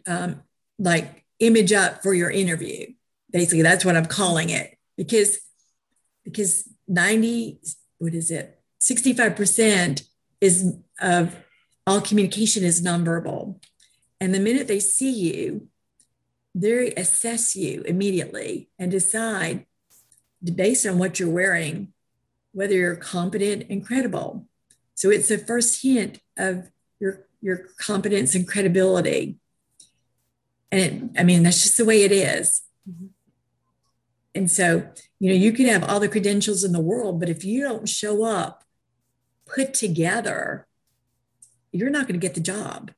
um, 0.06 0.42
like 0.78 1.24
image 1.38 1.72
up 1.72 2.02
for 2.02 2.14
your 2.14 2.30
interview. 2.30 2.86
Basically, 3.30 3.62
that's 3.62 3.84
what 3.84 3.96
I'm 3.96 4.06
calling 4.06 4.50
it 4.50 4.76
because 4.96 5.38
because 6.24 6.68
90, 6.86 7.60
what 7.98 8.14
is 8.14 8.30
it? 8.30 8.61
65% 8.82 10.06
is 10.40 10.76
of 11.00 11.36
all 11.86 12.00
communication 12.00 12.64
is 12.64 12.82
nonverbal. 12.82 13.62
And 14.20 14.34
the 14.34 14.40
minute 14.40 14.68
they 14.68 14.80
see 14.80 15.10
you, 15.10 15.68
they 16.54 16.92
assess 16.94 17.56
you 17.56 17.82
immediately 17.82 18.68
and 18.78 18.90
decide 18.90 19.66
based 20.54 20.86
on 20.86 20.98
what 20.98 21.18
you're 21.18 21.30
wearing 21.30 21.92
whether 22.52 22.74
you're 22.74 22.96
competent 22.96 23.66
and 23.70 23.84
credible. 23.84 24.46
So 24.94 25.10
it's 25.10 25.28
the 25.28 25.38
first 25.38 25.82
hint 25.82 26.20
of 26.36 26.70
your 27.00 27.26
your 27.40 27.68
competence 27.78 28.34
and 28.34 28.46
credibility. 28.46 29.38
And 30.70 30.80
it, 30.80 31.20
I 31.20 31.24
mean, 31.24 31.42
that's 31.42 31.62
just 31.62 31.76
the 31.76 31.84
way 31.84 32.04
it 32.04 32.12
is. 32.12 32.62
Mm-hmm. 32.88 33.06
And 34.34 34.50
so, 34.50 34.90
you 35.18 35.28
know, 35.28 35.34
you 35.34 35.52
could 35.52 35.66
have 35.66 35.84
all 35.84 36.00
the 36.00 36.08
credentials 36.08 36.64
in 36.64 36.72
the 36.72 36.80
world, 36.80 37.20
but 37.20 37.28
if 37.28 37.44
you 37.44 37.62
don't 37.62 37.88
show 37.88 38.24
up 38.24 38.61
put 39.54 39.74
together, 39.74 40.66
you're 41.72 41.90
not 41.90 42.06
going 42.06 42.18
to 42.18 42.26
get 42.26 42.34
the 42.34 42.40
job 42.40 42.90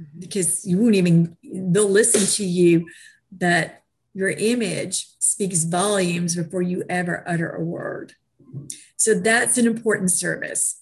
mm-hmm. 0.00 0.20
because 0.20 0.66
you 0.66 0.78
won't 0.78 0.94
even, 0.94 1.36
they'll 1.42 1.88
listen 1.88 2.26
to 2.36 2.44
you 2.44 2.86
that 3.38 3.82
your 4.14 4.30
image 4.30 5.06
speaks 5.18 5.64
volumes 5.64 6.36
before 6.36 6.62
you 6.62 6.84
ever 6.88 7.24
utter 7.26 7.50
a 7.50 7.62
word. 7.62 8.12
So 8.96 9.14
that's 9.14 9.58
an 9.58 9.66
important 9.66 10.12
service. 10.12 10.80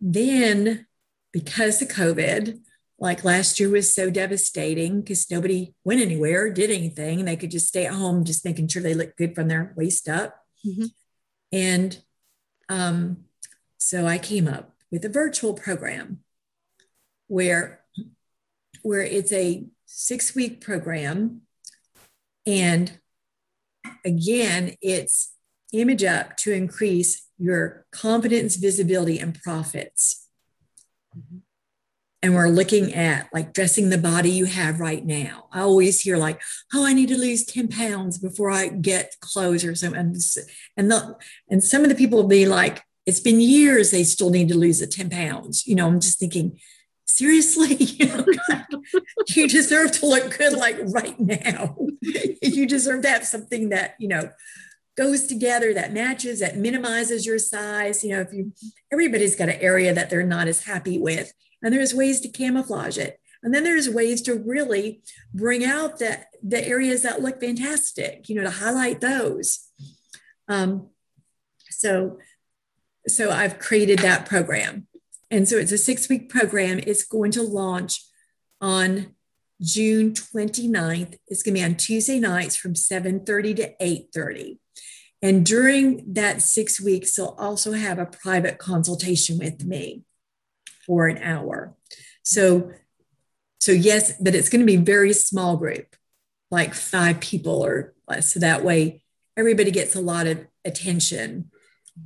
Then, 0.00 0.86
because 1.32 1.80
of 1.80 1.88
COVID, 1.88 2.60
like 2.98 3.24
last 3.24 3.58
year 3.60 3.70
was 3.70 3.94
so 3.94 4.10
devastating 4.10 5.00
because 5.00 5.30
nobody 5.30 5.74
went 5.84 6.00
anywhere, 6.00 6.50
did 6.50 6.70
anything, 6.70 7.18
and 7.18 7.28
they 7.28 7.36
could 7.36 7.50
just 7.50 7.68
stay 7.68 7.86
at 7.86 7.94
home, 7.94 8.24
just 8.24 8.44
making 8.44 8.68
sure 8.68 8.82
they 8.82 8.94
look 8.94 9.16
good 9.16 9.34
from 9.34 9.48
their 9.48 9.72
waist 9.76 10.08
up. 10.08 10.44
Mm-hmm. 10.66 10.86
And 11.52 12.02
um, 12.68 13.24
so 13.86 14.04
I 14.04 14.18
came 14.18 14.48
up 14.48 14.74
with 14.90 15.04
a 15.04 15.08
virtual 15.08 15.54
program 15.54 16.18
where, 17.28 17.82
where 18.82 19.02
it's 19.02 19.32
a 19.32 19.64
six 19.84 20.34
week 20.34 20.60
program. 20.60 21.42
And 22.44 22.98
again, 24.04 24.74
it's 24.82 25.34
image 25.72 26.02
up 26.02 26.36
to 26.38 26.52
increase 26.52 27.28
your 27.38 27.86
confidence, 27.92 28.56
visibility, 28.56 29.20
and 29.20 29.40
profits. 29.40 30.26
And 32.22 32.34
we're 32.34 32.48
looking 32.48 32.92
at 32.92 33.28
like 33.32 33.52
dressing 33.52 33.90
the 33.90 33.98
body 33.98 34.30
you 34.30 34.46
have 34.46 34.80
right 34.80 35.06
now. 35.06 35.46
I 35.52 35.60
always 35.60 36.00
hear 36.00 36.16
like, 36.16 36.42
"Oh, 36.74 36.84
I 36.84 36.92
need 36.92 37.10
to 37.10 37.16
lose 37.16 37.44
ten 37.44 37.68
pounds 37.68 38.18
before 38.18 38.50
I 38.50 38.66
get 38.66 39.14
clothes 39.20 39.64
or 39.64 39.76
something." 39.76 40.16
And 40.76 40.90
the, 40.90 41.16
and 41.48 41.62
some 41.62 41.84
of 41.84 41.88
the 41.88 41.94
people 41.94 42.18
will 42.18 42.28
be 42.28 42.46
like, 42.46 42.82
it's 43.06 43.20
been 43.20 43.40
years 43.40 43.90
they 43.90 44.04
still 44.04 44.30
need 44.30 44.48
to 44.48 44.58
lose 44.58 44.80
the 44.80 44.86
10 44.86 45.10
pounds. 45.10 45.66
You 45.66 45.76
know, 45.76 45.86
I'm 45.86 46.00
just 46.00 46.18
thinking, 46.18 46.58
seriously, 47.06 47.76
you, 49.28 49.48
deserve 49.48 49.92
to 49.92 50.06
look 50.06 50.36
good 50.36 50.54
like 50.54 50.76
right 50.88 51.18
now. 51.18 51.76
you 52.00 52.66
deserve 52.66 53.02
to 53.02 53.08
have 53.08 53.24
something 53.24 53.68
that, 53.70 53.94
you 53.98 54.08
know, 54.08 54.30
goes 54.96 55.26
together 55.26 55.74
that 55.74 55.92
matches 55.92 56.40
that 56.40 56.56
minimizes 56.56 57.26
your 57.26 57.38
size 57.38 58.02
you 58.02 58.10
know 58.10 58.20
if 58.22 58.32
you 58.32 58.50
everybody's 58.90 59.36
got 59.36 59.50
an 59.50 59.60
area 59.60 59.92
that 59.92 60.08
they're 60.08 60.22
not 60.22 60.48
as 60.48 60.64
happy 60.64 60.98
with 60.98 61.32
and 61.62 61.72
there's 61.72 61.94
ways 61.94 62.20
to 62.20 62.28
camouflage 62.28 62.96
it 62.96 63.20
and 63.42 63.54
then 63.54 63.62
there's 63.62 63.90
ways 63.90 64.22
to 64.22 64.34
really 64.34 65.02
bring 65.34 65.64
out 65.64 65.98
the, 65.98 66.18
the 66.42 66.66
areas 66.66 67.02
that 67.02 67.20
look 67.20 67.38
fantastic 67.40 68.28
you 68.28 68.34
know 68.34 68.42
to 68.42 68.50
highlight 68.50 69.02
those 69.02 69.68
um, 70.48 70.88
so 71.68 72.18
so 73.08 73.30
i've 73.30 73.58
created 73.58 74.00
that 74.00 74.26
program. 74.26 74.86
And 75.28 75.48
so 75.48 75.56
it's 75.56 75.72
a 75.72 75.78
six 75.78 76.08
week 76.08 76.28
program. 76.28 76.78
It's 76.78 77.04
going 77.04 77.32
to 77.32 77.42
launch 77.42 78.04
on 78.60 79.14
june 79.62 80.12
29th 80.12 81.16
it's 81.28 81.42
going 81.42 81.54
to 81.54 81.60
be 81.60 81.64
on 81.64 81.74
tuesday 81.74 82.18
nights 82.18 82.56
from 82.56 82.74
7.30 82.74 83.56
to 83.56 83.74
8.30 83.80 84.58
and 85.22 85.44
during 85.46 86.12
that 86.12 86.42
six 86.42 86.80
weeks, 86.80 87.14
they'll 87.14 87.34
also 87.38 87.72
have 87.72 87.98
a 87.98 88.06
private 88.06 88.58
consultation 88.58 89.38
with 89.38 89.64
me 89.64 90.02
for 90.86 91.08
an 91.08 91.18
hour. 91.18 91.74
So, 92.22 92.70
so 93.58 93.72
yes, 93.72 94.12
but 94.20 94.34
it's 94.34 94.48
going 94.48 94.60
to 94.60 94.66
be 94.66 94.76
very 94.76 95.12
small 95.12 95.56
group, 95.56 95.96
like 96.50 96.74
five 96.74 97.20
people 97.20 97.64
or 97.64 97.94
less. 98.06 98.32
So 98.32 98.40
that 98.40 98.62
way 98.62 99.02
everybody 99.36 99.70
gets 99.70 99.96
a 99.96 100.00
lot 100.00 100.26
of 100.26 100.46
attention 100.64 101.50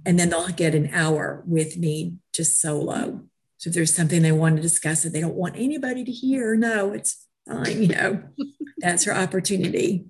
and 0.06 0.18
then 0.18 0.30
they'll 0.30 0.48
get 0.48 0.74
an 0.74 0.90
hour 0.92 1.42
with 1.46 1.76
me 1.76 2.14
just 2.32 2.60
solo. 2.60 3.24
So 3.58 3.68
if 3.68 3.74
there's 3.74 3.94
something 3.94 4.22
they 4.22 4.32
want 4.32 4.56
to 4.56 4.62
discuss 4.62 5.02
that 5.02 5.12
they 5.12 5.20
don't 5.20 5.34
want 5.34 5.56
anybody 5.56 6.04
to 6.04 6.12
hear, 6.12 6.56
no, 6.56 6.92
it's 6.92 7.26
fine, 7.46 7.82
you 7.82 7.88
know, 7.88 8.22
that's 8.78 9.04
her 9.04 9.14
opportunity. 9.14 10.06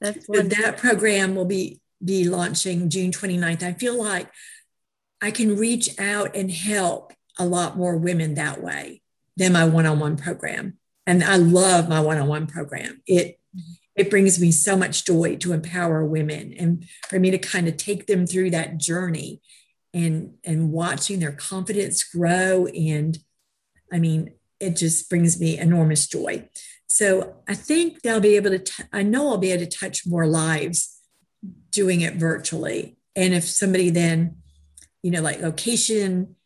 That's 0.00 0.26
so 0.26 0.42
that 0.42 0.78
program 0.78 1.34
will 1.34 1.44
be 1.44 1.80
be 2.02 2.24
launching 2.24 2.88
June 2.88 3.10
29th. 3.10 3.62
I 3.62 3.74
feel 3.74 4.02
like 4.02 4.30
I 5.20 5.30
can 5.30 5.56
reach 5.56 5.98
out 5.98 6.34
and 6.34 6.50
help 6.50 7.12
a 7.38 7.44
lot 7.44 7.76
more 7.76 7.96
women 7.96 8.34
that 8.34 8.62
way 8.62 9.02
than 9.36 9.52
my 9.52 9.64
one-on-one 9.64 10.16
program. 10.16 10.78
And 11.06 11.22
I 11.22 11.36
love 11.36 11.88
my 11.88 12.00
one-on-one 12.00 12.46
program. 12.46 13.02
It 13.06 13.39
it 13.96 14.10
brings 14.10 14.40
me 14.40 14.50
so 14.50 14.76
much 14.76 15.04
joy 15.04 15.36
to 15.36 15.52
empower 15.52 16.04
women 16.04 16.54
and 16.58 16.86
for 17.08 17.18
me 17.18 17.30
to 17.30 17.38
kind 17.38 17.68
of 17.68 17.76
take 17.76 18.06
them 18.06 18.26
through 18.26 18.50
that 18.50 18.78
journey 18.78 19.40
and 19.92 20.34
and 20.44 20.70
watching 20.70 21.18
their 21.18 21.32
confidence 21.32 22.04
grow 22.04 22.66
and 22.66 23.18
I 23.92 23.98
mean 23.98 24.32
it 24.60 24.76
just 24.76 25.08
brings 25.08 25.40
me 25.40 25.58
enormous 25.58 26.06
joy. 26.06 26.48
So 26.86 27.36
I 27.48 27.54
think 27.54 28.02
they'll 28.02 28.20
be 28.20 28.36
able 28.36 28.50
to 28.50 28.58
t- 28.58 28.84
I 28.92 29.02
know 29.02 29.28
I'll 29.28 29.38
be 29.38 29.52
able 29.52 29.64
to 29.64 29.78
touch 29.78 30.06
more 30.06 30.26
lives 30.26 30.98
doing 31.70 32.02
it 32.02 32.14
virtually. 32.14 32.98
And 33.16 33.32
if 33.32 33.44
somebody 33.44 33.90
then, 33.90 34.36
you 35.02 35.10
know, 35.10 35.22
like 35.22 35.40
location, 35.40 36.36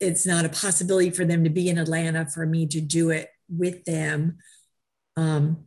it's 0.00 0.26
not 0.26 0.44
a 0.44 0.50
possibility 0.50 1.10
for 1.10 1.24
them 1.24 1.44
to 1.44 1.50
be 1.50 1.68
in 1.68 1.78
Atlanta 1.78 2.26
for 2.26 2.44
me 2.44 2.66
to 2.66 2.80
do 2.80 3.10
it 3.10 3.30
with 3.48 3.84
them. 3.84 4.38
Um, 5.16 5.66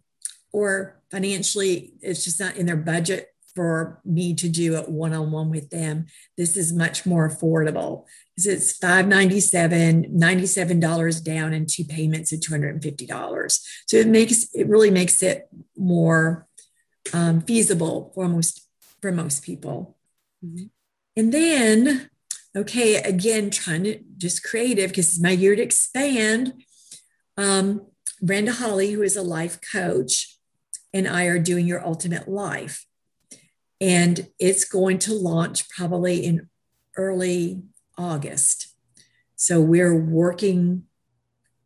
or 0.56 1.02
financially, 1.12 1.92
it's 2.02 2.24
just 2.24 2.40
not 2.40 2.56
in 2.56 2.66
their 2.66 2.78
budget 2.78 3.28
for 3.54 4.00
me 4.06 4.34
to 4.36 4.48
do 4.48 4.78
it 4.78 4.88
one 4.88 5.14
on 5.14 5.30
one 5.30 5.50
with 5.50 5.70
them. 5.70 6.06
This 6.38 6.56
is 6.56 6.72
much 6.72 7.06
more 7.06 7.30
affordable. 7.30 8.06
It's 8.38 8.80
$597, 8.80 10.16
$97 10.16 11.24
down 11.26 11.52
and 11.54 11.68
two 11.68 11.84
payments 11.84 12.32
of 12.32 12.40
$250. 12.40 13.60
So 13.86 13.98
it 13.98 14.08
makes 14.08 14.54
it 14.54 14.68
really 14.68 14.92
makes 14.92 15.22
it 15.22 15.50
more 15.76 16.48
um, 17.14 17.42
feasible 17.42 18.14
for 18.16 18.30
most 18.30 18.66
for 19.02 19.12
most 19.12 19.44
people. 19.44 19.98
Mm-hmm. 20.44 20.68
And 21.18 21.34
then, 21.34 22.10
okay, 22.56 22.96
again, 22.96 23.50
trying 23.50 23.84
to 23.84 24.00
just 24.18 24.42
creative 24.42 24.92
because 24.92 25.10
it's 25.10 25.22
my 25.22 25.32
year 25.32 25.58
to 25.58 25.62
expand. 25.62 26.54
Um, 27.38 27.88
Brenda 28.22 28.54
Holly, 28.54 28.92
who 28.92 29.02
is 29.02 29.18
a 29.18 29.22
life 29.22 29.60
coach, 29.62 30.35
and 30.96 31.10
I 31.10 31.26
are 31.26 31.38
doing 31.38 31.68
your 31.68 31.86
ultimate 31.86 32.28
life. 32.28 32.86
And 33.82 34.30
it's 34.40 34.64
going 34.64 34.98
to 35.00 35.14
launch 35.14 35.70
probably 35.70 36.26
in 36.26 36.50
early 36.96 37.62
August. 37.98 38.74
So 39.36 39.60
we're 39.60 39.94
working 39.94 40.84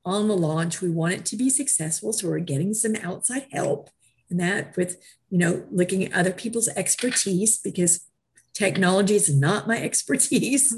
on 0.03 0.27
the 0.27 0.35
launch. 0.35 0.81
We 0.81 0.89
want 0.89 1.13
it 1.13 1.25
to 1.25 1.37
be 1.37 1.51
successful. 1.51 2.11
So 2.11 2.27
we're 2.27 2.39
getting 2.39 2.73
some 2.73 2.95
outside 2.95 3.45
help 3.51 3.91
and 4.29 4.39
that 4.39 4.75
with 4.75 4.97
you 5.29 5.37
know 5.37 5.65
looking 5.71 6.03
at 6.03 6.13
other 6.13 6.31
people's 6.31 6.69
expertise 6.69 7.57
because 7.57 8.07
technology 8.53 9.15
is 9.15 9.33
not 9.33 9.67
my 9.67 9.77
expertise 9.81 10.75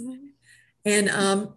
and 0.86 1.10
um 1.10 1.54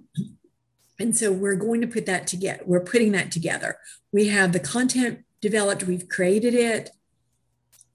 and 0.98 1.16
so 1.16 1.32
we're 1.32 1.56
going 1.56 1.80
to 1.80 1.86
put 1.86 2.06
that 2.06 2.26
together 2.26 2.62
we're 2.66 2.80
putting 2.80 3.12
that 3.12 3.30
together 3.30 3.76
we 4.12 4.28
have 4.28 4.52
the 4.52 4.60
content 4.60 5.23
developed 5.44 5.84
we've 5.84 6.08
created 6.08 6.54
it 6.54 6.90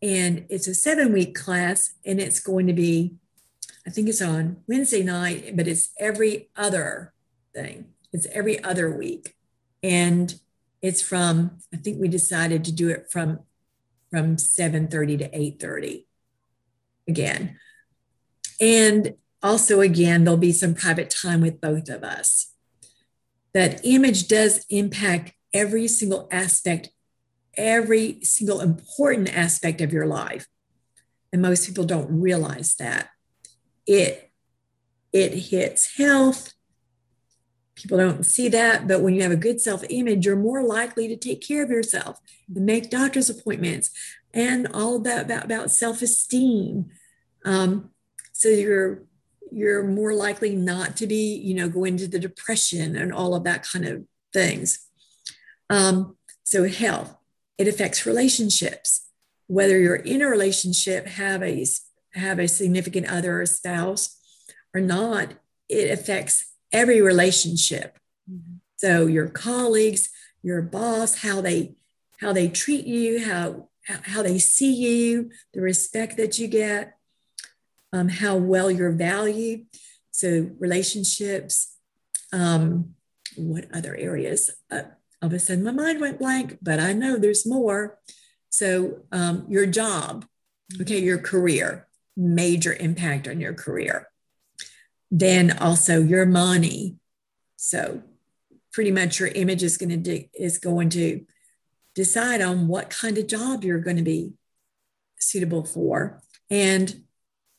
and 0.01 0.45
it's 0.49 0.67
a 0.67 0.73
seven 0.73 1.11
week 1.11 1.35
class 1.35 1.93
and 2.05 2.19
it's 2.19 2.39
going 2.39 2.67
to 2.67 2.73
be 2.73 3.15
i 3.85 3.89
think 3.89 4.07
it's 4.07 4.21
on 4.21 4.57
wednesday 4.67 5.03
night 5.03 5.55
but 5.57 5.67
it's 5.67 5.89
every 5.99 6.49
other 6.55 7.13
thing 7.53 7.85
it's 8.13 8.27
every 8.27 8.63
other 8.63 8.95
week 8.95 9.35
and 9.83 10.39
it's 10.81 11.01
from 11.01 11.57
i 11.73 11.77
think 11.77 11.99
we 11.99 12.07
decided 12.07 12.63
to 12.63 12.71
do 12.71 12.89
it 12.89 13.11
from 13.11 13.39
from 14.09 14.37
7.30 14.37 15.19
to 15.19 15.29
8.30 15.29 16.05
again. 17.07 17.59
And 18.61 19.15
also, 19.41 19.81
again, 19.81 20.23
there'll 20.23 20.37
be 20.37 20.51
some 20.51 20.75
private 20.75 21.09
time 21.09 21.41
with 21.41 21.61
both 21.61 21.89
of 21.89 22.03
us. 22.03 22.53
That 23.53 23.81
image 23.83 24.27
does 24.27 24.65
impact 24.69 25.33
every 25.53 25.87
single 25.87 26.27
aspect, 26.31 26.89
every 27.59 28.19
single 28.23 28.61
important 28.61 29.35
aspect 29.35 29.81
of 29.81 29.93
your 29.93 30.05
life. 30.05 30.47
And 31.31 31.41
most 31.41 31.67
people 31.67 31.83
don't 31.83 32.21
realize 32.21 32.75
that. 32.75 33.09
It, 33.85 34.31
it 35.11 35.33
hits 35.33 35.97
health, 35.97 36.53
people 37.81 37.97
don't 37.97 38.25
see 38.25 38.49
that 38.49 38.87
but 38.87 39.01
when 39.01 39.15
you 39.15 39.21
have 39.21 39.31
a 39.31 39.37
good 39.37 39.61
self-image 39.61 40.25
you're 40.25 40.35
more 40.35 40.63
likely 40.63 41.07
to 41.07 41.15
take 41.15 41.41
care 41.41 41.63
of 41.63 41.69
yourself 41.69 42.19
and 42.53 42.65
make 42.65 42.89
doctor's 42.89 43.29
appointments 43.29 43.89
and 44.33 44.67
all 44.73 44.99
that 44.99 45.25
about, 45.25 45.45
about 45.45 45.71
self-esteem 45.71 46.85
um, 47.45 47.89
so 48.33 48.49
you're 48.49 49.03
you're 49.51 49.83
more 49.83 50.13
likely 50.13 50.55
not 50.55 50.95
to 50.97 51.07
be 51.07 51.35
you 51.35 51.53
know 51.53 51.69
go 51.69 51.83
into 51.85 52.07
the 52.07 52.19
depression 52.19 52.95
and 52.95 53.13
all 53.13 53.33
of 53.33 53.43
that 53.43 53.63
kind 53.63 53.85
of 53.85 54.03
things 54.33 54.87
um, 55.69 56.17
so 56.43 56.67
health 56.67 57.15
it 57.59 57.67
affects 57.67 58.07
relationships 58.07 59.05
whether 59.49 59.79
you're 59.79 59.95
in 59.95 60.21
a 60.21 60.27
relationship 60.27 61.07
have 61.07 61.43
a 61.43 61.65
have 62.13 62.39
a 62.39 62.47
significant 62.47 63.07
other 63.07 63.41
or 63.41 63.45
spouse 63.45 64.17
or 64.73 64.79
not 64.79 65.33
it 65.67 65.91
affects 65.91 66.53
every 66.71 67.01
relationship. 67.01 67.97
Mm-hmm. 68.29 68.55
So 68.77 69.07
your 69.07 69.27
colleagues, 69.27 70.09
your 70.41 70.61
boss, 70.61 71.21
how 71.21 71.41
they 71.41 71.75
how 72.21 72.33
they 72.33 72.47
treat 72.47 72.85
you, 72.85 73.25
how 73.25 73.69
how 73.85 74.21
they 74.21 74.37
see 74.37 74.73
you, 74.73 75.31
the 75.53 75.61
respect 75.61 76.17
that 76.17 76.37
you 76.37 76.47
get, 76.47 76.95
um, 77.91 78.09
how 78.09 78.35
well 78.35 78.69
you're 78.69 78.91
valued. 78.91 79.65
So 80.11 80.51
relationships. 80.59 81.75
Um, 82.31 82.93
what 83.35 83.65
other 83.73 83.95
areas? 83.95 84.51
Uh, 84.69 84.83
all 85.21 85.27
of 85.27 85.33
a 85.33 85.39
sudden, 85.39 85.63
my 85.63 85.71
mind 85.71 85.99
went 85.99 86.19
blank, 86.19 86.57
but 86.61 86.79
I 86.79 86.93
know 86.93 87.17
there's 87.17 87.45
more. 87.45 87.99
So 88.49 89.03
um, 89.11 89.45
your 89.49 89.65
job, 89.65 90.25
okay, 90.81 90.99
your 90.99 91.17
career, 91.17 91.87
major 92.15 92.73
impact 92.73 93.27
on 93.27 93.39
your 93.39 93.53
career 93.53 94.09
then 95.11 95.57
also 95.57 96.01
your 96.01 96.25
money. 96.25 96.97
So 97.55 98.03
pretty 98.71 98.91
much 98.91 99.19
your 99.19 99.29
image 99.29 99.63
is 99.63 99.77
going 99.77 99.89
to 99.89 99.97
de- 99.97 100.29
is 100.33 100.57
going 100.57 100.89
to 100.89 101.25
decide 101.95 102.41
on 102.41 102.67
what 102.67 102.89
kind 102.89 103.17
of 103.17 103.27
job 103.27 103.63
you're 103.63 103.79
going 103.79 103.97
to 103.97 104.03
be 104.03 104.33
suitable 105.19 105.65
for 105.65 106.21
and 106.49 107.03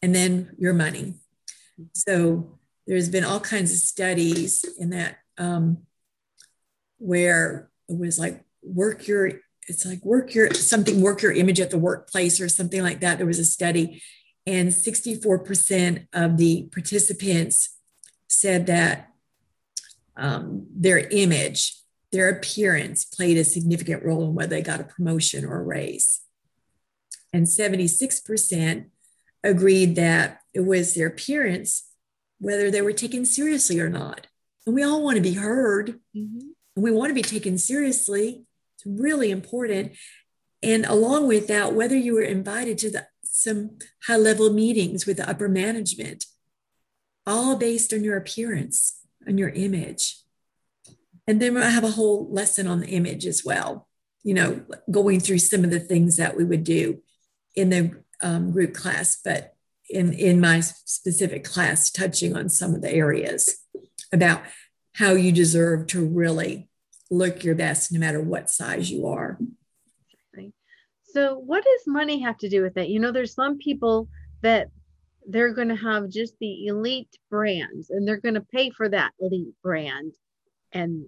and 0.02 0.14
then 0.14 0.54
your 0.58 0.72
money. 0.72 1.14
So 1.94 2.58
there's 2.86 3.08
been 3.08 3.24
all 3.24 3.40
kinds 3.40 3.72
of 3.72 3.78
studies 3.78 4.64
in 4.78 4.90
that 4.90 5.18
um, 5.36 5.78
where 7.00 7.70
it 7.88 7.98
was 7.98 8.18
like 8.18 8.44
work 8.62 9.08
your 9.08 9.32
it's 9.66 9.84
like 9.84 10.04
work 10.04 10.34
your 10.34 10.52
something 10.54 11.00
work 11.00 11.22
your 11.22 11.32
image 11.32 11.60
at 11.60 11.70
the 11.70 11.78
workplace 11.78 12.40
or 12.40 12.48
something 12.48 12.82
like 12.82 13.00
that. 13.00 13.18
There 13.18 13.26
was 13.26 13.38
a 13.38 13.44
study 13.44 14.02
and 14.46 14.70
64% 14.70 16.06
of 16.12 16.36
the 16.36 16.68
participants 16.72 17.76
said 18.28 18.66
that 18.66 19.10
um, 20.16 20.66
their 20.74 21.08
image, 21.10 21.76
their 22.12 22.28
appearance 22.28 23.04
played 23.04 23.36
a 23.36 23.44
significant 23.44 24.04
role 24.04 24.24
in 24.24 24.34
whether 24.34 24.56
they 24.56 24.62
got 24.62 24.80
a 24.80 24.84
promotion 24.84 25.44
or 25.44 25.60
a 25.60 25.64
raise. 25.64 26.20
and 27.32 27.46
76% 27.46 28.86
agreed 29.44 29.94
that 29.96 30.40
it 30.52 30.60
was 30.60 30.94
their 30.94 31.06
appearance, 31.06 31.88
whether 32.38 32.70
they 32.70 32.82
were 32.82 32.92
taken 32.92 33.24
seriously 33.24 33.78
or 33.78 33.88
not. 33.88 34.26
And 34.66 34.74
we 34.74 34.82
all 34.82 35.02
want 35.02 35.16
to 35.16 35.22
be 35.22 35.34
heard 35.34 36.00
mm-hmm. 36.14 36.49
We 36.82 36.90
want 36.90 37.10
to 37.10 37.14
be 37.14 37.22
taken 37.22 37.58
seriously. 37.58 38.44
It's 38.76 38.86
really 38.86 39.30
important. 39.30 39.92
And 40.62 40.84
along 40.84 41.26
with 41.26 41.48
that, 41.48 41.74
whether 41.74 41.96
you 41.96 42.14
were 42.14 42.22
invited 42.22 42.78
to 42.78 42.90
the, 42.90 43.06
some 43.22 43.78
high 44.06 44.16
level 44.16 44.52
meetings 44.52 45.06
with 45.06 45.16
the 45.16 45.28
upper 45.28 45.48
management, 45.48 46.26
all 47.26 47.56
based 47.56 47.92
on 47.92 48.04
your 48.04 48.16
appearance 48.16 49.00
and 49.26 49.38
your 49.38 49.50
image. 49.50 50.22
And 51.26 51.40
then 51.40 51.56
I 51.56 51.70
have 51.70 51.84
a 51.84 51.92
whole 51.92 52.28
lesson 52.32 52.66
on 52.66 52.80
the 52.80 52.88
image 52.88 53.26
as 53.26 53.44
well, 53.44 53.86
you 54.22 54.34
know, 54.34 54.62
going 54.90 55.20
through 55.20 55.38
some 55.38 55.64
of 55.64 55.70
the 55.70 55.80
things 55.80 56.16
that 56.16 56.36
we 56.36 56.44
would 56.44 56.64
do 56.64 57.02
in 57.54 57.70
the 57.70 58.02
um, 58.22 58.50
group 58.52 58.74
class, 58.74 59.20
but 59.24 59.54
in, 59.88 60.12
in 60.12 60.40
my 60.40 60.60
specific 60.60 61.44
class, 61.44 61.90
touching 61.90 62.36
on 62.36 62.48
some 62.48 62.74
of 62.74 62.82
the 62.82 62.92
areas 62.92 63.58
about 64.12 64.42
how 64.94 65.12
you 65.12 65.32
deserve 65.32 65.86
to 65.88 66.04
really 66.04 66.69
look 67.10 67.44
your 67.44 67.54
best 67.54 67.92
no 67.92 67.98
matter 67.98 68.20
what 68.20 68.50
size 68.50 68.90
you 68.90 69.06
are. 69.06 69.38
So, 71.02 71.36
what 71.38 71.64
does 71.64 71.82
money 71.88 72.20
have 72.20 72.38
to 72.38 72.48
do 72.48 72.62
with 72.62 72.76
it? 72.76 72.88
You 72.88 73.00
know, 73.00 73.10
there's 73.10 73.34
some 73.34 73.58
people 73.58 74.08
that 74.42 74.68
they're 75.26 75.52
going 75.52 75.68
to 75.68 75.76
have 75.76 76.08
just 76.08 76.34
the 76.40 76.66
elite 76.66 77.18
brands 77.30 77.90
and 77.90 78.06
they're 78.06 78.20
going 78.20 78.34
to 78.34 78.40
pay 78.40 78.70
for 78.70 78.88
that 78.88 79.12
elite 79.20 79.54
brand. 79.62 80.12
And 80.72 81.06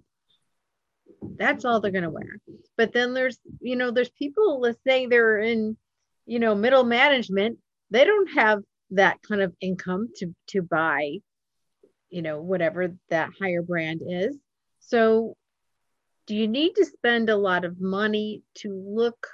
that's 1.37 1.63
all 1.63 1.79
they're 1.79 1.91
going 1.91 2.03
to 2.03 2.09
wear. 2.09 2.39
But 2.75 2.91
then 2.91 3.13
there's, 3.13 3.39
you 3.61 3.77
know, 3.77 3.91
there's 3.91 4.09
people, 4.09 4.59
let's 4.59 4.83
say 4.85 5.05
they're 5.05 5.39
in, 5.39 5.77
you 6.25 6.39
know, 6.39 6.53
middle 6.53 6.83
management, 6.83 7.59
they 7.89 8.03
don't 8.03 8.27
have 8.33 8.61
that 8.91 9.21
kind 9.27 9.41
of 9.41 9.53
income 9.61 10.09
to 10.15 10.33
to 10.47 10.61
buy 10.61 11.17
you 12.09 12.21
know 12.21 12.41
whatever 12.41 12.93
that 13.09 13.29
higher 13.39 13.61
brand 13.61 14.01
is 14.07 14.37
so 14.79 15.35
do 16.25 16.35
you 16.35 16.47
need 16.47 16.75
to 16.75 16.85
spend 16.85 17.29
a 17.29 17.35
lot 17.35 17.65
of 17.65 17.81
money 17.81 18.43
to 18.55 18.69
look 18.73 19.27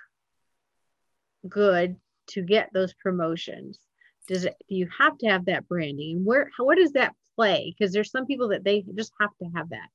good 1.47 1.95
to 2.27 2.41
get 2.41 2.69
those 2.73 2.93
promotions? 2.93 3.79
Does 4.27 4.45
it 4.45 4.55
do 4.67 4.75
you 4.75 4.89
have 4.97 5.17
to 5.19 5.27
have 5.27 5.45
that 5.45 5.67
branding? 5.67 6.23
Where 6.23 6.49
how, 6.57 6.65
what 6.65 6.77
does 6.77 6.93
that 6.93 7.13
play? 7.35 7.75
Because 7.77 7.93
there's 7.93 8.11
some 8.11 8.25
people 8.25 8.49
that 8.49 8.63
they 8.63 8.83
just 8.95 9.11
have 9.19 9.31
to 9.41 9.49
have 9.55 9.69
that. 9.69 9.89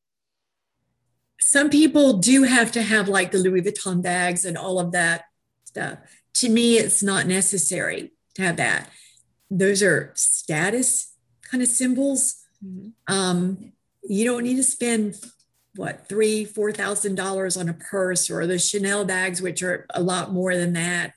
Some 1.40 1.68
people 1.68 2.14
do 2.14 2.44
have 2.44 2.72
to 2.72 2.82
have 2.82 3.08
like 3.08 3.32
the 3.32 3.38
louis 3.38 3.62
vuitton 3.62 4.02
bags 4.02 4.44
and 4.44 4.56
all 4.56 4.78
of 4.78 4.92
that 4.92 5.24
stuff. 5.64 5.98
To 6.34 6.48
me 6.48 6.76
it's 6.78 7.02
not 7.02 7.26
necessary 7.26 8.12
to 8.34 8.42
have 8.42 8.56
that. 8.56 8.88
Those 9.50 9.82
are 9.82 10.12
status 10.14 11.12
kind 11.42 11.62
of 11.62 11.68
symbols. 11.68 12.36
Mm-hmm. 12.64 13.14
Um, 13.14 13.72
you 14.02 14.24
don't 14.24 14.42
need 14.42 14.56
to 14.56 14.62
spend 14.62 15.16
what 15.76 16.08
three, 16.08 16.44
four 16.44 16.72
thousand 16.72 17.16
dollars 17.16 17.56
on 17.56 17.68
a 17.68 17.74
purse 17.74 18.30
or 18.30 18.46
the 18.46 18.58
Chanel 18.58 19.04
bags, 19.04 19.42
which 19.42 19.62
are 19.62 19.86
a 19.90 20.02
lot 20.02 20.32
more 20.32 20.56
than 20.56 20.72
that, 20.74 21.14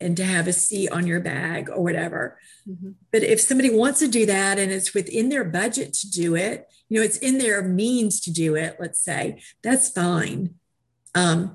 and 0.00 0.16
to 0.16 0.24
have 0.24 0.48
a 0.48 0.52
seat 0.52 0.90
on 0.90 1.06
your 1.06 1.20
bag 1.20 1.70
or 1.70 1.82
whatever. 1.82 2.38
Mm-hmm. 2.68 2.90
But 3.12 3.22
if 3.22 3.40
somebody 3.40 3.70
wants 3.70 4.00
to 4.00 4.08
do 4.08 4.26
that 4.26 4.58
and 4.58 4.72
it's 4.72 4.94
within 4.94 5.28
their 5.28 5.44
budget 5.44 5.94
to 5.94 6.10
do 6.10 6.34
it, 6.34 6.66
you 6.88 6.98
know, 6.98 7.04
it's 7.04 7.18
in 7.18 7.38
their 7.38 7.62
means 7.62 8.20
to 8.20 8.32
do 8.32 8.54
it, 8.54 8.76
let's 8.78 9.00
say, 9.00 9.42
that's 9.62 9.88
fine. 9.88 10.54
Um, 11.14 11.54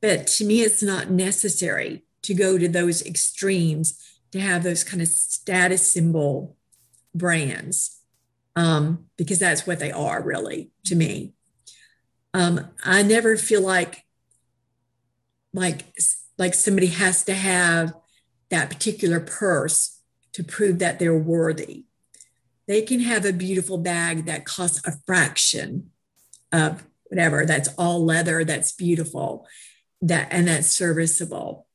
but 0.00 0.26
to 0.28 0.44
me, 0.44 0.60
it's 0.62 0.82
not 0.82 1.10
necessary 1.10 2.04
to 2.22 2.34
go 2.34 2.58
to 2.58 2.68
those 2.68 3.02
extremes 3.02 4.00
to 4.32 4.40
have 4.40 4.62
those 4.62 4.84
kind 4.84 5.00
of 5.00 5.08
status 5.08 5.86
symbol 5.86 6.56
brands 7.14 8.00
um, 8.56 9.06
because 9.16 9.38
that's 9.38 9.66
what 9.66 9.78
they 9.78 9.92
are 9.92 10.22
really 10.22 10.70
to 10.86 10.94
me. 10.94 11.34
Um, 12.34 12.68
I 12.82 13.02
never 13.02 13.36
feel 13.36 13.62
like 13.62 14.04
like 15.54 15.84
like 16.36 16.52
somebody 16.52 16.88
has 16.88 17.24
to 17.24 17.34
have 17.34 17.94
that 18.50 18.68
particular 18.68 19.20
purse 19.20 20.00
to 20.32 20.42
prove 20.42 20.80
that 20.80 20.98
they're 20.98 21.16
worthy. 21.16 21.84
They 22.66 22.82
can 22.82 23.00
have 23.00 23.24
a 23.24 23.32
beautiful 23.32 23.78
bag 23.78 24.26
that 24.26 24.44
costs 24.44 24.84
a 24.86 24.92
fraction 25.06 25.90
of 26.50 26.84
whatever. 27.04 27.46
That's 27.46 27.68
all 27.78 28.04
leather. 28.04 28.44
That's 28.44 28.72
beautiful. 28.72 29.46
That 30.02 30.28
and 30.30 30.48
that's 30.48 30.66
serviceable. 30.66 31.68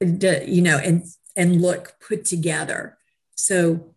You 0.00 0.62
know, 0.62 0.78
and 0.78 1.04
and 1.36 1.60
look 1.60 1.94
put 2.06 2.24
together. 2.24 2.96
So 3.34 3.94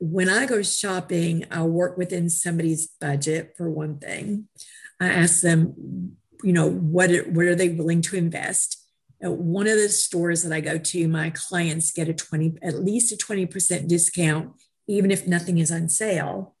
when 0.00 0.28
I 0.28 0.46
go 0.46 0.62
shopping, 0.62 1.44
I'll 1.50 1.68
work 1.68 1.98
within 1.98 2.30
somebody's 2.30 2.88
budget 3.00 3.54
for 3.56 3.68
one 3.68 3.98
thing. 3.98 4.48
I 5.00 5.08
ask 5.08 5.40
them, 5.40 6.16
you 6.42 6.52
know, 6.52 6.68
what, 6.68 7.10
what 7.28 7.46
are 7.46 7.54
they 7.54 7.70
willing 7.70 8.02
to 8.02 8.16
invest? 8.16 8.84
At 9.22 9.32
one 9.32 9.66
of 9.66 9.76
the 9.76 9.88
stores 9.88 10.42
that 10.42 10.52
I 10.52 10.60
go 10.60 10.78
to, 10.78 11.08
my 11.08 11.30
clients 11.30 11.92
get 11.92 12.08
a 12.08 12.14
20, 12.14 12.58
at 12.62 12.84
least 12.84 13.12
a 13.12 13.16
20% 13.16 13.88
discount, 13.88 14.52
even 14.86 15.10
if 15.10 15.26
nothing 15.26 15.58
is 15.58 15.72
on 15.72 15.88
sale. 15.88 16.54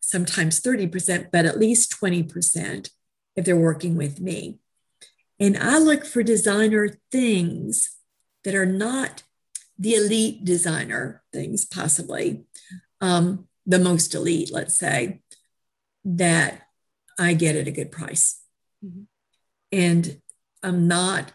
Sometimes 0.00 0.60
30%, 0.60 1.30
but 1.32 1.46
at 1.46 1.58
least 1.58 1.94
20% 2.00 2.90
if 3.36 3.44
they're 3.44 3.56
working 3.56 3.96
with 3.96 4.20
me. 4.20 4.58
And 5.38 5.56
I 5.56 5.78
look 5.78 6.04
for 6.04 6.22
designer 6.22 6.98
things 7.10 7.96
that 8.44 8.54
are 8.54 8.66
not 8.66 9.22
the 9.78 9.94
elite 9.94 10.44
designer 10.44 11.22
things, 11.32 11.64
possibly 11.64 12.44
um, 13.00 13.48
the 13.66 13.78
most 13.78 14.14
elite, 14.14 14.50
let's 14.52 14.78
say, 14.78 15.22
that 16.04 16.66
I 17.20 17.34
get 17.34 17.54
it 17.54 17.60
at 17.60 17.68
a 17.68 17.72
good 17.72 17.92
price. 17.92 18.40
Mm-hmm. 18.84 19.02
And 19.72 20.20
I'm 20.62 20.88
not, 20.88 21.32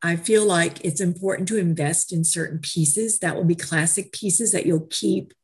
I 0.00 0.16
feel 0.16 0.46
like 0.46 0.84
it's 0.84 1.00
important 1.00 1.48
to 1.48 1.58
invest 1.58 2.12
in 2.12 2.22
certain 2.22 2.60
pieces 2.60 3.18
that 3.18 3.34
will 3.34 3.44
be 3.44 3.56
classic 3.56 4.12
pieces 4.12 4.52
that 4.52 4.64
you'll 4.64 4.86
keep 4.88 5.34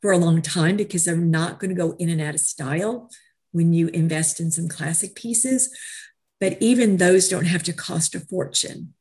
for 0.00 0.10
a 0.10 0.18
long 0.18 0.40
time 0.40 0.76
because 0.76 1.04
they're 1.04 1.16
not 1.16 1.60
going 1.60 1.68
to 1.68 1.76
go 1.76 1.94
in 1.98 2.08
and 2.08 2.20
out 2.20 2.34
of 2.34 2.40
style 2.40 3.10
when 3.52 3.74
you 3.74 3.88
invest 3.88 4.40
in 4.40 4.50
some 4.50 4.68
classic 4.68 5.14
pieces. 5.14 5.70
But 6.40 6.56
even 6.60 6.96
those 6.96 7.28
don't 7.28 7.44
have 7.44 7.62
to 7.64 7.72
cost 7.72 8.14
a 8.14 8.20
fortune 8.20 8.94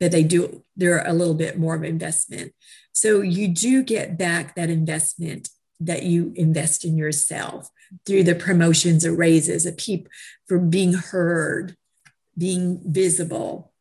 that 0.00 0.10
they 0.10 0.24
do 0.24 0.64
they're 0.76 1.06
a 1.06 1.12
little 1.12 1.34
bit 1.34 1.58
more 1.58 1.74
of 1.74 1.84
investment 1.84 2.52
so 2.92 3.20
you 3.20 3.48
do 3.48 3.82
get 3.82 4.18
back 4.18 4.54
that 4.54 4.70
investment 4.70 5.50
that 5.78 6.02
you 6.02 6.32
invest 6.34 6.84
in 6.84 6.96
yourself 6.96 7.68
through 8.06 8.24
the 8.24 8.34
promotions 8.34 9.04
or 9.04 9.14
raises 9.14 9.66
a 9.66 9.72
peep 9.72 10.08
for 10.46 10.58
being 10.58 10.94
heard 10.94 11.76
being 12.36 12.80
visible. 12.84 13.72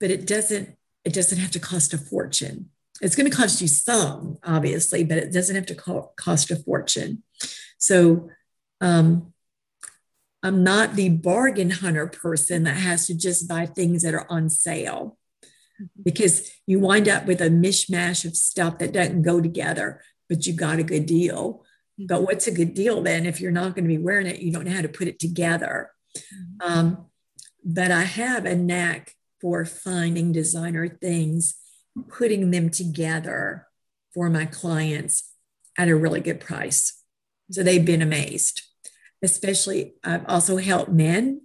But 0.00 0.10
it 0.10 0.26
doesn't 0.26 0.76
it 1.04 1.12
doesn't 1.12 1.38
have 1.38 1.50
to 1.52 1.60
cost 1.60 1.92
a 1.92 1.98
fortune. 1.98 2.70
It's 3.00 3.16
going 3.16 3.28
to 3.30 3.36
cost 3.36 3.60
you 3.60 3.68
some 3.68 4.38
obviously 4.44 5.04
but 5.04 5.18
it 5.18 5.32
doesn't 5.32 5.56
have 5.56 5.66
to 5.66 5.74
co- 5.74 6.12
cost 6.16 6.50
a 6.50 6.56
fortune. 6.56 7.22
So 7.78 8.30
um, 8.80 9.32
I'm 10.42 10.64
not 10.64 10.94
the 10.94 11.08
bargain 11.08 11.70
hunter 11.70 12.06
person 12.08 12.64
that 12.64 12.76
has 12.76 13.06
to 13.06 13.14
just 13.16 13.48
buy 13.48 13.66
things 13.66 14.02
that 14.02 14.14
are 14.14 14.26
on 14.30 14.50
sale. 14.50 15.16
Because 16.02 16.50
you 16.66 16.78
wind 16.78 17.08
up 17.08 17.26
with 17.26 17.40
a 17.40 17.48
mishmash 17.48 18.24
of 18.24 18.36
stuff 18.36 18.78
that 18.78 18.92
doesn't 18.92 19.22
go 19.22 19.40
together, 19.40 20.00
but 20.28 20.46
you 20.46 20.52
got 20.52 20.78
a 20.78 20.84
good 20.84 21.06
deal. 21.06 21.61
But 22.08 22.22
what's 22.22 22.46
a 22.46 22.52
good 22.52 22.74
deal 22.74 23.02
then 23.02 23.26
if 23.26 23.40
you're 23.40 23.50
not 23.50 23.74
going 23.74 23.84
to 23.84 23.96
be 23.96 23.98
wearing 23.98 24.26
it? 24.26 24.40
You 24.40 24.52
don't 24.52 24.64
know 24.64 24.74
how 24.74 24.82
to 24.82 24.88
put 24.88 25.08
it 25.08 25.18
together. 25.18 25.90
Um, 26.60 27.06
but 27.64 27.90
I 27.90 28.02
have 28.02 28.44
a 28.44 28.56
knack 28.56 29.14
for 29.40 29.64
finding 29.64 30.32
designer 30.32 30.88
things, 30.88 31.56
putting 32.08 32.50
them 32.50 32.70
together 32.70 33.66
for 34.14 34.28
my 34.30 34.46
clients 34.46 35.32
at 35.78 35.88
a 35.88 35.96
really 35.96 36.20
good 36.20 36.40
price. 36.40 37.02
So 37.50 37.62
they've 37.62 37.84
been 37.84 38.02
amazed 38.02 38.62
especially 39.22 39.94
I've 40.04 40.26
also 40.26 40.56
helped 40.56 40.90
men 40.90 41.42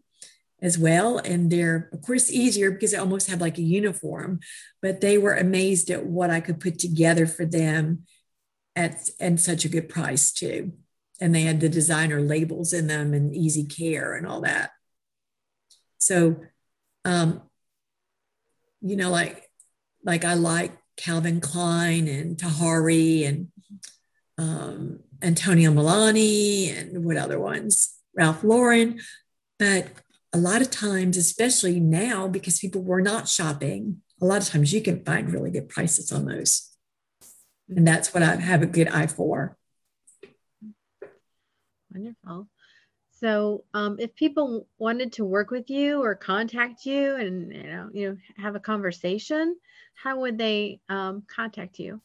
as 0.61 0.77
well. 0.77 1.19
And 1.19 1.51
they're, 1.51 1.89
of 1.93 2.01
course, 2.01 2.31
easier 2.31 2.71
because 2.71 2.91
they 2.91 2.97
almost 2.97 3.29
have 3.29 3.41
like 3.41 3.59
a 3.59 3.63
uniform, 3.63 4.39
but 4.81 5.01
they 5.01 5.17
were 5.17 5.35
amazed 5.35 5.91
at 5.91 6.05
what 6.05 6.31
I 6.31 6.41
could 6.41 6.59
put 6.59 6.79
together 6.79 7.27
for 7.27 7.45
them 7.45 8.03
at, 8.77 9.09
and 9.19 9.41
such 9.41 9.65
a 9.65 9.69
good 9.69 9.89
price 9.89 10.31
too. 10.31 10.71
And 11.19 11.33
they 11.33 11.41
had 11.41 11.59
the 11.59 11.67
designer 11.67 12.21
labels 12.21 12.73
in 12.73 12.85
them 12.85 13.13
and 13.13 13.35
easy 13.35 13.65
care 13.65 14.13
and 14.13 14.27
all 14.27 14.41
that. 14.41 14.69
So, 15.97 16.37
um, 17.03 17.41
you 18.81 18.95
know, 18.95 19.09
like, 19.09 19.49
like 20.05 20.23
I 20.23 20.35
like 20.35 20.77
Calvin 20.95 21.41
Klein 21.41 22.07
and 22.07 22.37
Tahari 22.37 23.27
and 23.27 23.47
um, 24.37 24.99
Antonio 25.23 25.71
Melani 25.71 26.77
and 26.77 27.03
what 27.03 27.17
other 27.17 27.39
ones, 27.39 27.95
Ralph 28.15 28.43
Lauren. 28.43 28.99
But 29.57 29.87
a 30.33 30.37
lot 30.37 30.61
of 30.61 30.69
times, 30.69 31.17
especially 31.17 31.79
now, 31.79 32.27
because 32.27 32.59
people 32.59 32.83
were 32.83 33.01
not 33.01 33.27
shopping, 33.27 34.01
a 34.21 34.25
lot 34.25 34.43
of 34.43 34.49
times 34.49 34.71
you 34.71 34.81
can 34.81 35.03
find 35.03 35.33
really 35.33 35.49
good 35.49 35.67
prices 35.67 36.11
on 36.11 36.25
those. 36.25 36.66
And 37.69 37.87
that's 37.87 38.13
what 38.13 38.23
I 38.23 38.35
have 38.35 38.61
a 38.61 38.67
good 38.67 38.87
eye 38.87 39.07
for. 39.07 39.57
Wonderful. 41.91 42.47
So, 43.19 43.63
um, 43.73 43.97
if 43.99 44.13
people 44.15 44.67
wanted 44.77 45.13
to 45.13 45.25
work 45.25 45.49
with 45.49 45.69
you 45.69 46.03
or 46.03 46.13
contact 46.13 46.85
you, 46.85 47.15
and 47.15 47.51
you 47.51 47.63
know, 47.63 47.89
you 47.91 48.09
know, 48.09 48.17
have 48.37 48.55
a 48.55 48.59
conversation, 48.59 49.55
how 49.95 50.19
would 50.19 50.37
they 50.37 50.79
um, 50.87 51.23
contact 51.27 51.79
you? 51.79 51.99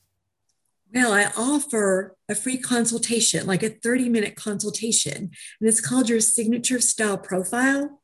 Well, 0.95 1.13
I 1.13 1.31
offer 1.37 2.17
a 2.29 2.35
free 2.35 2.59
consultation, 2.59 3.47
like 3.47 3.63
a 3.63 3.69
30 3.69 4.09
minute 4.09 4.37
consultation, 4.37 5.17
and 5.17 5.69
it's 5.69 5.81
called 5.81 6.09
your 6.09 6.21
signature 6.21 6.81
style 6.81 7.19
profile. 7.19 8.01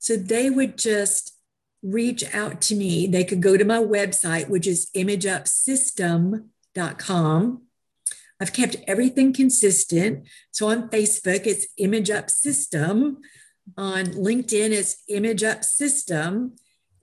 So 0.00 0.16
they 0.16 0.50
would 0.50 0.76
just 0.76 1.36
reach 1.82 2.24
out 2.34 2.60
to 2.62 2.74
me. 2.74 3.06
They 3.06 3.24
could 3.24 3.40
go 3.40 3.56
to 3.56 3.64
my 3.64 3.78
website, 3.78 4.48
which 4.48 4.66
is 4.66 4.90
imageupsystem.com. 4.96 6.50
I've 8.40 8.52
kept 8.52 8.76
everything 8.86 9.32
consistent. 9.32 10.28
So 10.52 10.68
on 10.68 10.88
Facebook, 10.90 11.46
it's 11.46 11.66
Image 11.76 12.10
Up 12.10 12.30
System. 12.30 13.18
On 13.76 14.04
LinkedIn, 14.06 14.70
it's 14.70 15.02
Image 15.08 15.42
Up 15.42 15.64
System. 15.64 16.54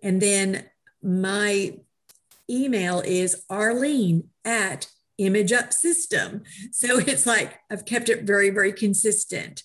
And 0.01 0.21
then 0.21 0.65
my 1.03 1.77
email 2.49 3.01
is 3.01 3.43
Arlene 3.49 4.29
at 4.43 4.87
Image 5.17 5.51
Up 5.51 5.73
System. 5.73 6.43
So 6.71 6.99
it's 7.07 7.25
like 7.25 7.59
I've 7.69 7.85
kept 7.85 8.09
it 8.09 8.23
very, 8.23 8.49
very 8.49 8.71
consistent. 8.71 9.63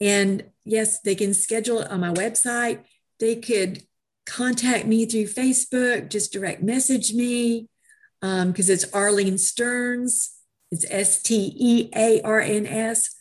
And 0.00 0.44
yes, 0.64 1.00
they 1.00 1.14
can 1.14 1.34
schedule 1.34 1.80
it 1.80 1.90
on 1.90 2.00
my 2.00 2.12
website. 2.12 2.84
They 3.18 3.36
could 3.36 3.82
contact 4.24 4.86
me 4.86 5.04
through 5.04 5.26
Facebook, 5.26 6.08
just 6.08 6.32
direct 6.32 6.62
message 6.62 7.12
me 7.12 7.68
because 8.20 8.68
um, 8.68 8.74
it's 8.74 8.92
Arlene 8.92 9.38
Stearns. 9.38 10.36
It's 10.70 10.84
S 10.88 11.22
T 11.22 11.52
E 11.56 11.90
A 11.94 12.20
R 12.22 12.40
N 12.40 12.66
S. 12.66 13.16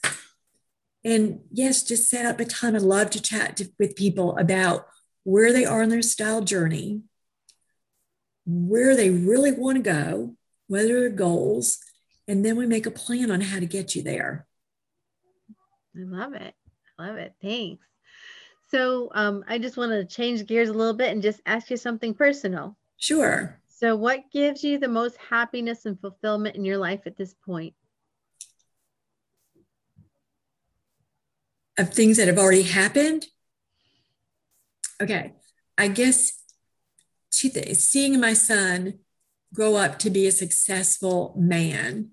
And 1.04 1.40
yes, 1.52 1.84
just 1.84 2.10
set 2.10 2.26
up 2.26 2.40
a 2.40 2.46
time. 2.46 2.76
I'd 2.76 2.82
love 2.82 3.10
to 3.12 3.22
chat 3.22 3.58
to, 3.58 3.70
with 3.80 3.96
people 3.96 4.38
about 4.38 4.86
where 5.24 5.54
they 5.54 5.66
are 5.66 5.82
in 5.82 5.90
their 5.90 6.02
style 6.02 6.42
journey, 6.42 7.02
where 8.46 8.96
they 8.96 9.10
really 9.10 9.52
want 9.52 9.78
to 9.78 9.82
go, 9.82 10.36
what 10.68 10.82
are 10.82 10.88
their 10.88 11.10
goals, 11.10 11.80
and 12.28 12.46
then 12.46 12.58
we 12.58 12.68
make 12.68 12.86
a 12.86 12.92
plan 12.92 13.32
on 13.32 13.42
how 13.42 13.60
to 13.60 13.66
get 13.66 13.96
you 13.96 14.04
there. 14.04 14.46
I 15.96 16.04
love 16.04 16.34
it. 16.34 16.54
I 17.00 17.08
love 17.08 17.16
it. 17.18 17.34
Thanks. 17.42 17.86
So 18.70 19.10
um, 19.16 19.44
I 19.48 19.58
just 19.58 19.78
want 19.78 19.92
to 19.92 20.06
change 20.06 20.46
gears 20.46 20.70
a 20.70 20.74
little 20.74 20.94
bit 20.94 21.12
and 21.12 21.24
just 21.24 21.42
ask 21.46 21.72
you 21.72 21.78
something 21.78 22.14
personal. 22.14 22.78
Sure. 22.98 23.59
So, 23.80 23.96
what 23.96 24.30
gives 24.30 24.62
you 24.62 24.78
the 24.78 24.90
most 24.90 25.16
happiness 25.30 25.86
and 25.86 25.98
fulfillment 26.02 26.58
in 26.58 26.66
your 26.66 26.78
life 26.78 27.00
at 27.06 27.16
this 27.16 27.34
point? 27.34 27.74
Of 31.78 31.94
things 31.94 32.18
that 32.18 32.28
have 32.28 32.38
already 32.38 32.64
happened? 32.64 33.28
Okay. 35.02 35.32
I 35.78 35.88
guess 35.88 36.44
two 37.32 37.48
things 37.48 37.82
seeing 37.82 38.20
my 38.20 38.34
son 38.34 38.96
grow 39.54 39.76
up 39.76 39.98
to 40.00 40.10
be 40.10 40.28
a 40.28 40.34
successful 40.34 41.34
man, 41.38 42.12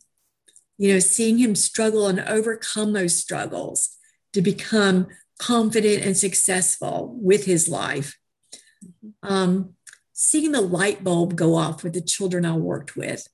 you 0.79 0.93
know, 0.93 1.01
seeing 1.01 1.39
him 1.39 1.57
struggle 1.57 2.07
and 2.07 2.21
overcome 2.21 2.93
those 2.93 3.21
struggles 3.21 3.97
to 4.35 4.41
become 4.41 5.09
confident 5.41 6.05
and 6.05 6.17
successful 6.17 7.19
with 7.21 7.45
his 7.45 7.69
life. 7.69 8.17
Mm-hmm. 8.85 9.35
Um, 9.35 9.75
seeing 10.19 10.53
the 10.53 10.62
light 10.62 11.05
bulb 11.05 11.37
go 11.37 11.55
off 11.55 11.85
with 11.85 11.93
the 11.93 12.01
children 12.01 12.47
I 12.47 12.57
worked 12.57 12.97
with. 12.97 13.29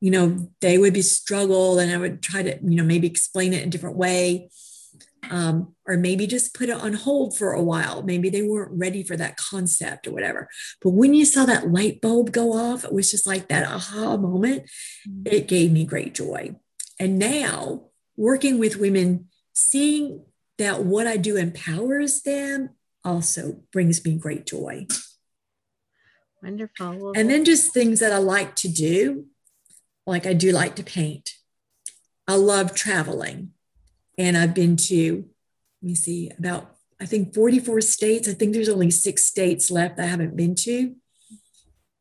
You 0.00 0.12
know, 0.12 0.50
they 0.60 0.78
would 0.78 0.94
be 0.94 1.02
struggle 1.02 1.80
and 1.80 1.90
I 1.92 1.96
would 1.96 2.22
try 2.22 2.44
to, 2.44 2.56
you 2.62 2.76
know, 2.76 2.84
maybe 2.84 3.08
explain 3.08 3.52
it 3.52 3.62
in 3.62 3.68
a 3.68 3.70
different 3.72 3.96
way. 3.96 4.48
Um, 5.30 5.74
or 5.84 5.96
maybe 5.96 6.28
just 6.28 6.54
put 6.54 6.68
it 6.68 6.76
on 6.76 6.92
hold 6.94 7.36
for 7.36 7.52
a 7.52 7.62
while. 7.62 8.02
Maybe 8.02 8.30
they 8.30 8.42
weren't 8.42 8.70
ready 8.78 9.02
for 9.02 9.16
that 9.16 9.36
concept 9.36 10.06
or 10.06 10.12
whatever. 10.12 10.48
But 10.80 10.90
when 10.90 11.12
you 11.12 11.24
saw 11.24 11.44
that 11.44 11.72
light 11.72 12.00
bulb 12.00 12.30
go 12.30 12.52
off, 12.52 12.84
it 12.84 12.92
was 12.92 13.10
just 13.10 13.26
like 13.26 13.48
that 13.48 13.66
aha 13.68 14.16
moment. 14.16 14.70
Mm-hmm. 15.08 15.22
It 15.26 15.48
gave 15.48 15.72
me 15.72 15.84
great 15.84 16.14
joy. 16.14 16.54
And 17.00 17.18
now 17.18 17.88
working 18.16 18.60
with 18.60 18.76
women, 18.76 19.26
seeing 19.52 20.24
that 20.58 20.84
what 20.84 21.08
I 21.08 21.16
do 21.16 21.36
empowers 21.36 22.22
them 22.22 22.70
also 23.04 23.62
brings 23.72 24.04
me 24.04 24.16
great 24.16 24.46
joy. 24.46 24.86
Wonderful. 26.42 27.12
And 27.16 27.28
then 27.28 27.44
just 27.44 27.72
things 27.72 28.00
that 28.00 28.12
I 28.12 28.18
like 28.18 28.54
to 28.56 28.68
do, 28.68 29.26
like 30.06 30.26
I 30.26 30.32
do 30.32 30.52
like 30.52 30.76
to 30.76 30.84
paint. 30.84 31.30
I 32.26 32.34
love 32.34 32.74
traveling. 32.74 33.50
And 34.16 34.36
I've 34.36 34.54
been 34.54 34.76
to, 34.76 35.24
let 35.82 35.88
me 35.88 35.94
see, 35.94 36.30
about, 36.38 36.76
I 37.00 37.06
think 37.06 37.34
44 37.34 37.80
states. 37.80 38.28
I 38.28 38.34
think 38.34 38.52
there's 38.52 38.68
only 38.68 38.90
six 38.90 39.24
states 39.24 39.70
left 39.70 39.98
I 39.98 40.06
haven't 40.06 40.36
been 40.36 40.54
to. 40.56 40.94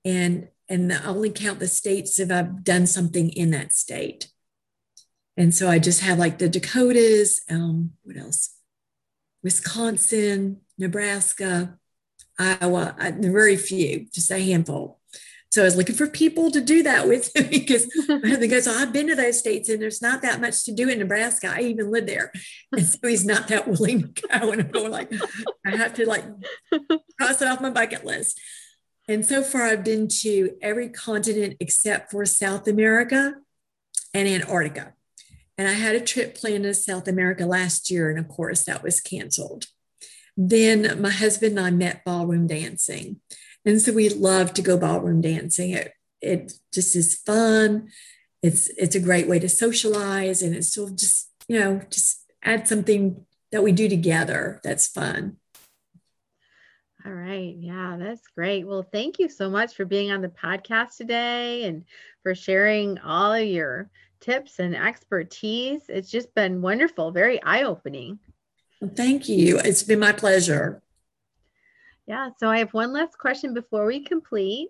And 0.04 0.48
and 0.70 0.92
I 0.92 1.06
only 1.06 1.30
count 1.30 1.60
the 1.60 1.68
states 1.68 2.20
if 2.20 2.32
I've 2.32 2.64
done 2.64 2.88
something 2.88 3.30
in 3.30 3.52
that 3.52 3.74
state. 3.74 4.28
And 5.38 5.54
so 5.54 5.70
I 5.70 5.80
just 5.80 6.02
have 6.02 6.18
like 6.18 6.40
the 6.40 6.50
Dakotas, 6.50 7.42
um, 7.50 7.92
what 8.04 8.18
else? 8.18 8.56
Wisconsin, 9.44 10.62
Nebraska, 10.78 11.78
Iowa, 12.40 12.96
uh, 13.00 13.04
I, 13.04 13.12
very 13.12 13.58
few, 13.58 14.08
just 14.14 14.32
a 14.32 14.40
handful. 14.40 15.00
So 15.50 15.62
I 15.62 15.66
was 15.66 15.78
looking 15.78 15.96
for 15.96 16.08
people 16.08 16.52
to 16.52 16.62
do 16.62 16.84
that 16.84 17.08
with 17.08 17.32
because 17.50 17.88
my 18.08 18.30
husband 18.30 18.52
goes, 18.52 18.68
oh, 18.68 18.78
I've 18.78 18.94
been 18.94 19.08
to 19.08 19.16
those 19.16 19.40
states 19.40 19.70
and 19.70 19.82
there's 19.82 20.02
not 20.02 20.22
that 20.22 20.42
much 20.42 20.66
to 20.66 20.72
do 20.72 20.90
in 20.90 21.00
Nebraska. 21.00 21.54
I 21.56 21.62
even 21.62 21.90
live 21.90 22.06
there. 22.06 22.32
And 22.72 22.86
so 22.86 23.08
he's 23.08 23.26
not 23.26 23.48
that 23.48 23.68
willing 23.80 24.14
to 24.14 24.22
go. 24.28 24.52
And 24.52 24.62
I'm 24.62 24.72
going 24.72 24.92
like, 24.92 25.12
I 25.66 25.76
have 25.76 25.94
to 25.96 26.08
like 26.08 26.26
cross 27.20 27.42
it 27.42 27.48
off 27.48 27.62
my 27.62 27.70
bucket 27.70 28.06
list. 28.06 28.40
And 29.08 29.26
so 29.26 29.42
far 29.42 29.64
I've 29.64 29.86
been 29.86 30.10
to 30.22 30.52
every 30.62 30.90
continent 30.90 31.56
except 31.62 32.12
for 32.12 32.26
South 32.26 32.68
America 32.68 33.36
and 34.14 34.28
Antarctica. 34.28 34.94
And 35.58 35.68
I 35.68 35.74
had 35.74 35.96
a 35.96 36.02
trip 36.02 36.36
planned 36.36 36.66
to 36.66 36.74
South 36.74 37.08
America 37.08 37.46
last 37.46 37.90
year. 37.90 38.10
And 38.10 38.20
of 38.20 38.28
course 38.28 38.66
that 38.66 38.84
was 38.84 39.00
canceled. 39.00 39.68
Then 40.38 41.02
my 41.02 41.10
husband 41.10 41.58
and 41.58 41.66
I 41.66 41.72
met 41.72 42.06
ballroom 42.06 42.46
dancing. 42.46 43.20
And 43.66 43.82
so 43.82 43.92
we 43.92 44.08
love 44.10 44.54
to 44.54 44.62
go 44.62 44.78
ballroom 44.78 45.20
dancing. 45.20 45.72
It, 45.72 45.94
it 46.22 46.54
just 46.72 46.96
is 46.96 47.16
fun. 47.16 47.90
It's 48.44 48.70
it's 48.70 48.96
a 48.96 49.00
great 49.00 49.28
way 49.28 49.40
to 49.40 49.50
socialize 49.50 50.44
and 50.44 50.56
it's 50.56 50.70
still 50.70 50.90
just, 50.90 51.32
you 51.48 51.60
know, 51.60 51.82
just 51.90 52.24
add 52.44 52.68
something 52.68 53.26
that 53.52 53.64
we 53.64 53.72
do 53.72 53.90
together 53.90 54.62
that's 54.64 54.88
fun. 54.88 55.38
All 57.06 57.14
right. 57.14 57.56
Yeah, 57.58 57.98
that's 58.00 58.28
great. 58.36 58.68
Well, 58.68 58.84
thank 58.84 59.18
you 59.18 59.30
so 59.30 59.50
much 59.50 59.76
for 59.76 59.86
being 59.86 60.12
on 60.12 60.22
the 60.22 60.30
podcast 60.30 60.98
today 60.98 61.64
and 61.64 61.86
for 62.22 62.36
sharing 62.36 63.00
all 63.00 63.34
of 63.34 63.46
your 63.46 63.90
tips 64.20 64.60
and 64.60 64.76
expertise. 64.76 65.84
It's 65.88 66.12
just 66.12 66.34
been 66.36 66.62
wonderful, 66.62 67.12
very 67.12 67.42
eye 67.42 67.64
opening. 67.64 68.20
Well, 68.82 68.92
thank 68.96 69.28
you. 69.28 69.60
It's 69.60 69.84
been 69.84 70.00
my 70.00 70.12
pleasure. 70.12 70.82
Yeah. 72.06 72.30
So 72.40 72.50
I 72.50 72.60
have 72.60 72.74
one 72.74 72.94
last 72.94 73.18
question 73.18 73.54
before 73.54 73.86
we 73.86 74.04
complete. 74.04 74.70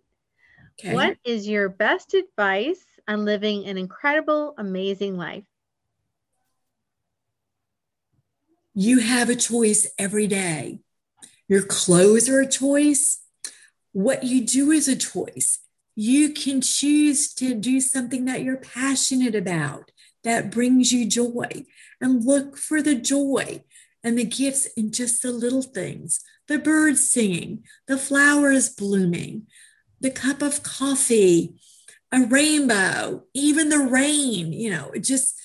Okay. 0.79 0.93
What 0.93 1.17
is 1.25 1.47
your 1.47 1.69
best 1.69 2.13
advice 2.13 2.83
on 3.07 3.25
living 3.25 3.65
an 3.65 3.77
incredible, 3.77 4.53
amazing 4.57 5.17
life? 5.17 5.45
You 8.73 8.99
have 8.99 9.29
a 9.29 9.35
choice 9.35 9.89
every 9.97 10.27
day. 10.27 10.79
Your 11.47 11.63
clothes 11.63 12.29
are 12.29 12.41
a 12.41 12.47
choice. 12.47 13.19
What 13.91 14.23
you 14.23 14.45
do 14.45 14.71
is 14.71 14.87
a 14.87 14.95
choice. 14.95 15.59
You 15.95 16.29
can 16.29 16.61
choose 16.61 17.33
to 17.35 17.55
do 17.55 17.81
something 17.81 18.25
that 18.25 18.43
you're 18.43 18.57
passionate 18.57 19.33
about 19.33 19.91
that 20.23 20.51
brings 20.51 20.91
you 20.91 21.07
joy 21.07 21.65
and 21.99 22.23
look 22.23 22.57
for 22.57 22.81
the 22.81 22.95
joy 22.95 23.63
and 24.07 24.17
the 24.17 24.23
gifts 24.23 24.65
in 24.77 24.89
just 24.89 25.21
the 25.21 25.31
little 25.31 25.61
things 25.61 26.21
the 26.47 26.57
birds 26.57 27.09
singing, 27.09 27.61
the 27.87 27.97
flowers 27.97 28.69
blooming, 28.69 29.47
the 29.99 30.09
cup 30.09 30.41
of 30.41 30.63
coffee, 30.63 31.59
a 32.13 32.21
rainbow, 32.21 33.25
even 33.33 33.67
the 33.67 33.79
rain, 33.79 34.53
you 34.53 34.69
know, 34.69 34.93
just 35.01 35.37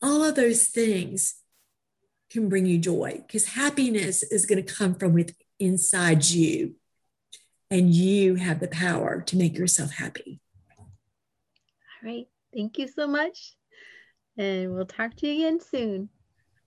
all 0.00 0.22
of 0.22 0.36
those 0.36 0.68
things 0.68 1.34
can 2.30 2.48
bring 2.48 2.66
you 2.66 2.78
joy 2.78 3.20
because 3.26 3.46
happiness 3.46 4.22
is 4.22 4.46
going 4.46 4.64
to 4.64 4.74
come 4.74 4.94
from 4.94 5.12
within 5.12 5.34
inside 5.58 6.24
you 6.24 6.76
and 7.68 7.92
you 7.92 8.36
have 8.36 8.60
the 8.60 8.68
power 8.68 9.22
to 9.22 9.36
make 9.36 9.58
yourself 9.58 9.90
happy. 9.90 10.40
All 10.78 10.86
right. 12.04 12.28
Thank 12.54 12.78
you 12.78 12.86
so 12.86 13.08
much. 13.08 13.54
And 14.38 14.72
we'll 14.72 14.86
talk 14.86 15.16
to 15.16 15.26
you 15.26 15.46
again 15.46 15.58
soon. 15.60 16.10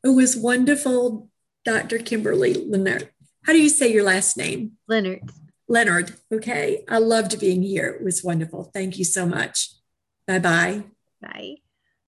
It 0.03 0.09
was 0.09 0.35
wonderful, 0.35 1.29
Dr. 1.67 1.97
Kimberly 1.97 2.53
Lynette. 2.53 3.11
How 3.43 3.51
do 3.51 3.61
you 3.61 3.67
say 3.67 3.91
your 3.91 4.05
last 4.05 4.37
name? 4.37 4.77
Leonard. 4.87 5.29
Leonard. 5.67 6.13
Okay. 6.31 6.85
I 6.87 6.97
loved 6.99 7.41
being 7.41 7.61
here. 7.61 7.87
It 7.87 8.05
was 8.05 8.23
wonderful. 8.23 8.71
Thank 8.73 8.97
you 8.97 9.03
so 9.03 9.25
much. 9.25 9.71
Bye-bye. 10.27 10.83
Bye. 11.21 11.55